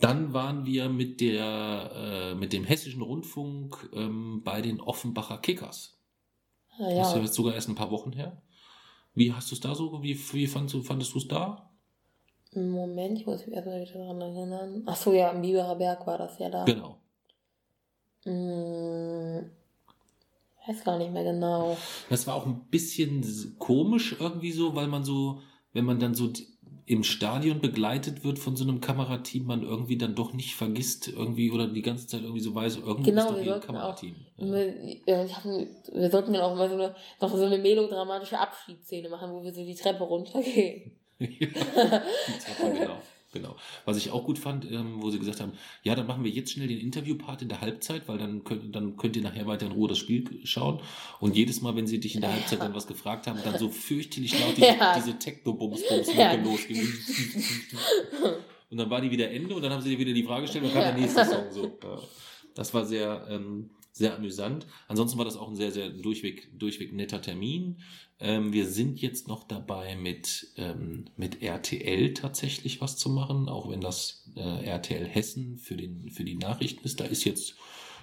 [0.00, 5.98] Dann waren wir mit, der, äh, mit dem Hessischen Rundfunk ähm, bei den Offenbacher Kickers.
[6.78, 7.24] Ah, Das ist ja ja.
[7.24, 8.40] jetzt sogar erst ein paar Wochen her.
[9.14, 10.02] Wie hast du es da so?
[10.02, 11.70] Wie, wie fandst du fandest du es da?
[12.54, 14.82] Moment, ich muss mich erstmal wieder daran erinnern.
[14.86, 16.64] Ach so, ja, am Biberer Berg war das ja da.
[16.64, 16.98] Genau.
[18.24, 19.50] Hm,
[20.66, 21.76] weiß gar nicht mehr genau.
[22.08, 25.40] Das war auch ein bisschen komisch irgendwie so, weil man so,
[25.72, 26.32] wenn man dann so
[26.88, 31.50] im Stadion begleitet wird von so einem Kamerateam, man irgendwie dann doch nicht vergisst irgendwie
[31.50, 34.14] oder die ganze Zeit irgendwie so weiß, irgendwie Genau, ist doch ein sollten auch- Kamerateam.
[34.38, 34.46] Ja.
[34.46, 34.74] Wir,
[35.06, 39.08] ja, ich hab, wir sollten dann auch mal so eine, noch so eine melodramatische Abschiedsszene
[39.08, 40.92] machen, wo wir so die Treppe runtergehen.
[41.20, 42.98] Die Treppe, genau,
[43.38, 43.56] genau.
[43.84, 46.52] Was ich auch gut fand, ähm, wo sie gesagt haben, ja, dann machen wir jetzt
[46.52, 49.72] schnell den Interviewpart in der Halbzeit, weil dann könnt, dann könnt ihr nachher weiter in
[49.72, 50.80] Ruhe das Spiel schauen.
[51.20, 53.68] Und jedes Mal, wenn sie dich in der Halbzeit dann was gefragt haben, dann so
[53.88, 54.94] fürchterlich laut diese, Ja.
[54.96, 56.32] diese Techno-Bums-Bums Ja.
[56.34, 56.86] losging.
[58.70, 60.64] Und dann war die wieder Ende und dann haben sie dir wieder die Frage gestellt
[60.64, 61.64] und dann kam der nächste Song so.
[61.82, 61.98] Ja.
[62.54, 64.66] Das war sehr, ähm, sehr amüsant.
[64.86, 67.80] Ansonsten war das auch ein sehr, sehr durchweg, durchweg netter Termin.
[68.20, 73.70] Ähm, wir sind jetzt noch dabei, mit, ähm, mit RTL tatsächlich was zu machen, auch
[73.70, 77.00] wenn das äh, RTL Hessen für, den, für die Nachrichten ist.
[77.00, 77.56] Da ist jetzt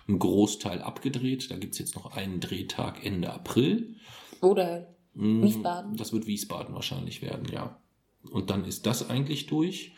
[0.08, 1.50] ein Großteil abgedreht.
[1.50, 3.96] Da gibt's jetzt noch einen Drehtag Ende April.
[4.42, 5.96] Oder Mm, Wiesbaden.
[5.96, 7.82] Das wird Wiesbaden wahrscheinlich werden, ja.
[8.32, 9.96] Und dann ist das eigentlich durch.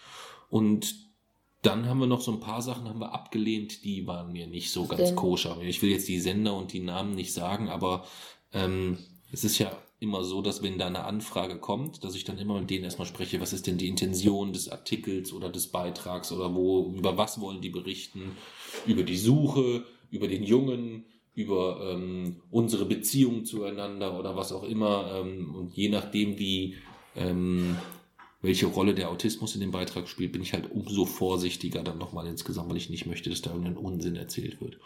[0.49, 1.06] Und
[1.67, 4.71] dann haben wir noch so ein paar Sachen haben wir abgelehnt, die waren mir nicht
[4.71, 5.15] so ganz Denn?
[5.15, 5.57] koscher.
[5.61, 8.05] Ich will jetzt die Sender und die Namen nicht sagen, aber
[8.53, 8.97] ähm,
[9.31, 12.59] es ist ja immer so, dass wenn da eine Anfrage kommt, dass ich dann immer
[12.59, 16.55] mit denen erstmal spreche, was ist denn die Intention des Artikels oder des Beitrags oder
[16.55, 18.37] wo, über was wollen die berichten,
[18.85, 25.11] über die Suche, über den Jungen, über ähm, unsere Beziehung zueinander oder was auch immer.
[25.15, 26.75] Ähm, und je nachdem, wie
[27.15, 27.75] ähm,
[28.41, 32.27] welche Rolle der Autismus in dem Beitrag spielt, bin ich halt umso vorsichtiger dann nochmal
[32.27, 34.77] insgesamt, weil ich nicht möchte, dass da irgendein Unsinn erzählt wird.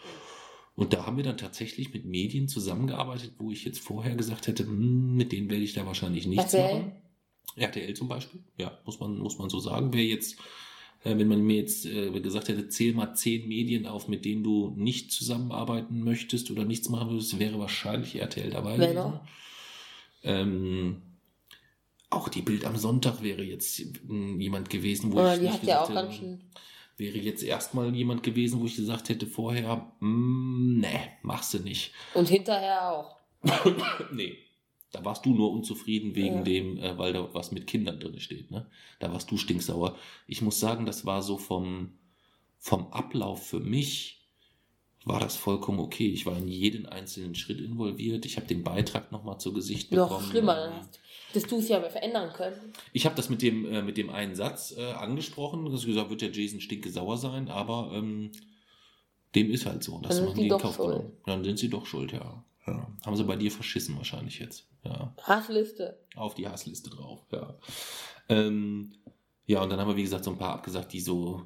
[0.74, 4.64] Und da haben wir dann tatsächlich mit Medien zusammengearbeitet, wo ich jetzt vorher gesagt hätte,
[4.64, 6.80] hm, mit denen werde ich da wahrscheinlich nichts RTL?
[6.80, 6.92] machen.
[7.56, 9.92] RTL zum Beispiel, ja, muss man, muss man so sagen.
[9.92, 10.38] Wer jetzt,
[11.04, 14.42] äh, wenn man mir jetzt äh, gesagt hätte, zähl mal zehn Medien auf, mit denen
[14.42, 19.20] du nicht zusammenarbeiten möchtest oder nichts machen würdest, wäre wahrscheinlich RTL dabei Wer noch?
[20.22, 21.02] Ähm,
[22.12, 25.54] auch die Bild am Sonntag wäre jetzt hm, jemand gewesen, wo Oder ich die nicht
[25.54, 26.40] hat ja auch gesagt ganz hätte, schön.
[26.96, 31.92] wäre jetzt erstmal jemand gewesen, wo ich gesagt hätte vorher, mm, nee, machst du nicht.
[32.14, 33.16] Und hinterher auch.
[34.12, 34.36] nee.
[34.92, 36.42] Da warst du nur unzufrieden wegen Ja.
[36.42, 38.50] dem, äh, weil da was mit Kindern drin steht.
[38.50, 38.66] Ne?
[38.98, 39.96] Da warst du stinksauer.
[40.26, 41.94] Ich muss sagen, das war so vom,
[42.58, 44.18] vom Ablauf für mich,
[45.06, 46.08] war das vollkommen okay.
[46.08, 48.26] Ich war in jeden einzelnen Schritt involviert.
[48.26, 50.10] Ich habe den Beitrag nochmal zu Gesicht bekommen.
[50.10, 51.01] Noch schlimmer, dann hast, dass
[51.32, 52.72] du es ja verändern können.
[52.92, 55.70] Ich habe das mit dem, äh, mit dem einen Satz äh, angesprochen.
[55.70, 58.30] dass gesagt wird der Jason stinke sauer sein, aber ähm,
[59.34, 59.98] dem ist halt so.
[59.98, 60.96] Das Dann sind machen die die in doch Kauf schuld.
[60.96, 61.16] genommen.
[61.26, 62.44] Dann sind sie doch schuld, ja.
[62.66, 62.86] ja.
[63.04, 64.66] Haben sie bei dir verschissen wahrscheinlich jetzt.
[64.84, 65.14] Ja.
[65.22, 65.98] Hassliste.
[66.16, 67.58] Auf die Hassliste drauf, ja.
[68.28, 68.94] Ähm,
[69.46, 71.42] ja, und dann haben wir, wie gesagt, so ein paar abgesagt, die so,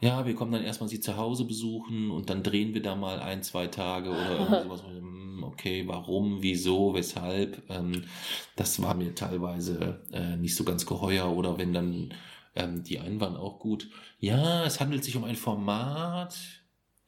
[0.00, 3.20] ja, wir kommen dann erstmal sie zu Hause besuchen und dann drehen wir da mal
[3.20, 4.82] ein, zwei Tage oder irgendwie sowas.
[4.86, 5.14] Hm,
[5.44, 7.62] Okay, warum, wieso, weshalb?
[7.70, 8.04] Ähm,
[8.56, 12.14] das war mir teilweise äh, nicht so ganz geheuer oder wenn dann
[12.56, 13.88] ähm, die einen waren auch gut.
[14.18, 16.36] Ja, es handelt sich um ein Format.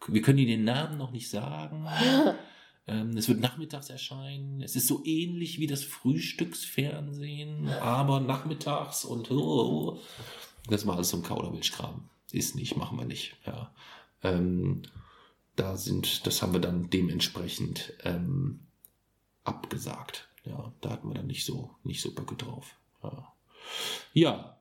[0.07, 1.87] Wir können Ihnen den Namen noch nicht sagen.
[2.89, 4.63] Ähm, es wird nachmittags erscheinen.
[4.63, 9.99] Es ist so ähnlich wie das Frühstücksfernsehen, aber nachmittags und oh,
[10.69, 12.09] das war alles so ein Kauderwelschkram.
[12.37, 13.37] Ist nicht, machen wir nicht.
[13.47, 13.75] Ja.
[14.23, 14.83] Ähm,
[15.57, 18.61] da sind, das haben wir dann dementsprechend ähm,
[19.45, 20.29] abgesagt.
[20.45, 22.77] Ja, da hatten wir dann nicht so, nicht so Böcke drauf.
[23.03, 23.33] Ja.
[24.13, 24.61] ja.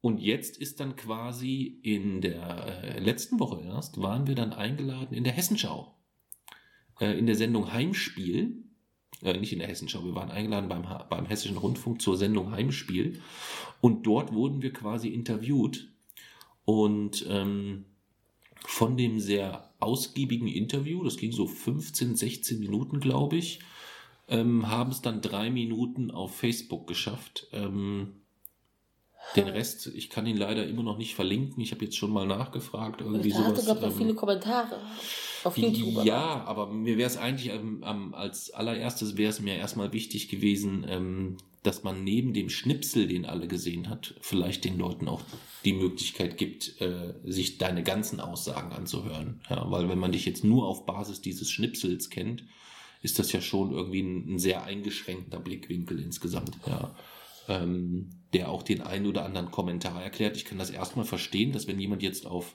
[0.00, 5.14] Und jetzt ist dann quasi in der äh, letzten Woche erst, waren wir dann eingeladen
[5.14, 5.96] in der Hessenschau
[7.00, 8.64] äh, in der Sendung Heimspiel,
[9.22, 13.20] äh, nicht in der Hessenschau, wir waren eingeladen beim, beim Hessischen Rundfunk zur Sendung Heimspiel
[13.80, 15.88] und dort wurden wir quasi interviewt
[16.66, 17.86] und ähm,
[18.66, 23.60] von dem sehr ausgiebigen Interview, das ging so 15, 16 Minuten, glaube ich,
[24.28, 27.46] ähm, haben es dann drei Minuten auf Facebook geschafft.
[27.52, 28.25] Ähm,
[29.34, 31.62] den Rest, ich kann ihn leider immer noch nicht verlinken.
[31.62, 33.00] Ich habe jetzt schon mal nachgefragt.
[33.00, 33.82] Irgendwie Da hatte, sowas.
[33.82, 34.78] auch ähm, viele Kommentare
[35.44, 36.04] auf YouTube.
[36.04, 40.28] ja, aber mir wäre es eigentlich ähm, ähm, als allererstes wäre es mir erstmal wichtig
[40.28, 45.22] gewesen, ähm, dass man neben dem Schnipsel, den alle gesehen hat, vielleicht den Leuten auch
[45.64, 49.40] die Möglichkeit gibt, äh, sich deine ganzen Aussagen anzuhören.
[49.50, 52.44] Ja, weil wenn man dich jetzt nur auf Basis dieses Schnipsels kennt,
[53.02, 56.56] ist das ja schon irgendwie ein, ein sehr eingeschränkter Blickwinkel insgesamt.
[56.66, 56.94] Ja.
[57.48, 60.36] Ähm, der auch den einen oder anderen Kommentar erklärt.
[60.36, 62.54] Ich kann das erstmal verstehen, dass wenn jemand jetzt auf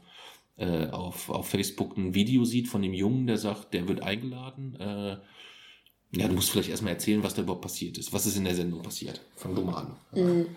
[0.58, 4.76] äh, auf, auf Facebook ein Video sieht von dem Jungen, der sagt, der wird eingeladen.
[4.80, 5.18] Äh,
[6.14, 8.14] ja, du musst vielleicht erstmal erzählen, was da überhaupt passiert ist.
[8.14, 9.22] Was ist in der Sendung passiert?
[9.36, 9.98] Fang du mal an.
[10.12, 10.48] Mhm.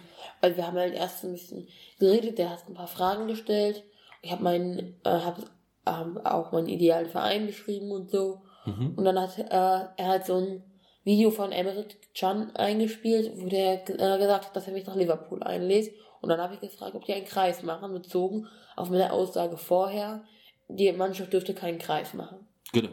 [0.40, 1.68] Also wir haben halt erst ein bisschen
[1.98, 3.84] geredet, der hat ein paar Fragen gestellt.
[4.20, 5.38] Ich habe meinen, äh, hab,
[5.86, 8.42] ähm, auch meinen idealen Verein beschrieben und so.
[8.66, 8.94] Mhm.
[8.96, 10.62] Und dann hat äh, er halt so ein
[11.04, 15.42] Video von Emmerich Can eingespielt, wo der äh, gesagt hat, dass er mich nach Liverpool
[15.42, 15.94] einlädt.
[16.20, 20.24] Und dann habe ich gefragt, ob die einen Kreis machen, bezogen auf meine Aussage vorher,
[20.68, 22.38] die Mannschaft dürfte keinen Kreis machen.
[22.72, 22.88] Genau.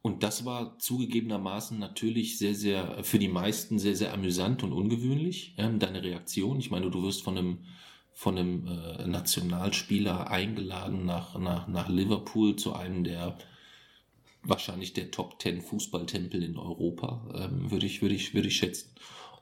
[0.00, 5.54] Und das war zugegebenermaßen natürlich sehr, sehr, für die meisten sehr, sehr amüsant und ungewöhnlich,
[5.58, 6.60] ähm, deine Reaktion.
[6.60, 7.64] Ich meine, du wirst von einem,
[8.12, 13.36] von einem äh, Nationalspieler eingeladen nach, nach, nach Liverpool zu einem der
[14.42, 18.90] wahrscheinlich der Top 10 Fußballtempel in Europa, ähm, würde ich, würde ich, würde ich schätzen.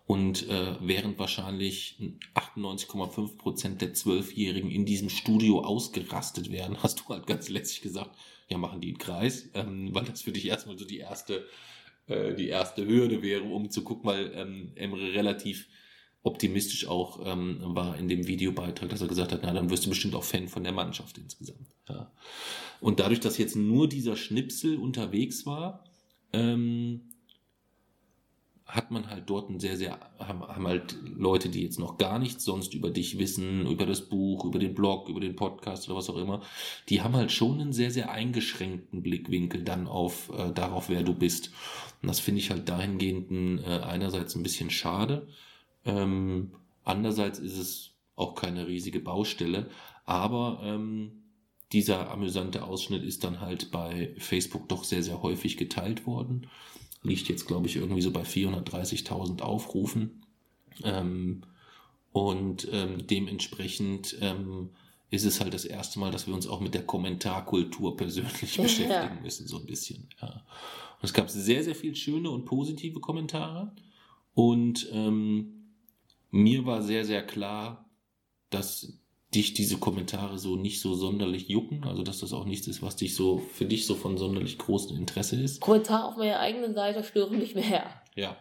[0.07, 1.99] Und äh, während wahrscheinlich
[2.35, 8.17] 98,5 Prozent der Zwölfjährigen in diesem Studio ausgerastet werden, hast du halt ganz lässig gesagt,
[8.49, 11.47] ja, machen die einen Kreis, ähm, weil das für dich erstmal so die erste,
[12.07, 15.67] äh, die erste Hürde wäre, um zu gucken, weil ähm, Emre relativ
[16.27, 19.91] optimistisch auch ähm, war in dem Videobeitrag, dass er gesagt hat, na, dann wirst du
[19.91, 21.69] bestimmt auch Fan von der Mannschaft insgesamt.
[21.89, 22.11] Ja.
[22.81, 25.85] Und dadurch, dass jetzt nur dieser Schnipsel unterwegs war,
[26.33, 27.13] ähm,
[28.67, 32.19] hat man halt dort ein sehr, sehr, haben, haben halt Leute, die jetzt noch gar
[32.19, 35.97] nichts sonst über dich wissen, über das Buch, über den Blog, über den Podcast oder
[35.97, 36.43] was auch immer,
[36.89, 41.15] die haben halt schon einen sehr, sehr eingeschränkten Blickwinkel dann auf äh, darauf, wer du
[41.15, 41.53] bist.
[42.03, 45.29] Und das finde ich halt dahingehend äh, einerseits ein bisschen schade.
[45.87, 46.53] Ähm,
[46.85, 49.71] andererseits ist es auch keine riesige Baustelle,
[50.05, 51.23] aber ähm,
[51.73, 56.47] dieser amüsante Ausschnitt ist dann halt bei Facebook doch sehr, sehr häufig geteilt worden
[57.07, 60.23] liegt jetzt, glaube ich, irgendwie so bei 430.000 Aufrufen.
[60.83, 61.43] Ähm,
[62.13, 64.71] und ähm, dementsprechend ähm,
[65.11, 68.63] ist es halt das erste Mal, dass wir uns auch mit der Kommentarkultur persönlich Ja.
[68.63, 70.09] beschäftigen müssen, so ein bisschen.
[70.21, 70.29] Ja.
[70.29, 73.73] Und es gab sehr, sehr viel schöne und positive Kommentare.
[74.35, 75.56] Und ähm,
[76.37, 77.89] mir war sehr, sehr klar,
[78.51, 79.01] dass
[79.35, 82.97] dich diese Kommentare so nicht so sonderlich jucken, also dass das auch nichts ist, was
[82.97, 85.61] dich so für dich so von sonderlich großem Interesse ist.
[85.61, 87.85] Kommentar auf meiner eigenen Seite stören mich mehr.
[88.15, 88.37] Ja.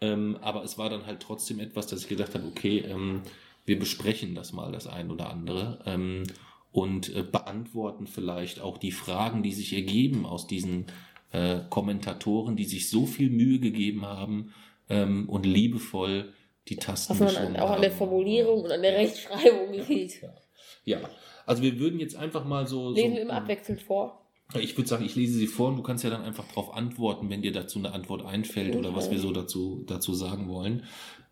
[0.00, 3.22] Ähm, aber es war dann halt trotzdem etwas, dass ich gedacht habe, okay, ähm,
[3.64, 6.24] wir besprechen das mal, das ein oder andere, ähm,
[6.70, 10.86] und äh, beantworten vielleicht auch die Fragen, die sich ergeben aus diesen
[11.32, 14.52] äh, Kommentatoren, die sich so viel Mühe gegeben haben
[14.90, 16.34] ähm, und liebevoll
[16.68, 17.92] die Tasten Was man an, auch an der.
[17.92, 20.22] Formulierung und an der Rechtschreibung sieht.
[20.22, 21.00] Ja.
[21.00, 21.10] ja,
[21.46, 22.90] also wir würden jetzt einfach mal so.
[22.90, 24.26] Lesen so wir immer abwechselnd vor.
[24.58, 27.30] ich würde sagen, ich lese sie vor und du kannst ja dann einfach darauf antworten,
[27.30, 30.84] wenn dir dazu eine Antwort einfällt oder was wir so dazu, dazu sagen wollen.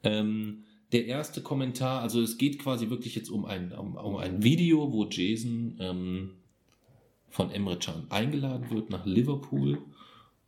[0.02, 4.44] Ähm, der erste Kommentar, also es geht quasi wirklich jetzt um ein, um, um ein
[4.44, 6.30] Video, wo Jason ähm,
[7.28, 9.78] von Emre Can eingeladen wird nach Liverpool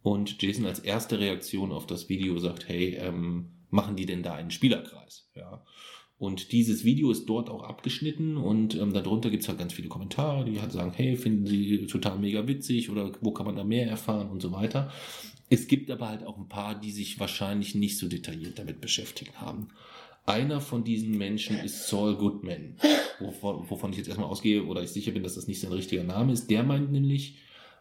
[0.02, 4.34] und Jason als erste Reaktion auf das Video sagt, hey, ähm, machen die denn da
[4.34, 5.30] einen Spielerkreis?
[5.34, 5.64] Ja.
[6.18, 9.88] Und dieses Video ist dort auch abgeschnitten und ähm, darunter gibt es halt ganz viele
[9.88, 13.64] Kommentare, die halt sagen, hey, finden Sie total mega witzig oder wo kann man da
[13.64, 14.90] mehr erfahren und so weiter.
[15.50, 19.40] Es gibt aber halt auch ein paar, die sich wahrscheinlich nicht so detailliert damit beschäftigt
[19.40, 19.68] haben.
[20.24, 22.76] Einer von diesen Menschen ist Saul Goodman,
[23.20, 26.02] wovon, wovon ich jetzt erstmal ausgehe oder ich sicher bin, dass das nicht sein richtiger
[26.02, 26.50] Name ist.
[26.50, 27.36] Der meint nämlich,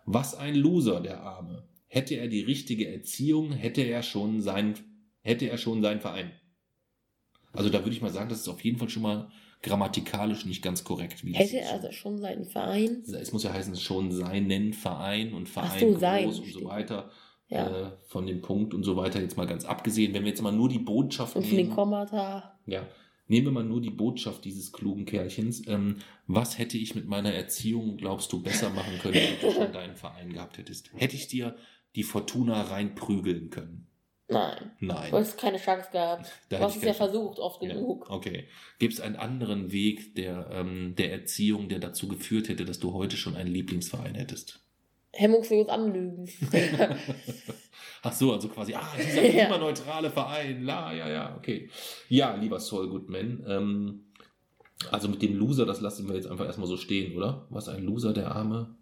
[0.06, 1.64] was ein Loser, der Arme.
[1.88, 4.76] Hätte er die richtige Erziehung, hätte er schon sein,
[5.26, 6.32] hätte er schon seinen Verein.
[7.52, 9.30] Also da würde ich mal sagen, das ist auf jeden Fall schon mal
[9.64, 11.24] grammatikalisch nicht ganz korrekt.
[11.24, 13.04] Hätte er also schon seinen Verein?
[13.08, 17.10] Es muss ja heißen, schon seinen Verein und Verein so, groß sein, und so weiter.
[17.48, 17.88] Ja.
[17.88, 20.14] Äh, von dem Punkt und so weiter jetzt mal ganz abgesehen.
[20.14, 22.60] Wenn wir jetzt mal nur die Botschaft Und von den nehmen, Kommata.
[22.66, 22.88] ja,
[23.28, 25.68] nehmen wir mal nur die Botschaft dieses klugen Kerlchens.
[25.68, 25.98] Ähm,
[26.28, 29.96] was hätte ich mit meiner Erziehung, glaubst du, besser machen können, wenn du schon deinen
[29.96, 30.92] Verein gehabt hättest?
[30.94, 31.56] Hätte ich dir
[31.96, 33.85] die Fortuna reinprügeln können?
[34.28, 34.72] Nein.
[34.80, 35.12] Nein.
[35.12, 36.32] Du hast keine Chance gehabt.
[36.50, 38.10] Du hast es ja versucht, oft Ja, genug.
[38.10, 38.48] okay.
[38.80, 42.94] Gibt es einen anderen Weg der, ähm, der Erziehung, der dazu geführt hätte, dass du
[42.94, 44.62] heute schon einen Lieblingsverein hättest?
[45.14, 46.28] Hemmungslos anlügen.
[48.04, 49.46] Ach so, also quasi, ah, dieser Ja.
[49.46, 51.70] klimaneutrale Verein, la, ja, ja, okay.
[52.10, 54.06] Ja, lieber Saul Goodman, ähm,
[54.92, 57.48] also mit dem Loser, das lassen wir jetzt einfach erstmal so stehen, oder?
[57.50, 58.76] Was ein Loser, der Arme.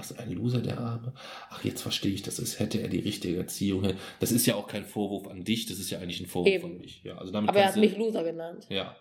[0.00, 1.12] Was ein Loser, der Arme.
[1.50, 2.38] Ach, jetzt verstehe ich das.
[2.38, 3.92] Es hätte er die richtige Erziehung.
[4.18, 6.64] Das ist ja auch kein Vorwurf an dich, das ist ja eigentlich ein Vorwurf Eben.
[6.64, 7.02] an mich.
[7.04, 8.66] Ja, also damit Aber er hat du- mich Loser genannt.
[8.70, 8.96] Ja.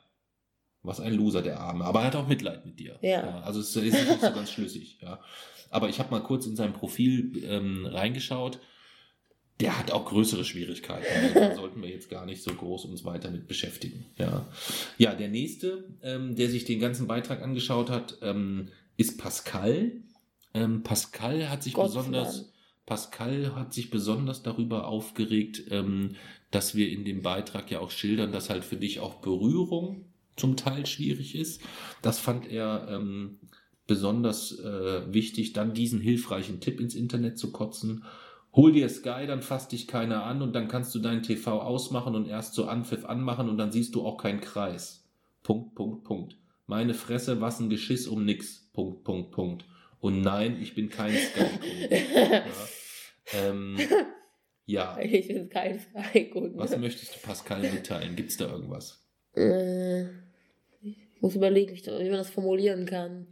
[0.83, 1.85] Was ein Loser, der Arme.
[1.85, 2.97] Aber er hat auch Mitleid mit dir.
[3.01, 3.41] Ja.
[3.41, 4.99] also es ist nicht so ganz schlüssig.
[5.01, 5.19] Ja.
[5.69, 8.59] Aber ich habe mal kurz in sein Profil ähm, reingeschaut.
[9.59, 11.05] der hat auch größere Schwierigkeiten.
[11.21, 14.05] Also da sollten wir jetzt gar nicht so groß uns weiter mit beschäftigen.
[14.17, 14.47] Ja,
[14.97, 19.91] ja der nächste, ähm, der sich den ganzen Beitrag angeschaut hat, ähm, ist Pascal.
[20.53, 22.51] Ähm, Pascal hat sich Gott besonders.
[22.85, 26.15] Pascal hat sich besonders darüber aufgeregt, ähm,
[26.49, 30.05] dass wir in dem Beitrag ja auch schildern, dass halt für dich auch Berührung
[30.35, 31.61] zum Teil schwierig ist.
[32.01, 33.37] Das fand er ähm,
[33.85, 38.05] besonders äh, wichtig, dann diesen hilfreichen Tipp ins Internet zu kotzen.
[38.53, 42.15] Hol dir Sky, dann fasst dich keiner an und dann kannst du deinen TV ausmachen
[42.15, 45.07] und erst so Anpfiff anmachen und dann siehst du auch keinen Kreis.
[45.43, 46.37] Punkt, Punkt, Punkt.
[46.65, 48.69] Meine Fresse, was ein Geschiss um nix.
[48.73, 49.65] Punkt, Punkt, Punkt.
[49.99, 51.89] Und nein, ich bin kein Sky-Kunde.
[52.31, 52.43] ja.
[53.33, 53.77] Ähm,
[54.65, 54.97] ja.
[55.01, 56.57] Ich bin kein Sky-Kunde.
[56.57, 58.15] Was möchtest du Pascal mitteilen?
[58.15, 59.03] Gibt's da irgendwas?
[59.35, 60.03] Äh,
[60.81, 63.27] ich muss überlegen, wie man das formulieren kann.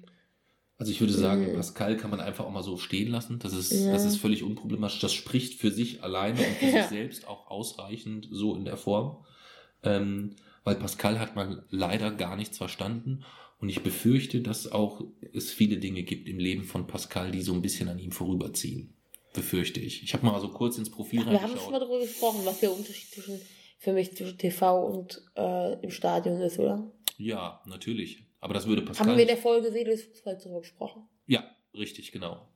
[0.80, 1.56] Also ich würde sagen, Mhm.
[1.56, 3.39] Pascal kann man einfach auch mal so stehen lassen.
[3.39, 3.94] Das ist, Ja.
[3.94, 4.99] das ist völlig unproblematisch.
[4.99, 6.81] Das spricht für sich alleine und für Ja.
[6.81, 9.26] sich selbst auch ausreichend so in der Form.
[9.84, 13.23] Ähm, weil Pascal hat man leider gar nichts verstanden.
[13.59, 15.03] Und ich befürchte, dass auch
[15.34, 18.93] es viele Dinge gibt im Leben von Pascal, die so ein bisschen an ihm vorüberziehen.
[19.34, 20.03] Befürchte ich.
[20.03, 22.71] Ich habe mal so kurz ins Profil Wir haben schon mal darüber gesprochen, was der
[22.71, 23.41] Unterschied zwischen,
[23.79, 26.91] für mich zwischen TV und äh, im Stadion ist, oder?
[27.17, 28.23] Ja, natürlich.
[28.39, 29.07] Aber das würde Pascal.
[29.07, 31.07] Haben wir in der Folge Seele des Fußballs darüber gesprochen?
[31.25, 31.43] Ja,
[31.73, 32.47] richtig, genau.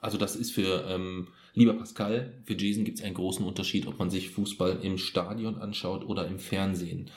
[0.00, 3.98] Also das ist für, ähm, lieber Pascal, für Jason gibt es einen großen Unterschied, ob
[3.98, 7.10] man sich Fußball im Stadion anschaut oder im Fernsehen.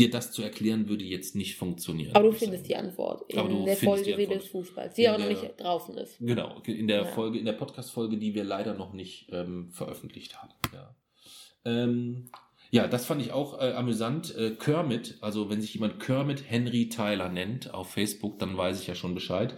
[0.00, 2.14] Dir das zu erklären, würde jetzt nicht funktionieren.
[2.14, 5.10] Aber du findest die Antwort in Aber du der Folge Seele des Fußballs, die In
[5.10, 6.18] aber noch nicht draußen ist.
[6.18, 7.04] Genau, in der Ja.
[7.04, 10.52] Folge, in der Podcast-Folge, die wir leider noch nicht ähm, veröffentlicht haben.
[10.72, 10.94] Ja.
[11.64, 12.30] Ähm,
[12.72, 14.34] ja, das fand ich auch äh, amüsant.
[14.36, 18.86] Äh, Kermit, also wenn sich jemand Kermit Henry Tyler nennt auf Facebook, dann weiß ich
[18.86, 19.54] ja schon Bescheid.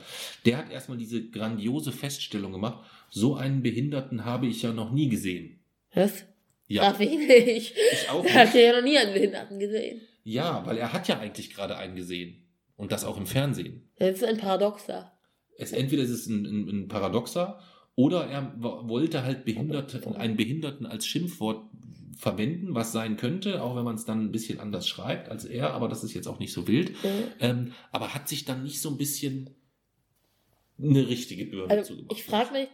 [0.46, 5.08] Der hat erstmal diese grandiose Feststellung gemacht, so einen Behinderten habe ich ja noch nie
[5.10, 5.60] gesehen.
[5.94, 6.24] Was?
[6.68, 7.74] Ja, Darf ich nicht.
[7.92, 8.64] ich auch Er hat nicht.
[8.64, 10.00] ja noch nie einen Behinderten gesehen.
[10.24, 12.38] Ja, weil er hat ja eigentlich gerade einen gesehen.
[12.76, 13.88] Und das auch im Fernsehen.
[13.96, 15.12] Das ist ein Paradoxer.
[15.58, 17.60] es entweder ist es ein, ein, ein Paradoxer
[17.94, 21.64] oder er wo- wollte halt Behinderte, einen Behinderten als Schimpfwort
[22.16, 25.72] verwenden, was sein könnte, auch wenn man es dann ein bisschen anders schreibt als er,
[25.74, 26.90] aber das ist jetzt auch nicht so wild.
[27.02, 27.10] Ja.
[27.40, 29.50] Ähm, aber hat sich dann nicht so ein bisschen
[30.80, 32.16] eine richtige Birne Also zugemacht.
[32.18, 32.68] ich frage mich,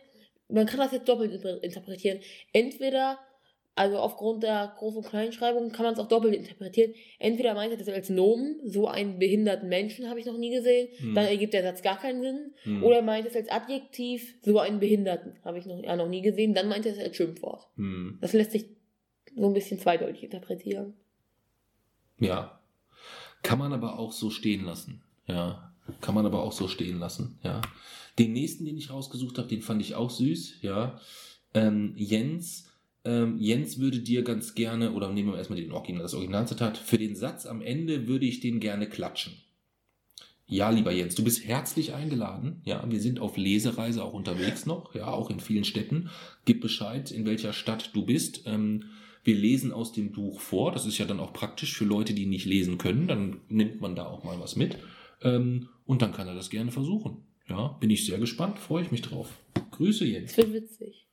[0.49, 2.21] man kann das jetzt doppelt inter- interpretieren.
[2.53, 3.19] Entweder,
[3.79, 6.93] also aufgrund der Groß- und Kleinschreibung kann man es auch doppelt interpretieren.
[7.19, 10.89] Entweder meint er das als Nomen, so einen behinderten Menschen habe ich noch nie gesehen,
[10.99, 11.15] Hm.
[11.15, 12.53] dann ergibt der Satz gar keinen Sinn.
[12.65, 12.83] Hm.
[12.83, 16.23] Oder er meint es als Adjektiv, so einen Behinderten habe ich noch, ja, noch nie
[16.23, 17.67] gesehen, dann meint er es als Schimpfwort.
[17.77, 18.19] Hm.
[18.21, 18.67] Das lässt sich
[19.37, 20.95] so ein bisschen zweideutig interpretieren.
[22.19, 22.61] Ja.
[23.43, 25.03] Kann man aber auch so stehen lassen.
[25.27, 25.73] Ja.
[26.01, 27.39] Kann man aber auch so stehen lassen.
[27.43, 27.61] Ja.
[28.19, 30.59] Den nächsten, den ich rausgesucht habe, den fand ich auch süß.
[30.63, 31.01] Ja.
[31.55, 32.68] Ähm, Jens.
[33.05, 36.99] Ähm, Jens würde dir ganz gerne, oder nehmen wir erstmal den Original, das Originalzitat, für
[36.99, 39.35] den Satz am Ende würde ich den gerne klatschen.
[40.51, 42.63] Ja, lieber Jens, du bist herzlich eingeladen.
[42.65, 46.09] Ja, wir sind auf Lesereise auch unterwegs noch, ja, auch in vielen Städten.
[46.47, 48.45] Gib Bescheid, in welcher Stadt du bist.
[48.47, 48.85] Ähm,
[49.25, 50.73] wir lesen aus dem Buch vor.
[50.73, 53.09] Das ist ja dann auch praktisch für Leute, die nicht lesen können.
[53.09, 54.79] Dann nimmt man da auch mal was mit.
[55.23, 57.27] Ähm, und dann kann er das gerne versuchen.
[57.47, 59.39] Ja, bin ich sehr gespannt, freue ich mich drauf.
[59.73, 60.35] Grüße Jens.
[60.35, 61.08] Das wird witzig.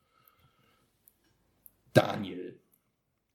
[1.96, 2.60] Daniel.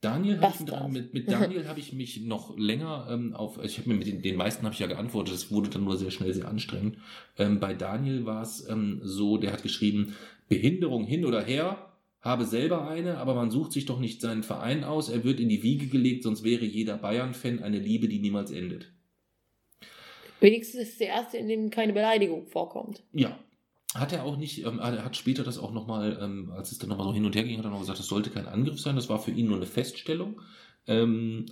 [0.01, 3.77] Daniel habe ich dran, mit, mit Daniel habe ich mich noch länger ähm, auf, ich
[3.77, 6.11] habe mir mit den, den meisten habe ich ja geantwortet, es wurde dann nur sehr
[6.11, 6.97] schnell sehr anstrengend.
[7.37, 10.15] Ähm, bei Daniel war es ähm, so, der hat geschrieben,
[10.49, 14.83] Behinderung hin oder her, habe selber eine, aber man sucht sich doch nicht seinen Verein
[14.83, 18.51] aus, er wird in die Wiege gelegt, sonst wäre jeder Bayern-Fan eine Liebe, die niemals
[18.51, 18.91] endet.
[20.39, 23.03] Wenigstens ist es der erste, in dem keine Beleidigung vorkommt.
[23.13, 23.37] Ja.
[23.93, 26.89] Hat er auch nicht, ähm, er hat später das auch nochmal, ähm, als es dann
[26.89, 28.95] nochmal so hin und her ging, hat er noch gesagt, das sollte kein Angriff sein,
[28.95, 30.39] das war für ihn nur eine Feststellung.
[30.87, 31.45] Ähm,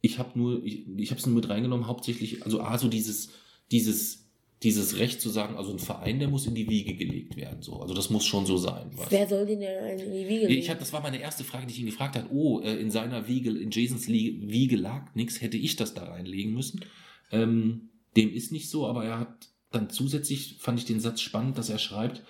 [0.00, 3.30] ich habe nur, ich, ich habe es nur mit reingenommen, hauptsächlich, also A, so dieses,
[3.70, 4.30] dieses,
[4.62, 7.80] dieses Recht zu sagen, also ein Verein, der muss in die Wiege gelegt werden, so.
[7.80, 8.90] Also das muss schon so sein.
[9.10, 10.60] Wer soll den denn in die Wiege legen?
[10.60, 12.28] Ich hab, das war meine erste Frage, die ich ihn gefragt habe.
[12.32, 16.54] Oh, äh, in seiner Wiege, in Jasons Wiege lag nichts, hätte ich das da reinlegen
[16.54, 16.80] müssen.
[17.30, 21.58] Ähm, dem ist nicht so, aber er hat dann zusätzlich, fand ich den Satz spannend,
[21.58, 22.22] dass er schreibt,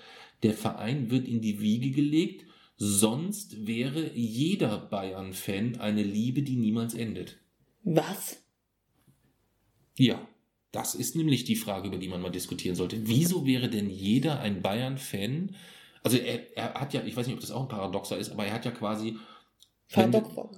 [0.43, 2.47] der Verein wird in die Wiege gelegt,
[2.77, 7.39] sonst wäre jeder Bayern-Fan eine Liebe, die niemals endet.
[7.83, 8.43] Was?
[9.97, 10.27] Ja,
[10.73, 13.07] das ist nämlich die Frage, über die man mal diskutieren sollte.
[13.07, 15.55] Wieso wäre denn jeder ein Bayern-Fan?
[16.03, 18.45] Also er, er hat ja, ich weiß nicht, ob das auch ein Paradoxer ist, aber
[18.45, 19.17] er hat ja quasi
[19.93, 20.15] wenn,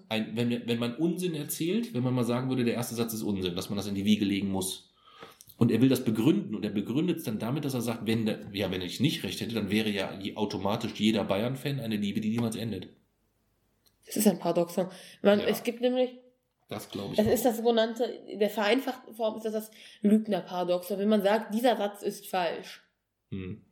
[0.09, 3.23] ein, wenn, wenn man Unsinn erzählt, wenn man mal sagen würde, der erste Satz ist
[3.23, 4.89] Unsinn, dass man das in die Wiege legen muss,
[5.59, 8.27] Und er will das begründen und er begründet es dann damit, dass er sagt, wenn,
[8.53, 12.29] ja, wenn ich nicht recht hätte, dann wäre ja automatisch jeder Bayern-Fan eine Liebe, die
[12.31, 12.89] niemals endet.
[14.05, 14.89] Das ist ein Paradoxon.
[15.23, 15.47] Man, Ja.
[15.47, 16.11] Es gibt nämlich,
[16.69, 17.17] Das glaube ich.
[17.17, 17.33] das auch.
[17.33, 19.71] ist das sogenannte, der vereinfachten Form ist das das
[20.03, 20.99] Lügner-Paradoxon.
[20.99, 22.83] Wenn man sagt, dieser Satz ist falsch.
[23.31, 23.65] Hm.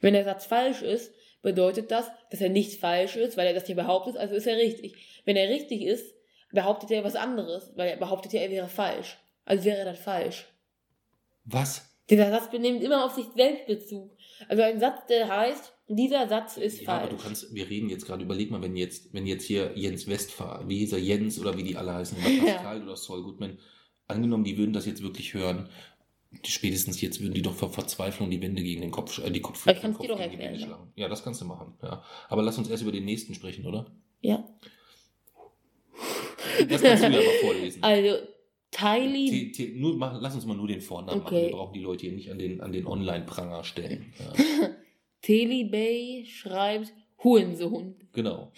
[0.00, 3.66] Wenn der Satz falsch ist, bedeutet das, dass er nicht falsch ist, weil er das
[3.66, 5.22] hier behauptet, also ist er richtig.
[5.24, 6.14] Wenn er richtig ist,
[6.52, 9.18] behauptet er was anderes, weil er behauptet ja, er wäre falsch.
[9.44, 10.46] Also wäre er dann falsch.
[11.50, 11.84] Was?
[12.10, 14.16] Dieser Satz benimmt immer auf sich selbst Bezug.
[14.48, 17.02] Also ein Satz, der heißt, dieser Satz ist ja, falsch.
[17.04, 20.06] aber du kannst, wir reden jetzt gerade, überleg mal, wenn jetzt, wenn jetzt hier Jens
[20.06, 22.52] Westphal, wie hieß er, Jens oder wie die alle heißen, oder Ja.
[22.54, 23.58] Pascal oder Sol Goodman,
[24.06, 25.68] angenommen, die würden das jetzt wirklich hören,
[26.44, 29.40] die, spätestens jetzt würden die doch vor Verzweiflung die Wände gegen den Kopf, äh, die
[29.40, 30.76] Kopf, Aber ich den Kopf doch gegen die Wände erklären, ne?
[30.76, 30.92] schlagen.
[30.96, 32.02] Ja, das kannst du machen, ja.
[32.28, 33.90] Aber lass uns erst über den nächsten sprechen, oder?
[34.20, 34.46] ja.
[36.68, 37.82] Das kannst du ja mal vorlesen.
[37.82, 38.16] Also,
[38.70, 41.34] Tylee T, T, nur, mach, lass uns mal nur den Vornamen machen.
[41.34, 41.46] Okay.
[41.46, 44.12] Wir brauchen die Leute hier nicht an den, an den Online-Pranger stellen.
[44.18, 44.70] Ja.
[45.22, 46.92] Teli Bay schreibt
[47.22, 47.96] Hurensohn.
[48.12, 48.52] Genau.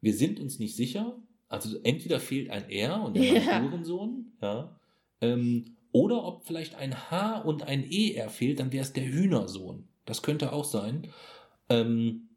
[0.00, 1.20] Wir sind uns nicht sicher.
[1.48, 3.62] Also entweder fehlt ein R und der ja.
[3.62, 4.78] Hurensohn, ja.
[5.20, 9.88] Ähm, oder ob vielleicht ein H und ein ER fehlt, dann wäre es der Hühnersohn.
[10.04, 11.08] Das könnte auch sein.
[11.68, 12.28] Ähm,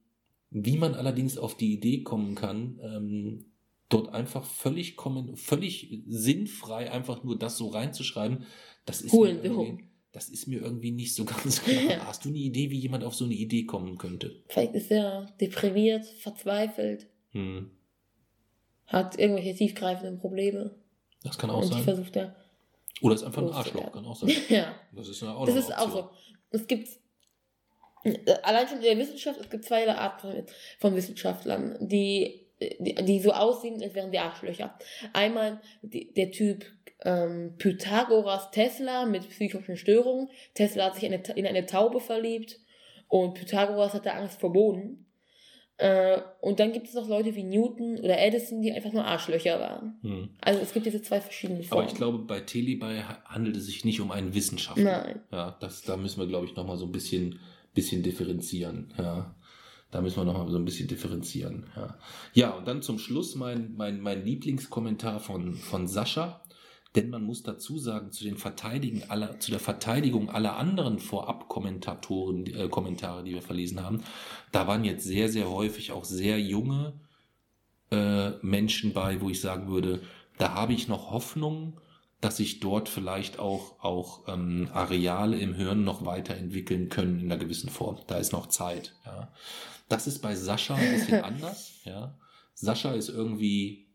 [0.49, 3.45] wie man allerdings auf die Idee kommen kann, ähm,
[3.91, 8.45] dort einfach völlig kommen, völlig sinnfrei einfach nur das so reinzuschreiben,
[8.85, 9.43] das ist, mir Hurensohn.
[9.67, 12.05] irgendwie, das ist mir irgendwie nicht so ganz klar.
[12.07, 14.43] Hast du eine Idee, wie jemand auf so eine Idee kommen könnte?
[14.47, 17.71] Vielleicht ist er deprimiert, verzweifelt, Hm.
[18.87, 20.75] hat irgendwelche tiefgreifenden Probleme.
[21.23, 21.83] Das kann auch und sein.
[21.83, 22.35] versucht er.
[23.01, 23.49] Oder ist einfach ein.
[23.51, 24.31] Arschloch, kann auch sein.
[24.49, 26.09] Ja, Das ist ja auch das ist auch so.
[26.49, 26.89] Es gibt
[28.03, 30.43] äh, allein schon in der Wissenschaft, es gibt zwei Arten von,
[30.79, 32.40] von Wissenschaftlern, die,
[32.79, 34.77] die, die so aussehen, als wären die Arschlöcher.
[35.13, 36.65] Einmal die, der Typ
[37.03, 40.29] ähm, Pythagoras Tesla mit psychischen Störungen.
[40.53, 42.59] Tesla hat sich in eine, in eine Taube verliebt
[43.07, 45.07] und Pythagoras hatte Angst vor Boden.
[45.77, 49.59] Äh, und dann gibt es noch Leute wie Newton oder Edison, die einfach nur Arschlöcher
[49.59, 49.97] waren.
[50.03, 50.29] Hm.
[50.39, 51.83] Also es gibt diese zwei verschiedene Formen.
[51.83, 55.03] Aber ich glaube, bei Telebay handelt es sich nicht um einen Wissenschaftler.
[55.03, 55.21] Nein.
[55.31, 57.39] Ja, das, da müssen wir, glaube ich, nochmal so ein bisschen,
[57.73, 58.93] bisschen differenzieren.
[58.95, 59.35] Ja.
[59.91, 61.65] Da müssen wir nochmal so ein bisschen differenzieren.
[61.75, 61.97] Ja,
[62.33, 66.41] ja und dann zum Schluss mein, mein, mein Lieblingskommentar von, von Sascha.
[66.95, 72.45] Denn man muss dazu sagen, zu, den Verteidigen aller, zu der Verteidigung aller anderen Vorab-Kommentatoren,
[72.47, 74.03] äh, Kommentare, die wir verlesen haben,
[74.51, 76.99] da waren jetzt sehr, sehr häufig auch sehr junge
[77.91, 80.01] äh, Menschen bei, wo ich sagen würde,
[80.37, 81.79] da habe ich noch Hoffnung,
[82.19, 87.41] dass sich dort vielleicht auch, auch ähm, Areale im Hirn noch weiterentwickeln können in einer
[87.41, 87.97] gewissen Form.
[88.07, 88.93] Da ist noch Zeit.
[89.05, 89.29] Ja.
[89.91, 91.73] Das ist bei Sascha ein bisschen anders.
[91.83, 92.17] Ja.
[92.53, 93.87] Sascha ist irgendwie,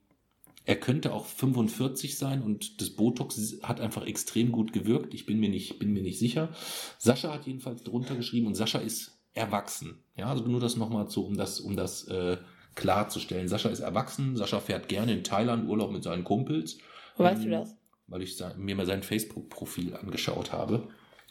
[0.64, 5.14] er könnte auch 45 sein und das Botox hat einfach extrem gut gewirkt.
[5.14, 6.51] Ich bin mir nicht, bin mir nicht sicher.
[6.98, 10.02] Sascha hat jedenfalls drunter geschrieben und Sascha ist erwachsen.
[10.16, 12.39] Ja, also nur das nochmal so, um das, um das äh,
[12.74, 13.48] klarzustellen.
[13.48, 14.36] Sascha ist erwachsen.
[14.36, 16.78] Sascha fährt gerne in Thailand Urlaub mit seinen Kumpels.
[17.16, 17.77] Weißt du Ähm, das?
[18.09, 20.89] Weil ich mir mal sein Facebook-Profil angeschaut habe.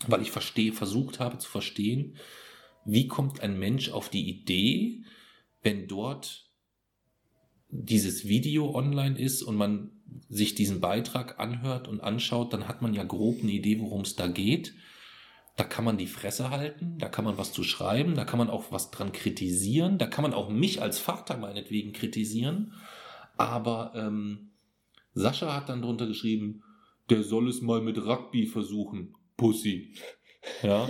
[0.07, 2.17] Weil ich verstehe, versucht habe zu verstehen,
[2.85, 5.03] wie kommt ein Mensch auf die Idee,
[5.61, 6.49] wenn dort
[7.69, 9.91] dieses Video online ist und man
[10.29, 14.15] sich diesen Beitrag anhört und anschaut, dann hat man ja grob eine Idee, worum es
[14.15, 14.73] da geht.
[15.57, 18.49] Da kann man die Fresse halten, da kann man was zu schreiben, da kann man
[18.49, 22.73] auch was dran kritisieren, da kann man auch mich als Vater meinetwegen kritisieren.
[23.37, 24.51] Aber ähm,
[25.13, 26.61] Sascha hat dann drunter geschrieben,
[27.09, 29.95] der soll es mal mit Rugby versuchen, Pussy.
[30.61, 30.89] Ja.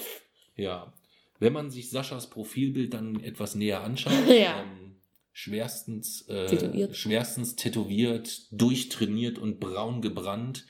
[0.56, 0.92] ja.
[1.40, 4.62] Wenn man sich Saschas Profilbild dann etwas näher anschaut, Ja.
[4.62, 4.96] ähm,
[5.32, 6.96] schwerstens, äh, Tätowiert.
[6.96, 10.66] schwerstens tätowiert, durchtrainiert und braun gebrannt,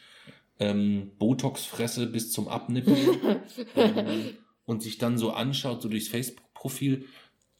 [0.59, 3.19] ähm, Botoxfresse bis zum Abnippeln
[3.77, 4.35] ähm,
[4.65, 7.07] und sich dann so anschaut, so durchs Facebook-Profil,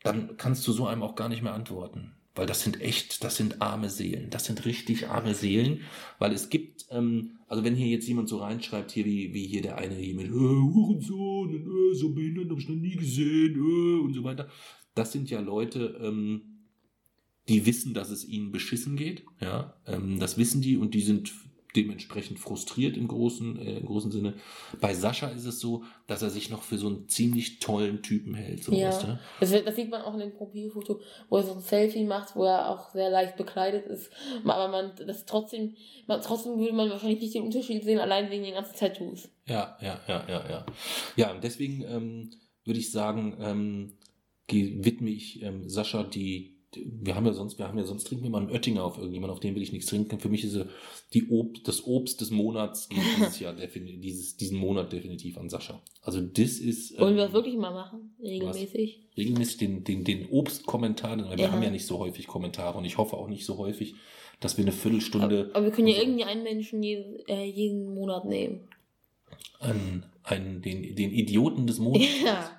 [0.03, 2.15] dann kannst du so einem auch gar nicht mehr antworten.
[2.41, 4.31] Weil das sind echt, das sind arme Seelen.
[4.31, 5.83] Das sind richtig arme Seelen.
[6.19, 9.61] Weil es gibt, ähm, also wenn hier jetzt jemand so reinschreibt, hier wie, wie hier
[9.61, 13.57] der eine hier mit äh, Hurensohn und äh, so behindert habe ich noch nie gesehen
[13.57, 14.49] äh, und so weiter.
[14.95, 16.65] Das sind ja Leute, ähm,
[17.47, 19.27] die wissen, dass es ihnen beschissen geht.
[19.43, 21.31] Ja, ähm, das wissen die und die sind
[21.77, 24.35] dementsprechend frustriert im großen, äh, im großen Sinne.
[24.81, 28.35] Bei Sascha ist es so, dass er sich noch für so einen ziemlich tollen Typen
[28.35, 28.65] hält.
[28.65, 28.89] So, Ja.
[28.89, 29.19] weißt du?
[29.41, 32.45] Das, das sieht man auch in dem Profilfoto, wo er so ein Selfie macht, wo
[32.45, 34.11] er auch sehr leicht bekleidet ist.
[34.45, 35.77] Aber man, das trotzdem,
[36.07, 39.29] man, trotzdem würde man wahrscheinlich nicht den Unterschied sehen, allein wegen den ganzen Tattoos.
[39.47, 40.67] Ja, ja, ja, ja, ja.
[41.17, 42.31] Ja, und deswegen ähm,
[42.65, 43.93] würde ich sagen, ähm,
[44.49, 48.31] widme ich ähm, Sascha die, wir haben ja sonst, wir haben ja sonst trinken wir
[48.31, 50.21] mal einen Oettinger auf irgendjemand, auf den will ich nichts trinken.
[50.21, 50.57] Für mich ist
[51.15, 55.83] die Ob, das Obst des Monats geht dieses Jahr dieses, diesen Monat definitiv an Sascha.
[56.03, 56.99] Also das ist.
[57.01, 58.15] Wollen wir das wirklich mal machen?
[58.23, 59.01] Regelmäßig?
[59.11, 59.17] Was?
[59.17, 61.53] Regelmäßig den, den, den Obstkommentar, weil wir Ja.
[61.53, 63.95] haben ja nicht so häufig Kommentare und ich hoffe auch nicht so häufig,
[64.39, 67.45] dass wir eine Viertelstunde Aber, aber wir können ja unser- irgendwie einen Menschen jeden, äh,
[67.45, 68.61] jeden Monat nehmen.
[69.59, 72.07] an, an den, den Idioten des Monats.
[72.25, 72.51] Ja.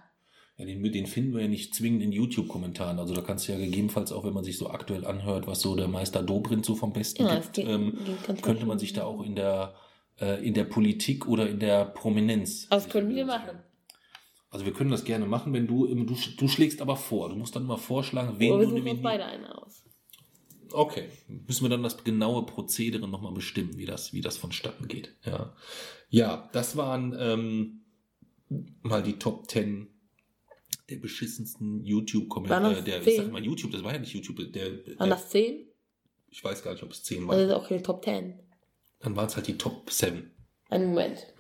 [0.62, 3.00] Ja, den, den finden wir ja nicht zwingend in YouTube-Kommentaren.
[3.00, 5.76] Also da kannst du ja gegebenenfalls auch, wenn man sich so aktuell anhört, was so
[5.76, 7.98] der Meister Dobrindt so vom Besten Ja, gibt, geht- ähm,
[8.28, 9.74] geht könnte man sich da auch in der,
[10.20, 12.70] äh, in der Politik oder in der Prominenz.
[12.70, 13.58] Das können wir machen.
[14.52, 17.30] Also wir können das gerne machen, wenn du, im- du, du schlägst aber vor.
[17.30, 19.84] Du musst dann mal vorschlagen, wen Oder wir du suchen uns beide einen aus.
[20.74, 25.16] Okay, müssen wir dann das genaue Prozedere nochmal bestimmen, wie das, wie das vonstatten geht.
[25.26, 25.54] Ja,
[26.10, 27.82] ja das waren ähm,
[28.84, 29.88] mal die Top 10
[30.90, 32.80] der beschissensten Waren YouTube-Kommentare.
[32.80, 33.18] Äh, der, ich 10?
[33.18, 35.68] sag mal YouTube, das war ja nicht YouTube, der, Waren der das 10?
[36.30, 37.40] ich weiß gar nicht, ob es 10 Das waren.
[37.48, 38.40] ist auch keine Top 10.
[39.00, 40.32] Dann waren es halt die Top 7.
[40.70, 41.34] Einen Moment.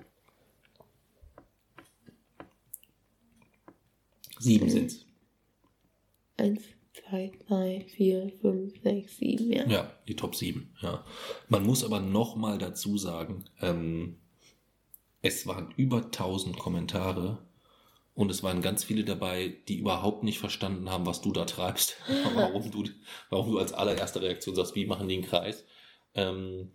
[4.40, 4.70] Sieben Mhm.
[4.70, 5.06] sind's.
[6.38, 6.62] Eins,
[6.94, 9.68] zwei, drei, vier, fünf, sechs, sieben, ja.
[9.68, 10.74] Ja, die Top 7.
[10.82, 11.06] Ja.
[11.48, 14.18] Man muss aber nochmal dazu sagen, ähm,
[15.22, 17.46] es waren über 1000 Kommentare
[18.22, 21.98] und es waren ganz viele dabei, die überhaupt nicht verstanden haben, was du da treibst,
[22.36, 22.84] warum du,
[23.32, 25.66] warum du als allererste Reaktion sagst, wie machen die einen Kreis.
[26.14, 26.72] Ähm,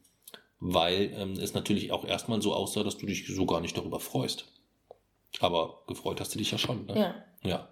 [0.59, 4.01] weil ähm, es natürlich auch erstmal so aussah, dass du dich so gar nicht darüber
[4.01, 4.47] freust.
[5.39, 6.87] Aber gefreut hast du dich ja schon.
[6.87, 6.99] Ne?
[6.99, 7.15] Ja.
[7.49, 7.69] Ja.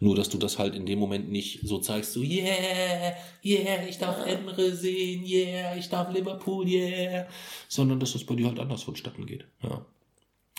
[0.00, 3.14] Nur, dass du das halt in dem Moment nicht so zeigst, so, yeah,
[3.44, 7.26] yeah, ich darf Emre sehen, yeah, ich darf Liverpool, yeah,
[7.68, 9.46] sondern dass das bei dir halt anders vonstatten geht.
[9.62, 9.86] Ja.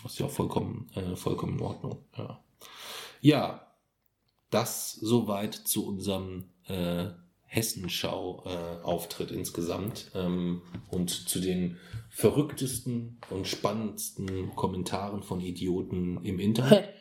[0.01, 1.97] Das ist ja auch vollkommen, äh, vollkommen in Ordnung.
[2.17, 2.39] Ja.
[3.22, 3.65] Ja,
[4.49, 7.10] das soweit zu unserem äh,
[7.48, 11.77] Hessenschau-Auftritt insgesamt ähm, und zu den
[12.10, 16.90] verrücktesten und spannendsten Kommentaren von Idioten im Internet.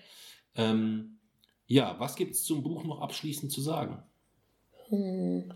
[0.56, 1.18] Ähm,
[1.66, 4.04] ja, was gibt es zum Buch noch abschließend zu sagen?
[4.88, 5.52] Hm.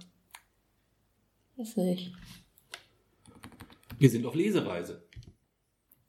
[1.57, 2.13] Weiß nicht.
[3.99, 5.08] Wir sind auf Lesereise.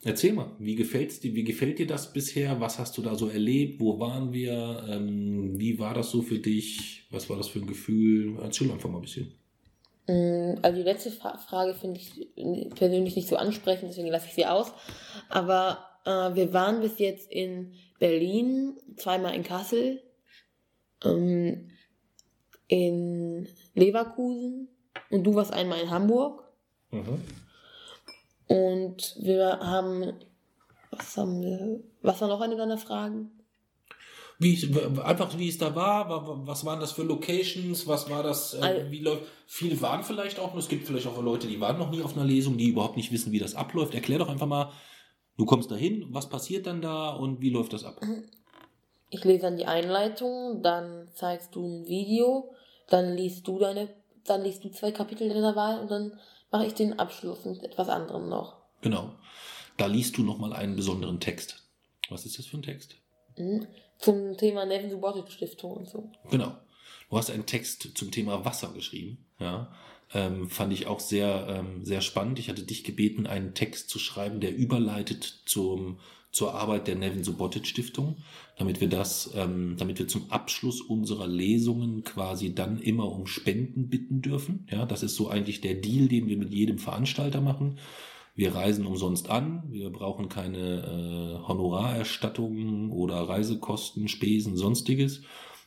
[0.04, 2.62] Erzähl mal, wie gefällt's dir, wie gefällt dir das bisher?
[2.62, 3.82] Was hast du da so erlebt?
[3.82, 4.86] Wo waren wir?
[4.88, 7.04] Ähm, wie war das so für dich?
[7.12, 8.40] Was war das für ein Gefühl?
[8.42, 9.34] Erzähl einfach mal ein bisschen.
[10.08, 12.14] Mm, Also die letzte Fra Frage finde ich
[12.76, 14.72] persönlich nicht so ansprechend, deswegen lasse ich sie aus.
[15.28, 20.02] Aber äh, wir waren bis jetzt in Berlin, zweimal in Kassel,
[21.04, 21.72] ähm,
[22.68, 24.70] in Leverkusen
[25.10, 26.46] und du warst einmal in Hamburg.
[28.50, 30.14] Und wir haben,
[30.92, 33.32] was haben wir, was war noch eine deiner Fragen?
[34.42, 34.58] Wie,
[35.04, 38.62] einfach wie es da war, wa- was waren das für Locations, was war das, äh,
[38.62, 41.78] Also- wie läuft, viele waren vielleicht auch, und es gibt vielleicht auch Leute, die waren
[41.78, 43.94] noch nie auf einer Lesung, die überhaupt nicht wissen, wie das abläuft.
[43.94, 44.72] Erklär doch einfach mal,
[45.38, 48.00] du kommst dahin, was passiert dann da und wie läuft das ab?
[49.10, 52.54] Ich lese dann die Einleitung, dann zeigst du ein Video,
[52.88, 53.90] dann liest du deine,
[54.24, 56.18] dann liest du zwei Kapitel deiner Wahl und dann
[56.52, 58.58] mache ich den Abschluss mit etwas anderem noch.
[58.82, 59.16] Genau.
[59.78, 61.64] Da liest du nochmal einen besonderen Text.
[62.10, 62.96] Was ist das für ein Text?
[63.38, 63.68] Mhm.
[63.98, 66.12] Zum Thema Nevin Subotic Stiftung und so.
[66.30, 66.58] Genau.
[67.10, 69.26] Du hast einen Text zum Thema Wasser geschrieben.
[69.40, 69.72] Ja.
[70.14, 72.40] Ähm, fand ich auch sehr, ähm, sehr spannend.
[72.40, 76.00] Ich hatte dich gebeten, einen Text zu schreiben, der überleitet zum,
[76.32, 78.18] zur Arbeit der Nevin Subotic Stiftung,
[78.58, 83.90] damit wir das, ähm, damit wir zum Abschluss unserer Lesungen quasi dann immer um Spenden
[83.90, 84.68] bitten dürfen.
[84.72, 87.78] Ja, das ist so eigentlich der Deal, den wir mit jedem Veranstalter machen.
[88.36, 95.24] Wir reisen umsonst an, wir brauchen keine äh, Honorarerstattungen oder Reisekosten, Spesen, sonstiges.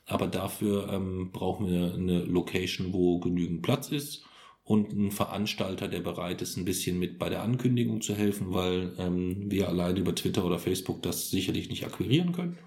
[0.06, 4.24] Aber dafür ähm, brauchen wir eine Location, wo genügend Platz ist
[4.64, 8.92] und einen Veranstalter, der bereit ist, ein bisschen mit bei der Ankündigung zu helfen, weil
[8.98, 12.58] ähm, wir alleine über Twitter oder Facebook das sicherlich nicht akquirieren können.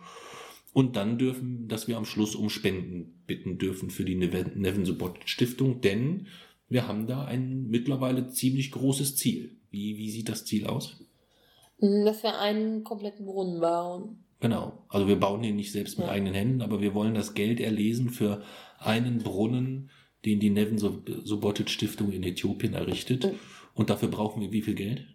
[0.73, 5.19] Und dann dürfen, dass wir am Schluss um Spenden bitten dürfen für die Neven Support
[5.25, 6.27] Stiftung, denn
[6.67, 9.55] wir haben da ein mittlerweile ziemlich großes Ziel.
[9.71, 11.01] Wie, wie sieht das Ziel aus?
[11.79, 14.23] Mhm, Dass wir einen kompletten Brunnen bauen.
[14.41, 14.85] Genau.
[14.89, 16.13] Also wir bauen den nicht selbst mit Ja.
[16.13, 18.43] eigenen Händen, aber wir wollen das Geld erlesen für
[18.77, 19.89] einen Brunnen,
[20.25, 23.25] den die Neven Subotic Stiftung in Äthiopien errichtet.
[23.25, 23.39] Mhm.
[23.73, 25.05] Und dafür brauchen wir wie viel Geld?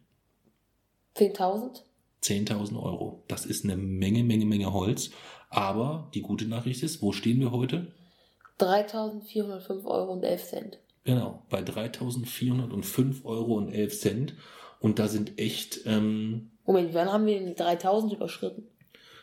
[1.16, 1.82] 10.000?
[2.22, 3.24] 10.000 Euro.
[3.28, 5.10] Das ist eine Menge, Menge, Menge Holz.
[5.48, 7.92] Aber die gute Nachricht ist, wo stehen wir heute?
[8.60, 10.78] 3.405 Euro und 11 Cent.
[11.04, 14.34] Genau, bei 3.405 Euro und 11 Cent.
[14.80, 18.68] Und da sind echt, ähm, Moment, wann haben wir denn die 3.000 überschritten?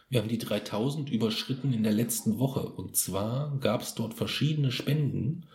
[0.10, 2.62] Wir haben die 3000 überschritten in der letzten Woche.
[2.62, 5.48] Und zwar gab es dort verschiedene Spenden.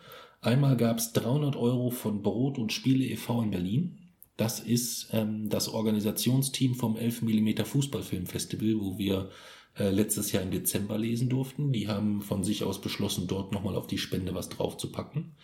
[0.42, 3.42] Einmal gab es 300 Euro von Brot und Spiele e.V.
[3.42, 3.98] in Berlin.
[4.36, 9.30] Das ist ähm, das Organisationsteam vom 11 mm Fußballfilmfestival, wo wir
[9.78, 11.72] äh, letztes Jahr im Dezember lesen durften.
[11.72, 15.36] Die haben von sich aus beschlossen, dort nochmal auf die Spende was draufzupacken.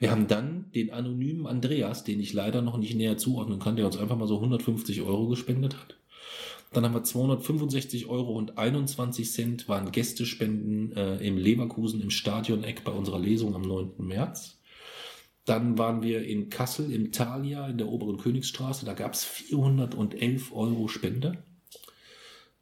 [0.00, 3.86] Wir haben dann den anonymen Andreas, den ich leider noch nicht näher zuordnen kann, der
[3.86, 5.96] uns einfach mal so 150 Euro gespendet hat.
[6.72, 12.84] Dann haben wir 265 Euro und 21 Cent waren Gästespenden äh, im Leverkusen im Stadion-Eck
[12.84, 13.94] bei unserer Lesung am 9.
[13.98, 14.60] März.
[15.46, 18.86] Dann waren wir in Kassel im Thalia in der oberen Königsstraße.
[18.86, 21.42] Da gab es 411 Euro Spende.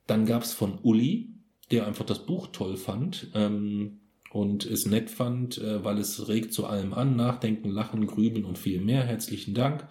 [0.07, 1.35] Dann gab es von Uli,
[1.71, 6.55] der einfach das Buch toll fand ähm, und es nett fand, äh, weil es regt
[6.55, 9.03] zu allem an, nachdenken, lachen, grübeln und viel mehr.
[9.03, 9.87] Herzlichen Dank.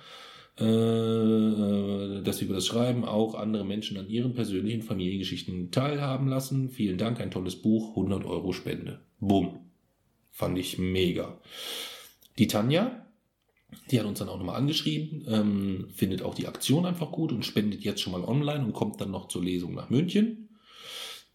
[0.60, 6.70] Äh, dass Sie über das Schreiben auch andere Menschen an ihren persönlichen Familiengeschichten teilhaben lassen.
[6.70, 9.02] Vielen Dank, ein tolles Buch, 100 Euro Spende.
[9.20, 9.60] Bumm.
[10.32, 11.40] Fand ich mega.
[12.40, 13.06] Die Tanja,
[13.92, 17.46] die hat uns dann auch nochmal angeschrieben, ähm, findet auch die Aktion einfach gut und
[17.46, 20.47] spendet jetzt schon mal online und kommt dann noch zur Lesung nach München.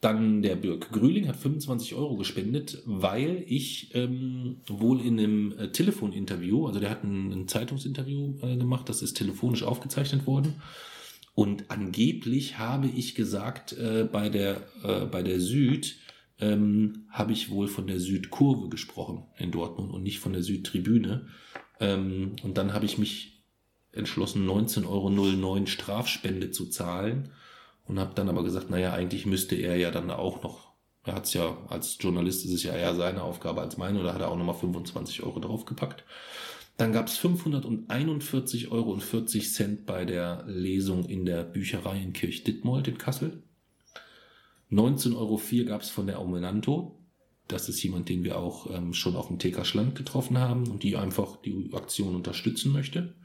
[0.02, 5.68] Dann der Birk Grüling hat 25 Euro gespendet, weil ich ähm, wohl in einem äh,
[5.70, 10.60] Telefoninterview, also der hat ein, ein Zeitungsinterview äh, gemacht, das ist telefonisch aufgezeichnet worden.
[11.34, 15.96] Und angeblich habe ich gesagt, äh, bei, der, äh, bei der Süd
[16.40, 21.28] ähm, habe ich wohl von der Südkurve gesprochen in Dortmund und nicht von der Südtribüne.
[21.78, 23.44] Ähm, und dann habe ich mich
[23.92, 27.30] entschlossen, 19,09 Euro Strafspende zu zahlen
[27.92, 30.72] und habe dann aber gesagt, naja, eigentlich müsste er ja dann auch noch,
[31.04, 34.14] er hat es ja als Journalist, ist es ja eher seine Aufgabe als meine, oder
[34.14, 36.02] hat er auch nochmal 25 Euro draufgepackt.
[36.78, 38.98] Dann gab es 541,40 Euro
[39.84, 43.42] bei der Lesung in der Bücherei in Kirch-Dittmold in Kassel.
[44.70, 46.98] 19,04 Euro gab es von der Aumenanto.
[47.46, 50.82] Das ist jemand, den wir auch ähm, schon auf dem TK Schland getroffen haben und
[50.82, 53.16] die einfach die Aktion unterstützen möchte.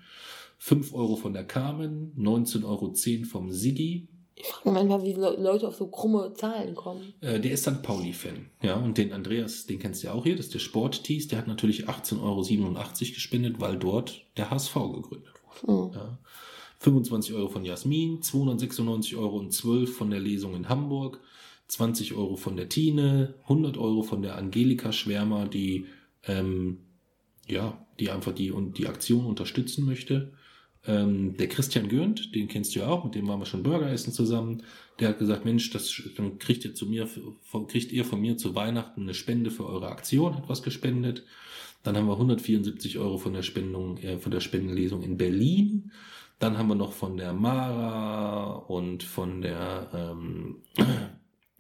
[0.57, 4.10] 5 Euro von der Carmen, 19,10 Euro vom Siggi,
[4.40, 7.14] ich frage mich manchmal, wie Leute auf so krumme Zahlen kommen.
[7.22, 7.82] Äh, der ist St.
[7.82, 8.50] Pauli-Fan.
[8.62, 11.40] Ja, und den Andreas, den kennst du ja auch hier, das ist der Sporttees, der
[11.40, 15.72] hat natürlich 18,87 Euro gespendet, weil dort der HSV gegründet wurde.
[15.72, 15.94] Mhm.
[15.94, 16.18] Ja.
[16.80, 21.20] 25 Euro von Jasmin, 296 Euro und 12 von der Lesung in Hamburg,
[21.68, 25.88] 20 Euro von der Tine, 100 Euro von der Angelika Schwärmer, die
[26.28, 26.80] ähm,
[27.48, 30.34] ja, die einfach die und die Aktion unterstützen möchte.
[30.88, 33.92] Ähm, der Christian Gürnt, den kennst du ja auch, mit dem waren wir schon Burger
[33.92, 34.64] essen zusammen.
[35.00, 37.08] Der hat gesagt, Mensch, das dann kriegt ihr zu mir,
[37.68, 41.24] kriegt ihr von mir zu Weihnachten eine Spende für eure Aktion, hat was gespendet.
[41.84, 45.92] Dann haben wir 174 Euro von der Spendung, äh, von der Spendenlesung in Berlin.
[46.40, 50.58] Dann haben wir noch von der Mara und von der ähm,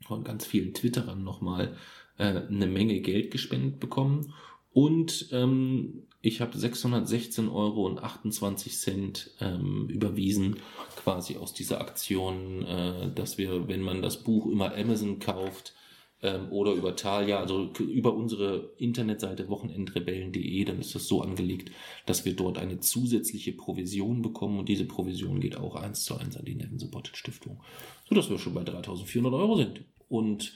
[0.05, 1.75] von ganz vielen Twitterern nochmal
[2.17, 4.33] äh, eine Menge Geld gespendet bekommen.
[4.71, 10.57] Und ähm, ich habe 616 Euro und 28 Cent ähm, überwiesen,
[10.97, 15.73] quasi aus dieser Aktion, äh, dass wir, wenn man das Buch über Amazon kauft
[16.21, 21.71] ähm, oder über Thalia, also über unsere Internetseite wochenendrebellen.de, dann ist das so angelegt,
[22.05, 26.35] dass wir dort eine zusätzliche Provision bekommen und diese Provision geht auch eins zu eins
[26.35, 27.61] an die Neven Supported Stiftung,
[28.09, 29.85] sodass wir schon bei 3400 Euro sind.
[30.09, 30.53] Und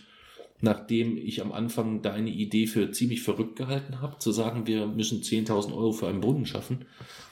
[0.61, 5.21] nachdem ich am Anfang deine Idee für ziemlich verrückt gehalten habe, zu sagen, wir müssen
[5.21, 6.85] 10.000 Euro für einen Brunnen schaffen,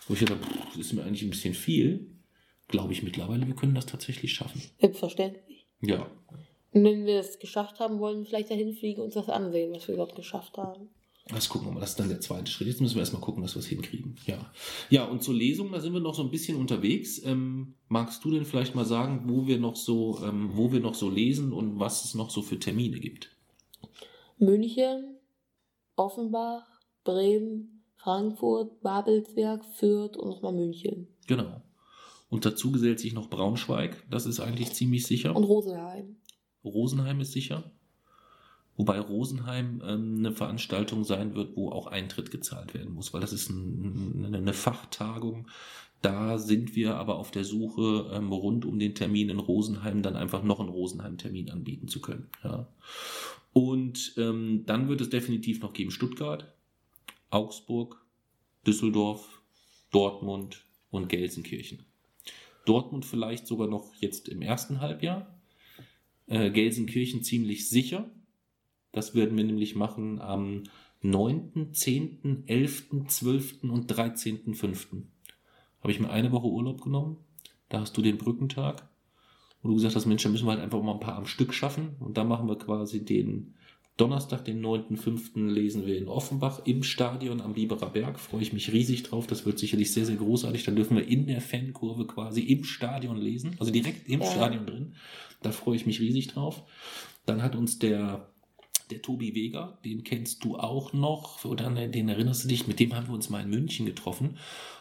[0.08, 0.40] wo ich dachte,
[0.70, 2.12] das ist mir eigentlich ein bisschen viel,
[2.68, 4.62] glaube ich mittlerweile, wir können das tatsächlich schaffen.
[4.80, 5.68] Selbstverständlich.
[5.82, 6.10] Ja.
[6.72, 9.74] Und wenn wir es geschafft haben, wollen wir vielleicht dahin fliegen und uns das ansehen,
[9.74, 10.90] was wir dort geschafft haben.
[11.32, 12.68] Das gucken wir mal, das ist dann der zweite Schritt.
[12.68, 14.16] Jetzt müssen wir erstmal gucken, dass wir es hinkriegen.
[14.26, 14.52] Ja.
[14.90, 17.24] Ja, und zur Lesung, da sind wir noch so ein bisschen unterwegs.
[17.24, 20.96] Ähm, magst du denn vielleicht mal sagen, wo wir noch so, ähm, wo wir noch
[20.96, 23.30] so lesen und was es noch so für Termine gibt?
[24.40, 25.18] München,
[25.96, 26.66] Offenbach,
[27.04, 31.10] Bremen, Frankfurt, Babelsberg, Fürth und nochmal München.
[31.28, 31.62] Genau.
[32.30, 35.36] Und dazu gesellt sich noch Braunschweig, das ist eigentlich ziemlich sicher.
[35.36, 36.18] Und Rosenheim.
[36.64, 37.72] Rosenheim ist sicher.
[38.80, 43.34] Wobei Rosenheim ähm, eine Veranstaltung sein wird, wo auch Eintritt gezahlt werden muss, weil das
[43.34, 45.50] ist ein, eine Fachtagung.
[46.02, 50.16] Da sind wir aber auf der Suche, ähm, rund um den Termin in Rosenheim dann
[50.16, 52.30] einfach noch einen Rosenheim-Termin anbieten zu können.
[52.42, 52.70] Ja.
[53.52, 56.56] Und ähm, dann wird es definitiv noch geben Stuttgart,
[57.32, 58.02] Augsburg,
[58.66, 59.42] Düsseldorf,
[59.92, 61.84] Dortmund und Gelsenkirchen.
[62.64, 65.38] Dortmund vielleicht sogar noch jetzt im ersten Halbjahr.
[66.28, 68.10] Äh, Gelsenkirchen ziemlich sicher.
[68.92, 70.64] Das werden wir nämlich machen am
[71.02, 73.64] 9., 10., 11., 12.
[73.64, 75.04] und 13.5.
[75.82, 77.18] Habe ich mir eine Woche Urlaub genommen.
[77.70, 78.90] Da hast du den Brückentag.
[79.62, 81.54] wo du gesagt hast, Mensch, da müssen wir halt einfach mal ein paar am Stück
[81.54, 81.96] schaffen.
[82.00, 83.56] Und da machen wir quasi den
[83.98, 85.50] Donnerstag, den 9.5.
[85.50, 88.18] lesen wir in Offenbach im Stadion am Biberer Berg.
[88.20, 89.28] Freue ich mich riesig drauf.
[89.28, 90.64] Das wird sicherlich sehr, sehr großartig.
[90.64, 93.56] Dann dürfen wir in der Fankurve quasi im Stadion lesen.
[93.60, 94.26] Also direkt im ja.
[94.26, 94.96] Stadion drin.
[95.42, 96.64] Da freue ich mich riesig drauf.
[97.26, 98.30] Dann hat uns der
[98.90, 102.80] der Tobi Weger, den kennst du auch noch, oder ne, den erinnerst du dich, mit
[102.80, 104.38] dem haben wir uns mal in München getroffen.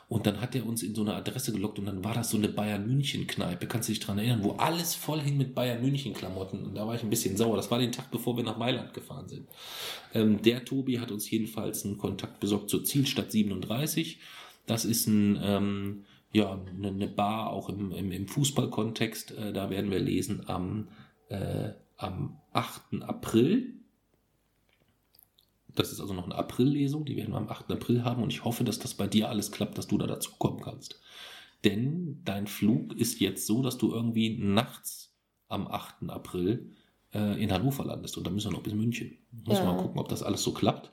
[0.08, 2.38] Und dann hat er uns in so eine Adresse gelockt und dann war das so
[2.38, 5.82] eine Bayern München Kneipe, kannst du dich dran erinnern, wo alles voll hing mit Bayern
[5.82, 6.64] München Klamotten.
[6.64, 7.56] Und da war ich ein bisschen sauer.
[7.56, 9.48] Das war den Tag, bevor wir nach Mailand gefahren sind.
[10.14, 14.18] Ähm, der Tobi hat uns jedenfalls einen Kontakt besorgt zur Zielstadt 37.
[14.64, 19.32] Das ist ein, ähm, ja, eine Bar auch im, im, im Fußballkontext.
[19.32, 20.88] Äh, da werden wir lesen am,
[21.28, 23.02] äh, am 8.
[23.02, 23.77] April
[25.78, 27.70] das ist also noch eine Aprillesung, die werden wir am 8.
[27.70, 30.32] April haben und ich hoffe, dass das bei dir alles klappt, dass du da dazu
[30.38, 31.00] kommen kannst.
[31.64, 35.14] Denn dein Flug ist jetzt so, dass du irgendwie nachts
[35.48, 36.08] am 8.
[36.08, 36.72] April
[37.12, 39.18] äh, in Hannover landest und dann müssen wir noch bis München.
[39.30, 40.92] Müssen wir mal gucken, ob das alles so klappt.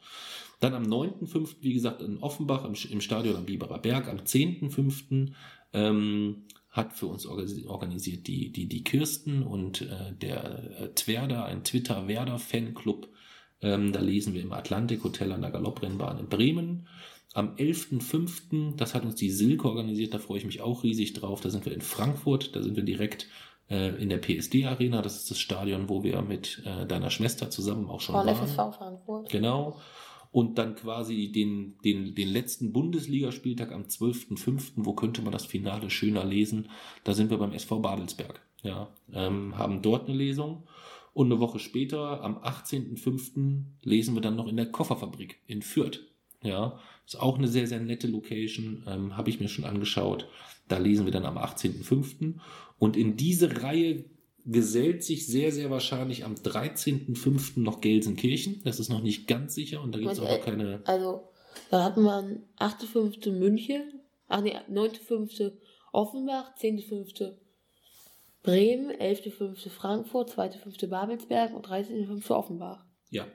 [0.60, 4.08] Dann am 9.5., wie gesagt, in Offenbach im, im Stadion am Biberer Berg.
[4.08, 5.34] Am 10.5.
[5.74, 6.46] Ähm,
[6.76, 13.08] hat für uns organisiert die, die, die Kirsten und äh, der äh, Twerder, ein Twitter-Werder-Fanclub,
[13.66, 16.88] ähm, da lesen wir im Atlantik Hotel an der Galopprennbahn in Bremen.
[17.34, 21.42] Am 11.05., das hat uns die Silke organisiert, da freue ich mich auch riesig drauf.
[21.42, 23.28] Da sind wir in Frankfurt, da sind wir direkt
[23.68, 25.02] äh, in der PSD Arena.
[25.02, 28.36] Das ist das Stadion, wo wir mit äh, deiner Schwester zusammen auch schon Von waren.
[28.36, 29.30] FSV Frankfurt.
[29.32, 29.80] Genau.
[30.32, 35.90] Und dann quasi den, den, den letzten Bundesligaspieltag am 12.05., wo könnte man das Finale
[35.90, 36.70] schöner lesen?
[37.04, 38.42] Da sind wir beim SV Babelsberg.
[38.62, 40.64] Ja, ähm, haben dort eine Lesung.
[41.16, 46.02] Und eine Woche später, am 18.05., lesen wir dann noch in der Kofferfabrik in Fürth.
[46.44, 50.28] Ja, ist auch eine sehr, sehr nette Location, ähm, habe ich mir schon angeschaut.
[50.68, 52.34] Da lesen wir dann am 18.05.
[52.80, 54.04] Und in diese Reihe
[54.46, 57.62] gesellt sich sehr, sehr wahrscheinlich am 13.05.
[57.62, 58.60] noch Gelsenkirchen.
[58.66, 60.82] Das ist noch nicht ganz sicher und da gibt es auch noch keine.
[60.84, 61.30] Also,
[61.72, 63.32] da hatten wir am 8.05.
[63.32, 65.54] München, ach nee, 9.05.
[65.94, 67.36] Offenbach, 10.05.
[68.46, 69.70] Bremen, 11.5.
[69.70, 70.88] Frankfurt, 2.5.
[70.88, 72.30] Babelsberg und 13.5.
[72.32, 72.86] Offenbach.
[73.10, 73.28] Ja.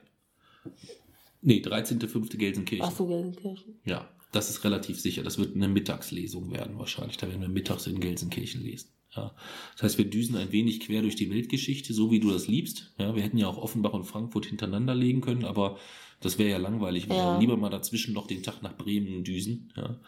[1.41, 2.37] Nee, 13.5.
[2.37, 2.85] Gelsenkirchen.
[2.87, 3.79] Ach so, Gelsenkirchen.
[3.85, 5.23] Ja, das ist relativ sicher.
[5.23, 7.17] Das wird eine Mittagslesung werden wahrscheinlich.
[7.17, 8.89] Da werden wir mittags in Gelsenkirchen lesen.
[9.15, 9.35] Ja.
[9.73, 12.93] Das heißt, wir düsen ein wenig quer durch die Weltgeschichte, so wie du das liebst.
[12.97, 15.77] Ja, wir hätten ja auch Offenbach und Frankfurt hintereinander legen können, aber
[16.21, 17.09] das wäre ja langweilig.
[17.09, 17.37] Wir ja.
[17.37, 19.73] lieber mal dazwischen noch den Tag nach Bremen düsen.
[19.75, 19.99] Ja.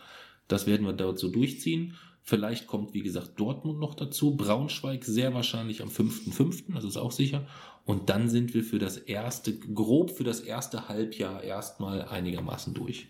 [0.48, 1.96] Das werden wir dort so durchziehen.
[2.26, 4.38] Vielleicht kommt, wie gesagt, Dortmund noch dazu.
[4.38, 7.46] Braunschweig sehr wahrscheinlich am 5.5., das ist auch sicher.
[7.84, 13.08] Und dann sind wir für das erste, grob für das erste Halbjahr erstmal einigermaßen durch.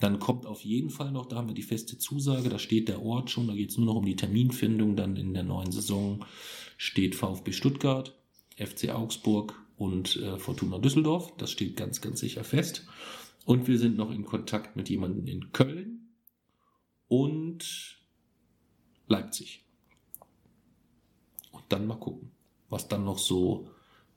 [0.00, 3.02] Dann kommt auf jeden Fall noch, da haben wir die feste Zusage, da steht der
[3.02, 4.96] Ort schon, da geht es nur noch um die Terminfindung.
[4.96, 6.24] Dann in der neuen Saison
[6.76, 8.18] steht VfB Stuttgart,
[8.56, 11.36] FC Augsburg und äh, Fortuna Düsseldorf.
[11.36, 12.84] Das steht ganz, ganz sicher fest.
[13.44, 16.08] Und wir sind noch in Kontakt mit jemandem in Köln
[17.06, 17.95] und
[19.08, 19.62] Leipzig.
[21.52, 22.30] Und dann mal gucken,
[22.68, 23.68] was dann noch so,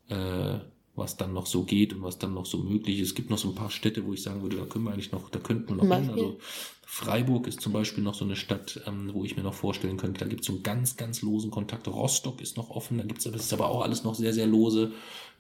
[0.10, 0.60] äh,
[0.96, 3.10] was dann noch so geht und was dann noch so möglich ist.
[3.10, 5.12] Es gibt noch so ein paar Städte, wo ich sagen würde, da können wir eigentlich
[5.12, 6.10] noch, da könnten wir noch hin.
[6.10, 6.40] Also
[6.86, 10.20] Freiburg ist zum Beispiel noch so eine Stadt, ähm, wo ich mir noch vorstellen könnte,
[10.20, 11.88] da gibt es so einen ganz, ganz losen Kontakt.
[11.88, 14.48] Rostock ist noch offen, da gibt es, das ist aber auch alles noch sehr, sehr
[14.48, 14.92] lose.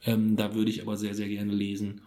[0.06, 2.02] Ähm, da würde ich aber sehr, sehr gerne lesen.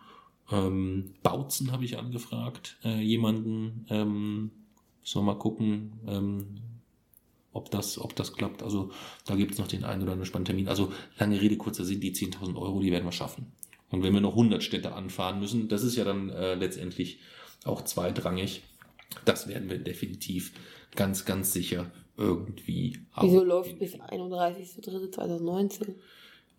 [0.51, 4.51] Ähm, Bautzen habe ich angefragt, äh, jemanden, ähm,
[5.05, 6.47] Sollen wir mal gucken, ähm,
[7.53, 8.63] ob das, ob das klappt.
[8.63, 8.91] Also
[9.27, 10.69] da gibt es noch den einen oder anderen spannenden Termin.
[10.69, 13.53] Also lange Rede, kurzer Sinn, die 10.000 Euro, die werden wir schaffen.
[13.91, 17.19] Und wenn wir noch 100 Städte anfahren müssen, das ist ja dann äh, letztendlich
[17.65, 18.63] auch zweitrangig.
[19.25, 20.53] Das werden wir definitiv
[20.95, 25.95] ganz, ganz sicher irgendwie Wieso läuft bis 31.03.2019?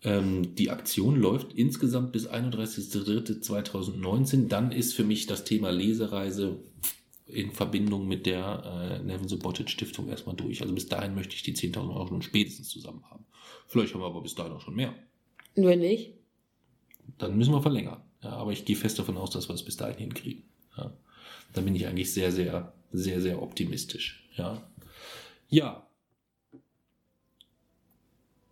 [0.02, 4.46] Ähm, die Aktion läuft insgesamt bis 31.03.2019.
[4.48, 6.60] Dann ist für mich das Thema Lesereise
[7.26, 10.60] in Verbindung mit der äh, Nevin Subotic Stiftung erstmal durch.
[10.62, 13.24] Also bis dahin möchte ich die 10.000 Euro schon spätestens zusammen haben.
[13.66, 14.94] Vielleicht haben wir aber bis dahin auch schon mehr.
[15.54, 16.12] Und wenn nicht?
[17.18, 18.02] Dann müssen wir verlängern.
[18.22, 20.44] Ja, aber ich gehe fest davon aus, dass wir es bis dahin hinkriegen.
[20.76, 20.92] Ja.
[21.52, 24.28] Da bin ich eigentlich sehr, sehr, sehr, sehr optimistisch.
[24.36, 24.62] Ja.
[25.48, 25.86] Ja.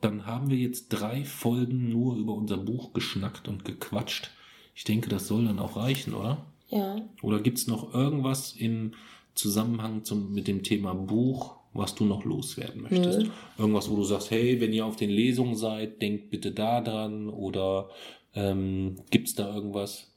[0.00, 4.30] Dann haben wir jetzt drei Folgen nur über unser Buch geschnackt und gequatscht.
[4.74, 6.51] Ich denke, das soll dann auch reichen, oder?
[6.72, 6.96] Ja.
[7.22, 8.92] Oder gibt es noch irgendwas im
[9.34, 13.20] Zusammenhang zum, mit dem Thema Buch, was du noch loswerden möchtest?
[13.20, 13.30] Nö.
[13.58, 17.28] Irgendwas, wo du sagst, hey, wenn ihr auf den Lesungen seid, denkt bitte da dran
[17.28, 17.90] oder
[18.34, 20.10] ähm, gibt es da irgendwas?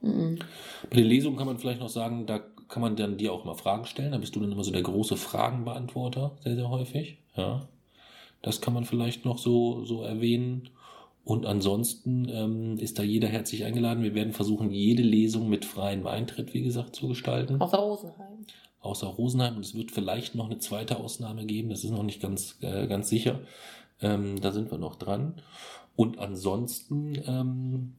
[0.00, 0.38] Mhm.
[0.88, 3.54] Bei den Lesungen kann man vielleicht noch sagen, da kann man dann dir auch mal
[3.54, 4.12] Fragen stellen.
[4.12, 7.18] Da bist du dann immer so der große Fragenbeantworter, sehr, sehr häufig.
[7.36, 7.68] Ja.
[8.40, 10.70] Das kann man vielleicht noch so, so erwähnen.
[11.24, 14.02] Und ansonsten ähm, ist da jeder herzlich eingeladen.
[14.02, 17.60] Wir werden versuchen, jede Lesung mit freiem Eintritt, wie gesagt, zu gestalten.
[17.60, 18.46] Außer Rosenheim.
[18.80, 19.56] Außer Rosenheim.
[19.56, 21.70] Und es wird vielleicht noch eine zweite Ausnahme geben.
[21.70, 23.40] Das ist noch nicht ganz, äh, ganz sicher.
[24.00, 25.40] Ähm, da sind wir noch dran.
[25.94, 27.92] Und ansonsten, ähm,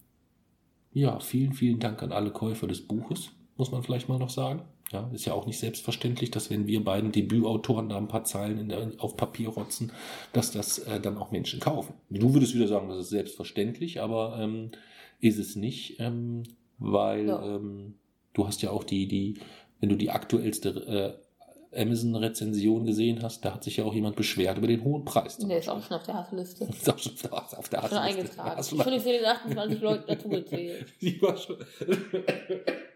[0.92, 4.64] ja, vielen, vielen Dank an alle Käufer des Buches, muss man vielleicht mal noch sagen.
[4.94, 8.70] Ja, ist ja auch nicht selbstverständlich, dass wenn wir beiden Debütautoren da ein paar Zeilen
[8.70, 9.92] der, auf Papier rotzen,
[10.34, 11.96] dass das äh, dann auch Menschen kaufen.
[12.12, 14.70] Du würdest wieder sagen, das ist selbstverständlich, aber ähm,
[15.20, 16.44] ist es nicht, ähm,
[16.78, 17.56] weil ja.
[17.56, 17.96] ähm,
[18.34, 19.40] du hast ja auch die, die,
[19.80, 21.23] wenn du die aktuellste äh,
[21.76, 25.38] Amazon-Rezension gesehen hast, da hat sich ja auch jemand beschwert über den hohen Preis.
[25.38, 26.66] Der ist auch schon auf der Hassliste.
[26.70, 27.96] ist auch schon auf der Hassliste.
[27.96, 28.58] Schon eingetragen.
[28.58, 30.86] Hast schon für den 28 Leute dazu gezählt.
[31.02, 31.58] Die war schon.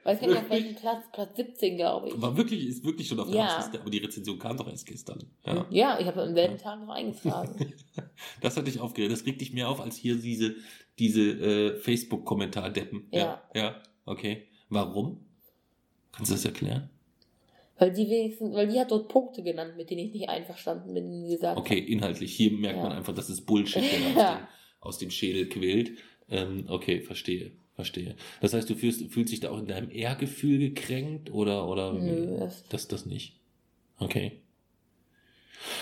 [0.04, 2.22] Weiß nicht, auf welchem Platz, Platz 17, glaube ich.
[2.22, 3.48] War wirklich, ist wirklich schon auf der ja.
[3.48, 5.24] Hassliste, aber die Rezension kam doch erst gestern.
[5.46, 7.74] Ja, ja ich habe am selben Tag noch eingetragen.
[8.42, 9.12] das hat dich aufgeregt.
[9.12, 10.56] Das regt dich mehr auf als hier diese,
[10.98, 13.08] diese äh, Facebook-Kommentar-Deppen.
[13.12, 13.20] Ja.
[13.20, 13.62] ja.
[13.62, 13.76] Ja,
[14.06, 14.48] okay.
[14.70, 15.26] Warum?
[16.12, 16.90] Kannst du das erklären?
[17.80, 21.12] Weil die wenigstens, weil die hat dort Punkte genannt, mit denen ich nicht einverstanden bin,
[21.12, 21.58] wie gesagt.
[21.58, 22.36] Okay, inhaltlich.
[22.36, 22.84] Hier merkt ja.
[22.84, 23.84] man einfach, dass es Bullshit
[24.16, 24.34] ja.
[24.34, 24.48] aus, dem,
[24.80, 25.92] aus dem Schädel quillt.
[26.30, 27.52] Ähm, okay, verstehe.
[27.76, 28.16] Verstehe.
[28.42, 32.40] Das heißt, du fühlst, fühlst dich da auch in deinem Ehrgefühl gekränkt oder, oder Nö,
[32.40, 33.40] das, das, das nicht?
[34.00, 34.42] Okay.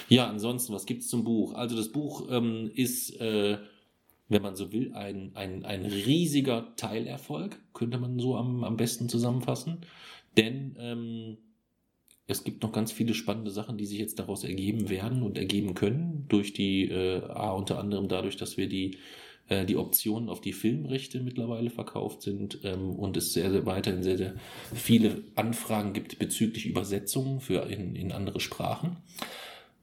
[0.10, 1.54] Ja, ansonsten, was gibt's zum Buch?
[1.54, 3.60] Also das Buch ähm, ist, äh,
[4.28, 9.08] wenn man so will, ein, ein, ein riesiger Teilerfolg, könnte man so am, am besten
[9.08, 9.86] zusammenfassen.
[10.36, 11.38] Denn ähm,
[12.28, 15.76] es gibt noch ganz viele spannende Sachen, die sich jetzt daraus ergeben werden und ergeben
[15.76, 18.98] können, durch die, äh, unter anderem dadurch, dass wir die
[19.48, 24.02] äh, die Optionen auf die Filmrechte mittlerweile verkauft sind ähm, und es sehr, sehr weiterhin
[24.02, 24.36] sehr, sehr
[24.74, 28.98] viele Anfragen gibt bezüglich Übersetzungen für in, in andere Sprachen.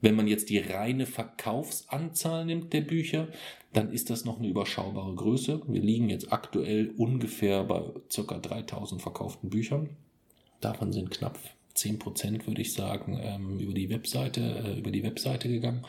[0.01, 3.29] Wenn man jetzt die reine Verkaufsanzahl nimmt der Bücher,
[3.71, 5.61] dann ist das noch eine überschaubare Größe.
[5.65, 7.83] Wir liegen jetzt aktuell ungefähr bei
[8.13, 8.37] ca.
[8.37, 9.91] 3000 verkauften Büchern.
[10.59, 11.39] Davon sind knapp
[11.73, 15.85] 10 Prozent, würde ich sagen, ähm, über die Webseite, äh, über die Webseite gegangen.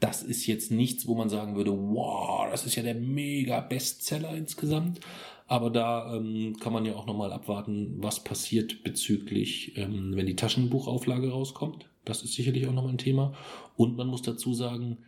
[0.00, 4.34] Das ist jetzt nichts, wo man sagen würde, wow, das ist ja der mega Bestseller
[4.34, 5.00] insgesamt.
[5.46, 10.36] Aber da ähm, kann man ja auch nochmal abwarten, was passiert bezüglich, ähm, wenn die
[10.36, 11.86] Taschenbuchauflage rauskommt.
[12.04, 13.34] Das ist sicherlich auch nochmal ein Thema.
[13.76, 14.98] Und man muss dazu sagen,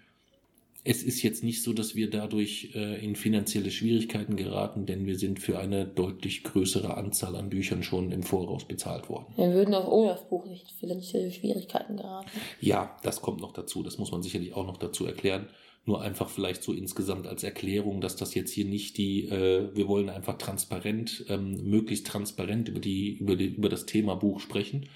[0.84, 5.16] es ist jetzt nicht so, dass wir dadurch äh, in finanzielle Schwierigkeiten geraten, denn wir
[5.16, 9.26] sind für eine deutlich größere Anzahl an Büchern schon im Voraus bezahlt worden.
[9.36, 12.28] Wir würden auch ohne das Buch nicht finanzielle Schwierigkeiten geraten.
[12.60, 13.84] Ja, das kommt noch dazu.
[13.84, 15.46] Das muss man sicherlich auch noch dazu erklären.
[15.84, 19.86] Nur einfach vielleicht so insgesamt als Erklärung, dass das jetzt hier nicht die, äh, wir
[19.88, 24.88] wollen einfach transparent, ähm, möglichst transparent über die, über die, über das Thema Buch sprechen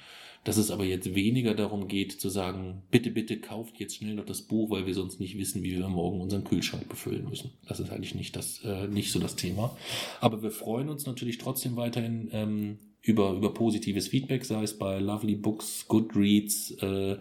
[0.46, 4.24] dass es aber jetzt weniger darum geht zu sagen, bitte, bitte kauft jetzt schnell noch
[4.24, 7.50] das Buch, weil wir sonst nicht wissen, wie wir morgen unseren Kühlschrank befüllen müssen.
[7.66, 9.76] Das ist eigentlich nicht, das, äh, nicht so das Thema.
[10.20, 15.00] Aber wir freuen uns natürlich trotzdem weiterhin ähm, über, über positives Feedback, sei es bei
[15.00, 17.16] Lovely Books, Goodreads, äh,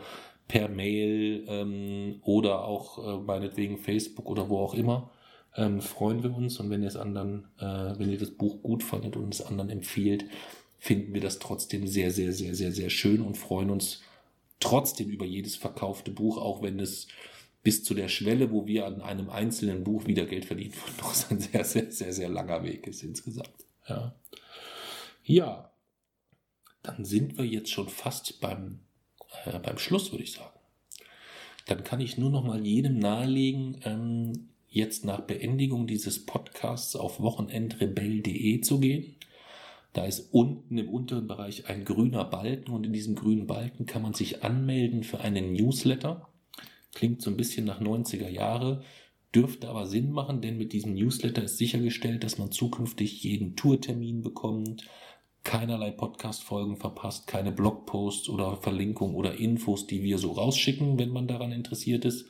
[0.47, 5.09] per Mail ähm, oder auch äh, meinetwegen Facebook oder wo auch immer.
[5.55, 8.83] Ähm, freuen wir uns und wenn ihr es anderen, äh, wenn ihr das Buch gut
[8.83, 10.25] fandet und es anderen empfiehlt,
[10.85, 14.03] finden wir das trotzdem sehr, sehr, sehr, sehr, sehr schön und freuen uns
[14.59, 17.07] trotzdem über jedes verkaufte Buch, auch wenn es
[17.63, 21.39] bis zu der Schwelle, wo wir an einem einzelnen Buch wieder Geld verdienen, noch ein
[21.39, 23.49] sehr, sehr, sehr, sehr langer Weg ist insgesamt.
[23.89, 24.15] Ja.
[25.23, 25.71] ja,
[26.83, 28.81] dann sind wir jetzt schon fast beim,
[29.45, 30.59] äh, beim Schluss, würde ich sagen.
[31.65, 37.19] Dann kann ich nur noch mal jedem nahelegen, ähm, jetzt nach Beendigung dieses Podcasts auf
[37.19, 39.15] wochenendrebell.de zu gehen
[39.95, 44.01] da ist unten im unteren Bereich ein grüner Balken und in diesem grünen Balken kann
[44.01, 46.27] man sich anmelden für einen Newsletter.
[46.93, 48.83] Klingt so ein bisschen nach 90er Jahre,
[49.33, 54.21] dürfte aber Sinn machen, denn mit diesem Newsletter ist sichergestellt, dass man zukünftig jeden Tourtermin
[54.21, 54.83] bekommt,
[55.45, 61.27] keinerlei Podcast-Folgen verpasst, keine Blogposts oder Verlinkungen oder Infos, die wir so rausschicken, wenn man
[61.27, 62.25] daran interessiert ist,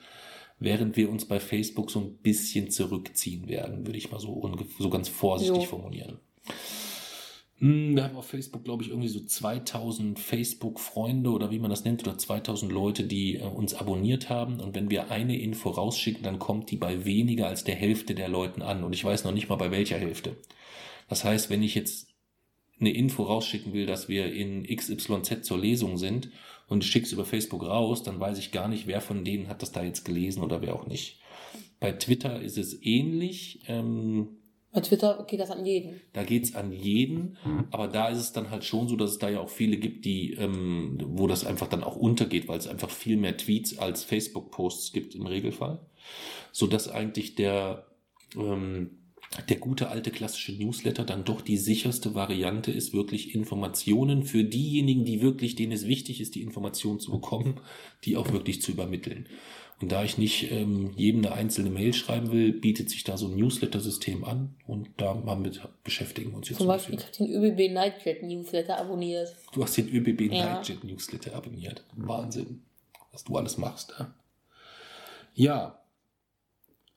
[0.59, 4.89] während wir uns bei Facebook so ein bisschen zurückziehen werden, würde ich mal so, so
[4.91, 5.69] ganz vorsichtig jo.
[5.69, 6.19] formulieren.
[7.59, 11.85] Hm, wir haben auf Facebook, glaube ich, irgendwie so 2000 Facebook-Freunde oder wie man das
[11.85, 14.59] nennt, oder 2000 Leute, die äh, uns abonniert haben.
[14.59, 18.27] Und wenn wir eine Info rausschicken, dann kommt die bei weniger als der Hälfte der
[18.27, 18.83] Leuten an.
[18.83, 20.35] Und ich weiß noch nicht mal bei welcher Hälfte.
[21.07, 22.09] Das heißt, wenn ich jetzt
[22.79, 26.29] eine Info rausschicken will, dass wir in XYZ zur Lesung sind
[26.67, 29.47] und ich schicke es über Facebook raus, dann weiß ich gar nicht, wer von denen
[29.47, 31.19] hat das da jetzt gelesen oder wer auch nicht.
[31.79, 33.61] Bei Twitter ist es ähnlich.
[33.67, 34.39] Ähm,
[34.75, 36.01] Bei Twitter geht das an jeden.
[36.11, 37.37] Da geht's an jeden,
[37.71, 40.03] aber da ist es dann halt schon so, dass es da ja auch viele gibt,
[40.03, 44.03] die, ähm, wo das einfach dann auch untergeht, weil es einfach viel mehr Tweets als
[44.03, 45.79] Facebook-Posts gibt im Regelfall.
[46.51, 47.85] So dass eigentlich der,
[48.35, 48.97] ähm,
[49.47, 55.05] der gute alte klassische Newsletter dann doch die sicherste Variante ist, wirklich Informationen für diejenigen,
[55.05, 57.61] die wirklich, denen es wichtig ist, die Informationen zu bekommen,
[58.03, 59.27] die auch wirklich zu übermitteln.
[59.81, 63.27] Und da ich nicht ähm, jedem eine einzelne Mail schreiben will, bietet sich da so
[63.27, 67.73] ein Newsletter-System an und damit beschäftigen wir uns jetzt Zum Beispiel, ich habe den ÖBB
[67.73, 69.35] Nightjet Newsletter abonniert.
[69.53, 70.53] Du hast den ÖBB Ja.
[70.55, 71.83] Nightjet Newsletter abonniert.
[71.95, 72.63] Wahnsinn,
[73.11, 73.93] was du alles machst.
[73.99, 74.13] Ja.
[75.33, 75.79] ja.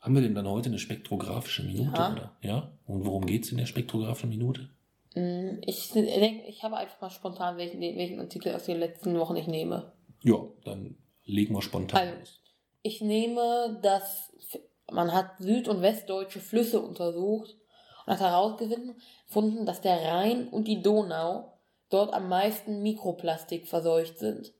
[0.00, 1.90] Haben wir denn dann heute eine spektrographische Minute?
[1.92, 2.12] Ja.
[2.12, 2.36] Oder?
[2.42, 2.72] ja?
[2.86, 4.68] Und worum geht's in der spektrographischen Minute?
[5.16, 9.34] Mm, Ich denke, ich habe einfach mal spontan, welchen, welchen Artikel aus den letzten Wochen
[9.34, 9.90] ich nehme.
[10.22, 10.94] Ja, dann
[11.24, 12.40] legen wir spontan Also, los.
[12.82, 14.32] Ich nehme, dass
[14.90, 17.56] man hat süd- und westdeutsche Flüsse untersucht
[18.06, 21.52] und hat herausgefunden, dass der Rhein und die Donau
[21.90, 24.52] dort am meisten Mikroplastik verseucht sind.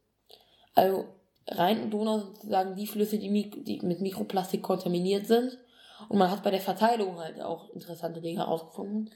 [0.75, 1.05] Also
[1.47, 5.59] Rhein und Donau sind sozusagen die Flüsse, die, Mik die mit Mikroplastik kontaminiert sind.
[6.09, 9.11] Und man hat bei der Verteilung halt auch interessante Dinge herausgefunden.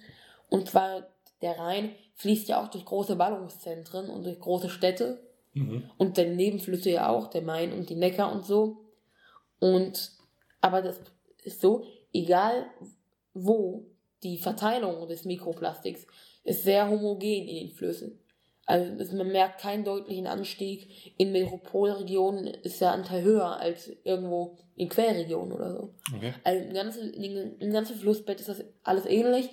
[0.48, 1.06] Und zwar
[1.42, 5.20] der Rhein fließt ja auch durch große Ballungszentren und durch große Städte
[5.54, 5.90] Mhm.
[5.98, 8.81] und dann Nebenflüsse ja auch, der Main und die Neckar und so.
[9.62, 10.10] Und
[10.60, 10.98] aber das
[11.44, 12.66] ist so, egal
[13.32, 13.86] wo
[14.24, 16.04] die Verteilung des Mikroplastiks
[16.42, 18.18] ist sehr homogen in den Flüssen.
[18.66, 21.14] Also man merkt keinen deutlichen Anstieg.
[21.16, 25.94] In Metropolregionen ist der Anteil höher als irgendwo in Quellregionen oder so.
[26.16, 26.34] Okay.
[26.42, 29.48] Also im ganzen, im ganzen Flussbett ist das alles ähnlich.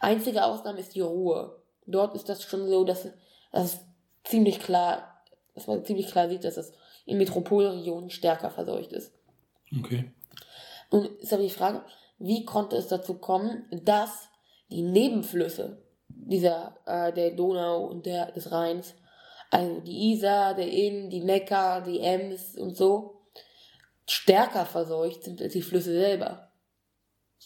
[0.00, 1.62] Einzige Ausnahme ist die Ruhe.
[1.86, 3.08] Dort ist das schon so, dass,
[3.52, 3.80] dass es
[4.24, 5.22] ziemlich klar,
[5.54, 6.72] dass man ziemlich klar sieht, dass es
[7.04, 9.12] in Metropolregionen stärker verseucht ist.
[9.78, 10.10] Okay.
[10.90, 11.84] Nun ist aber die Frage,
[12.18, 14.28] wie konnte es dazu kommen, dass
[14.70, 18.94] die Nebenflüsse dieser, äh, der Donau und der, des Rheins,
[19.50, 23.22] also die Isar, der Inn, die Neckar, die Ems und so,
[24.06, 26.52] stärker verseucht sind als die Flüsse selber.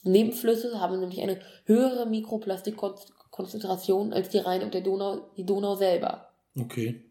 [0.02, 5.76] Die Nebenflüsse haben nämlich eine höhere Mikroplastikkonzentration als die Rhein und der Donau, die Donau
[5.76, 6.30] selber.
[6.58, 7.04] Okay.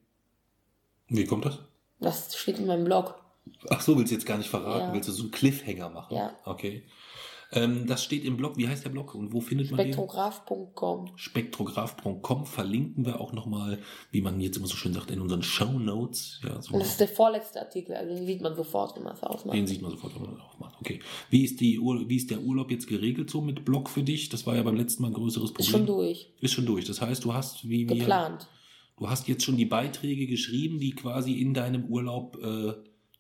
[1.08, 1.60] Wie kommt das?
[2.00, 3.23] Das steht in meinem Blog.
[3.70, 4.88] Ach so, willst du jetzt gar nicht verraten?
[4.88, 4.94] Ja.
[4.94, 6.16] Willst du so einen Cliffhanger machen?
[6.16, 6.36] Ja.
[6.46, 6.84] Okay.
[7.56, 8.58] Ähm, das steht im Blog.
[8.58, 9.94] Wie heißt der Blog und wo findet man den?
[9.94, 11.12] Spektrograph.com.
[11.16, 13.80] Spektrograph.com verlinken wir auch nochmal,
[14.12, 16.42] wie man jetzt immer so schön sagt, in unseren Show Notes.
[16.44, 19.24] Ja, so das ist der vorletzte Artikel, also den sieht man sofort, wenn man es
[19.24, 19.56] ausmacht.
[19.56, 20.76] den sieht man sofort, wenn man das aufmacht.
[20.80, 21.00] Okay.
[21.30, 24.30] Wie ist, die wie ist der Urlaub jetzt geregelt so mit Blog für dich?
[24.30, 25.66] Das war ja beim letzten Mal ein größeres Problem.
[25.66, 26.34] Ist schon durch.
[26.42, 26.86] Ist schon durch.
[26.86, 28.48] Das heißt, du hast wie wir, Geplant.
[28.98, 32.74] du hast jetzt schon die Beiträge geschrieben, die quasi in deinem Urlaub äh,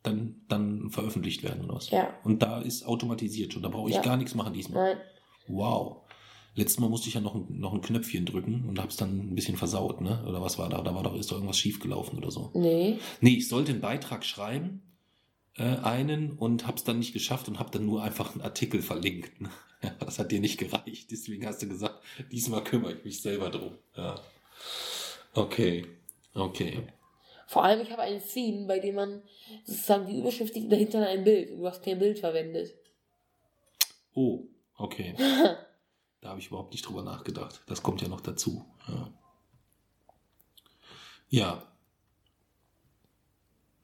[0.03, 1.89] dann, dann veröffentlicht werden oder was?
[1.89, 2.13] Ja.
[2.23, 3.63] Und da ist automatisiert schon.
[3.63, 4.01] Da brauche ich Ja.
[4.01, 4.95] gar nichts machen diesmal.
[4.95, 5.03] Nein.
[5.47, 5.97] Wow.
[6.55, 9.35] Letztes Mal musste ich ja noch ein, noch ein Knöpfchen drücken und hab's dann ein
[9.35, 10.23] bisschen versaut, ne?
[10.27, 10.81] Oder was war da?
[10.81, 12.51] Da war doch, ist doch irgendwas schiefgelaufen oder so.
[12.53, 12.99] Nee.
[13.21, 14.83] Nee, ich sollte einen Beitrag schreiben,
[15.55, 19.41] äh, einen, und hab's dann nicht geschafft und hab dann nur einfach einen Artikel verlinkt.
[19.41, 19.49] Ne?
[19.83, 21.11] Ja, das hat dir nicht gereicht.
[21.11, 22.01] Deswegen hast du gesagt,
[22.31, 23.73] diesmal kümmere ich mich selber drum.
[23.97, 24.15] Ja.
[25.33, 25.85] Okay.
[26.33, 26.87] Okay.
[27.53, 29.21] Vor allem, ich habe ein Theme, bei dem man
[29.63, 31.51] sozusagen die Überschrift liegt dahinter ein Bild.
[31.51, 32.73] Und du hast kein Bild verwendet.
[34.15, 35.15] Oh, okay.
[36.21, 37.61] Da habe ich überhaupt nicht drüber nachgedacht.
[37.67, 38.65] Das kommt ja noch dazu.
[38.87, 39.13] Ja.
[41.27, 41.63] ja.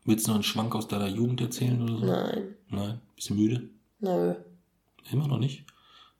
[0.05, 2.05] Willst du noch einen Schwank aus deiner Jugend erzählen oder so?
[2.05, 2.55] Nein.
[2.69, 3.01] Nein?
[3.17, 3.69] Bist du müde?
[3.99, 4.35] Nö.
[5.11, 5.65] Immer noch nicht?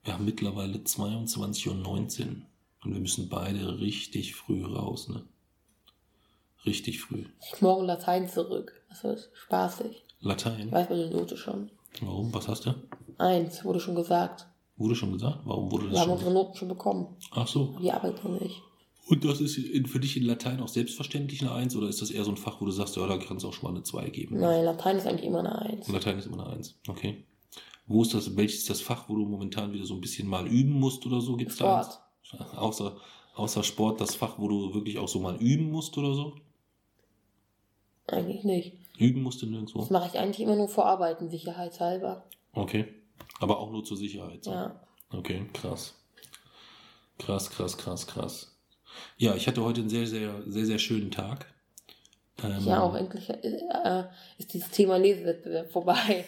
[0.03, 2.45] Wir haben mittlerweile 22 und 19
[2.84, 5.26] und wir müssen beide richtig früh raus, ne?
[6.65, 7.26] Richtig früh.
[7.53, 8.73] Ich morgen Latein zurück.
[8.90, 10.03] Das wird spaßig.
[10.22, 10.72] Latein.
[10.72, 11.72] Weiß man die Note schon.
[12.02, 12.34] Warum?
[12.34, 12.73] Was hast du?
[13.18, 14.48] Eins, wurde schon gesagt.
[14.77, 15.40] Wurde schon gesagt?
[15.45, 17.07] Warum wurde Wir das haben schon unsere Noten schon bekommen.
[17.31, 17.77] Ach so.
[17.81, 18.61] Die Arbeit noch nicht.
[19.07, 22.11] Und das ist in, für dich in Latein auch selbstverständlich eine Eins oder ist das
[22.11, 23.84] eher so ein Fach, wo du sagst, ja, da kannst du auch schon mal eine
[23.84, 24.40] Zwei geben?
[24.40, 25.88] Nein, Latein ist eigentlich immer eine Eins.
[25.88, 26.76] Latein ist immer eine Eins.
[26.88, 27.26] Okay.
[27.88, 30.48] Wo ist das, welches ist das Fach, wo du momentan wieder so ein bisschen mal
[30.48, 31.36] üben musst oder so?
[31.38, 32.02] Gibt's da Sport.
[32.40, 32.53] eins?
[32.56, 32.98] Außer,
[33.36, 36.36] außer Sport das Fach, wo du wirklich auch so mal üben musst oder so?
[38.11, 38.73] Eigentlich nicht.
[38.98, 39.80] Üben musst du nirgendwo?
[39.80, 42.26] Das mache ich eigentlich immer nur vor Arbeiten, sicherheitshalber.
[42.53, 42.86] Okay.
[43.40, 44.44] Aber auch nur zur Sicherheit.
[44.44, 44.52] so.
[44.52, 44.80] Ja.
[45.11, 45.95] Okay, krass.
[47.18, 48.56] Krass, krass, krass, krass.
[49.18, 51.45] Ja, ich hatte heute einen sehr, sehr, sehr, sehr schönen Tag.
[52.44, 54.03] Ähm, Ja, auch endlich äh,
[54.38, 56.26] ist dieses Thema Lesewettbewerb vorbei.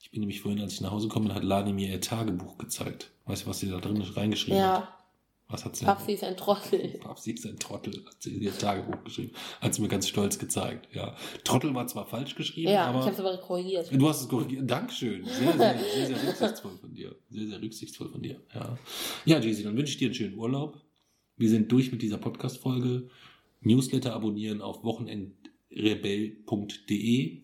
[0.00, 2.58] Ich bin nämlich vorhin, als ich nach Hause gekommen bin, hat Lani mir ihr Tagebuch
[2.58, 3.10] gezeigt.
[3.24, 4.88] Weißt du, was sie da drin reingeschrieben hat?
[5.48, 5.84] Was hat sie?
[5.84, 6.98] Papsi ist ein Trottel.
[7.00, 9.30] Papsi ist ein Trottel, hat sie in ihr Tagebuch geschrieben.
[9.60, 11.14] Hat sie mir ganz stolz gezeigt, ja.
[11.44, 12.98] Trottel war zwar falsch geschrieben, Ja, aber.
[12.98, 13.88] ich habe es aber korrigiert.
[13.92, 14.68] Du hast es korrigiert.
[14.68, 15.24] Dankeschön.
[15.24, 17.14] Sehr, sehr, sehr, sehr rücksichtsvoll von dir.
[17.30, 18.40] Sehr, sehr rücksichtsvoll von dir.
[18.52, 18.76] Ja,
[19.24, 20.80] ja Jesi, dann wünsche ich dir einen schönen Urlaub.
[21.36, 23.08] Wir sind durch mit dieser Podcast-Folge.
[23.60, 27.42] Newsletter abonnieren auf wochenendrebell.de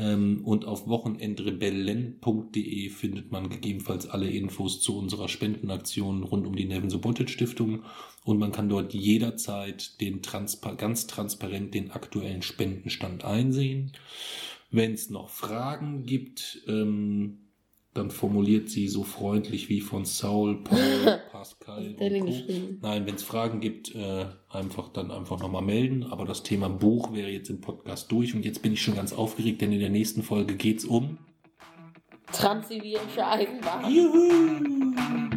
[0.00, 6.64] ähm, und auf wochenendrebellen.de findet man gegebenenfalls alle Infos zu unserer Spendenaktion rund um die
[6.64, 7.82] Nevin Subotic Stiftung
[8.24, 13.92] und man kann dort jederzeit den Transpa ganz transparent den aktuellen Spendenstand einsehen.
[14.70, 17.49] Wenn es noch Fragen gibt, ähm,
[17.94, 21.96] dann formuliert sie so freundlich wie von Saul, Paul, Pascal.
[21.98, 26.04] Nein, wenn es Fragen gibt, äh, einfach dann einfach nochmal melden.
[26.04, 29.12] Aber das Thema Buch wäre jetzt im Podcast durch und jetzt bin ich schon ganz
[29.12, 31.18] aufgeregt, denn in der nächsten Folge geht's um.
[32.32, 33.92] Transsibirische Eisenbahn.
[33.92, 35.29] Juhu!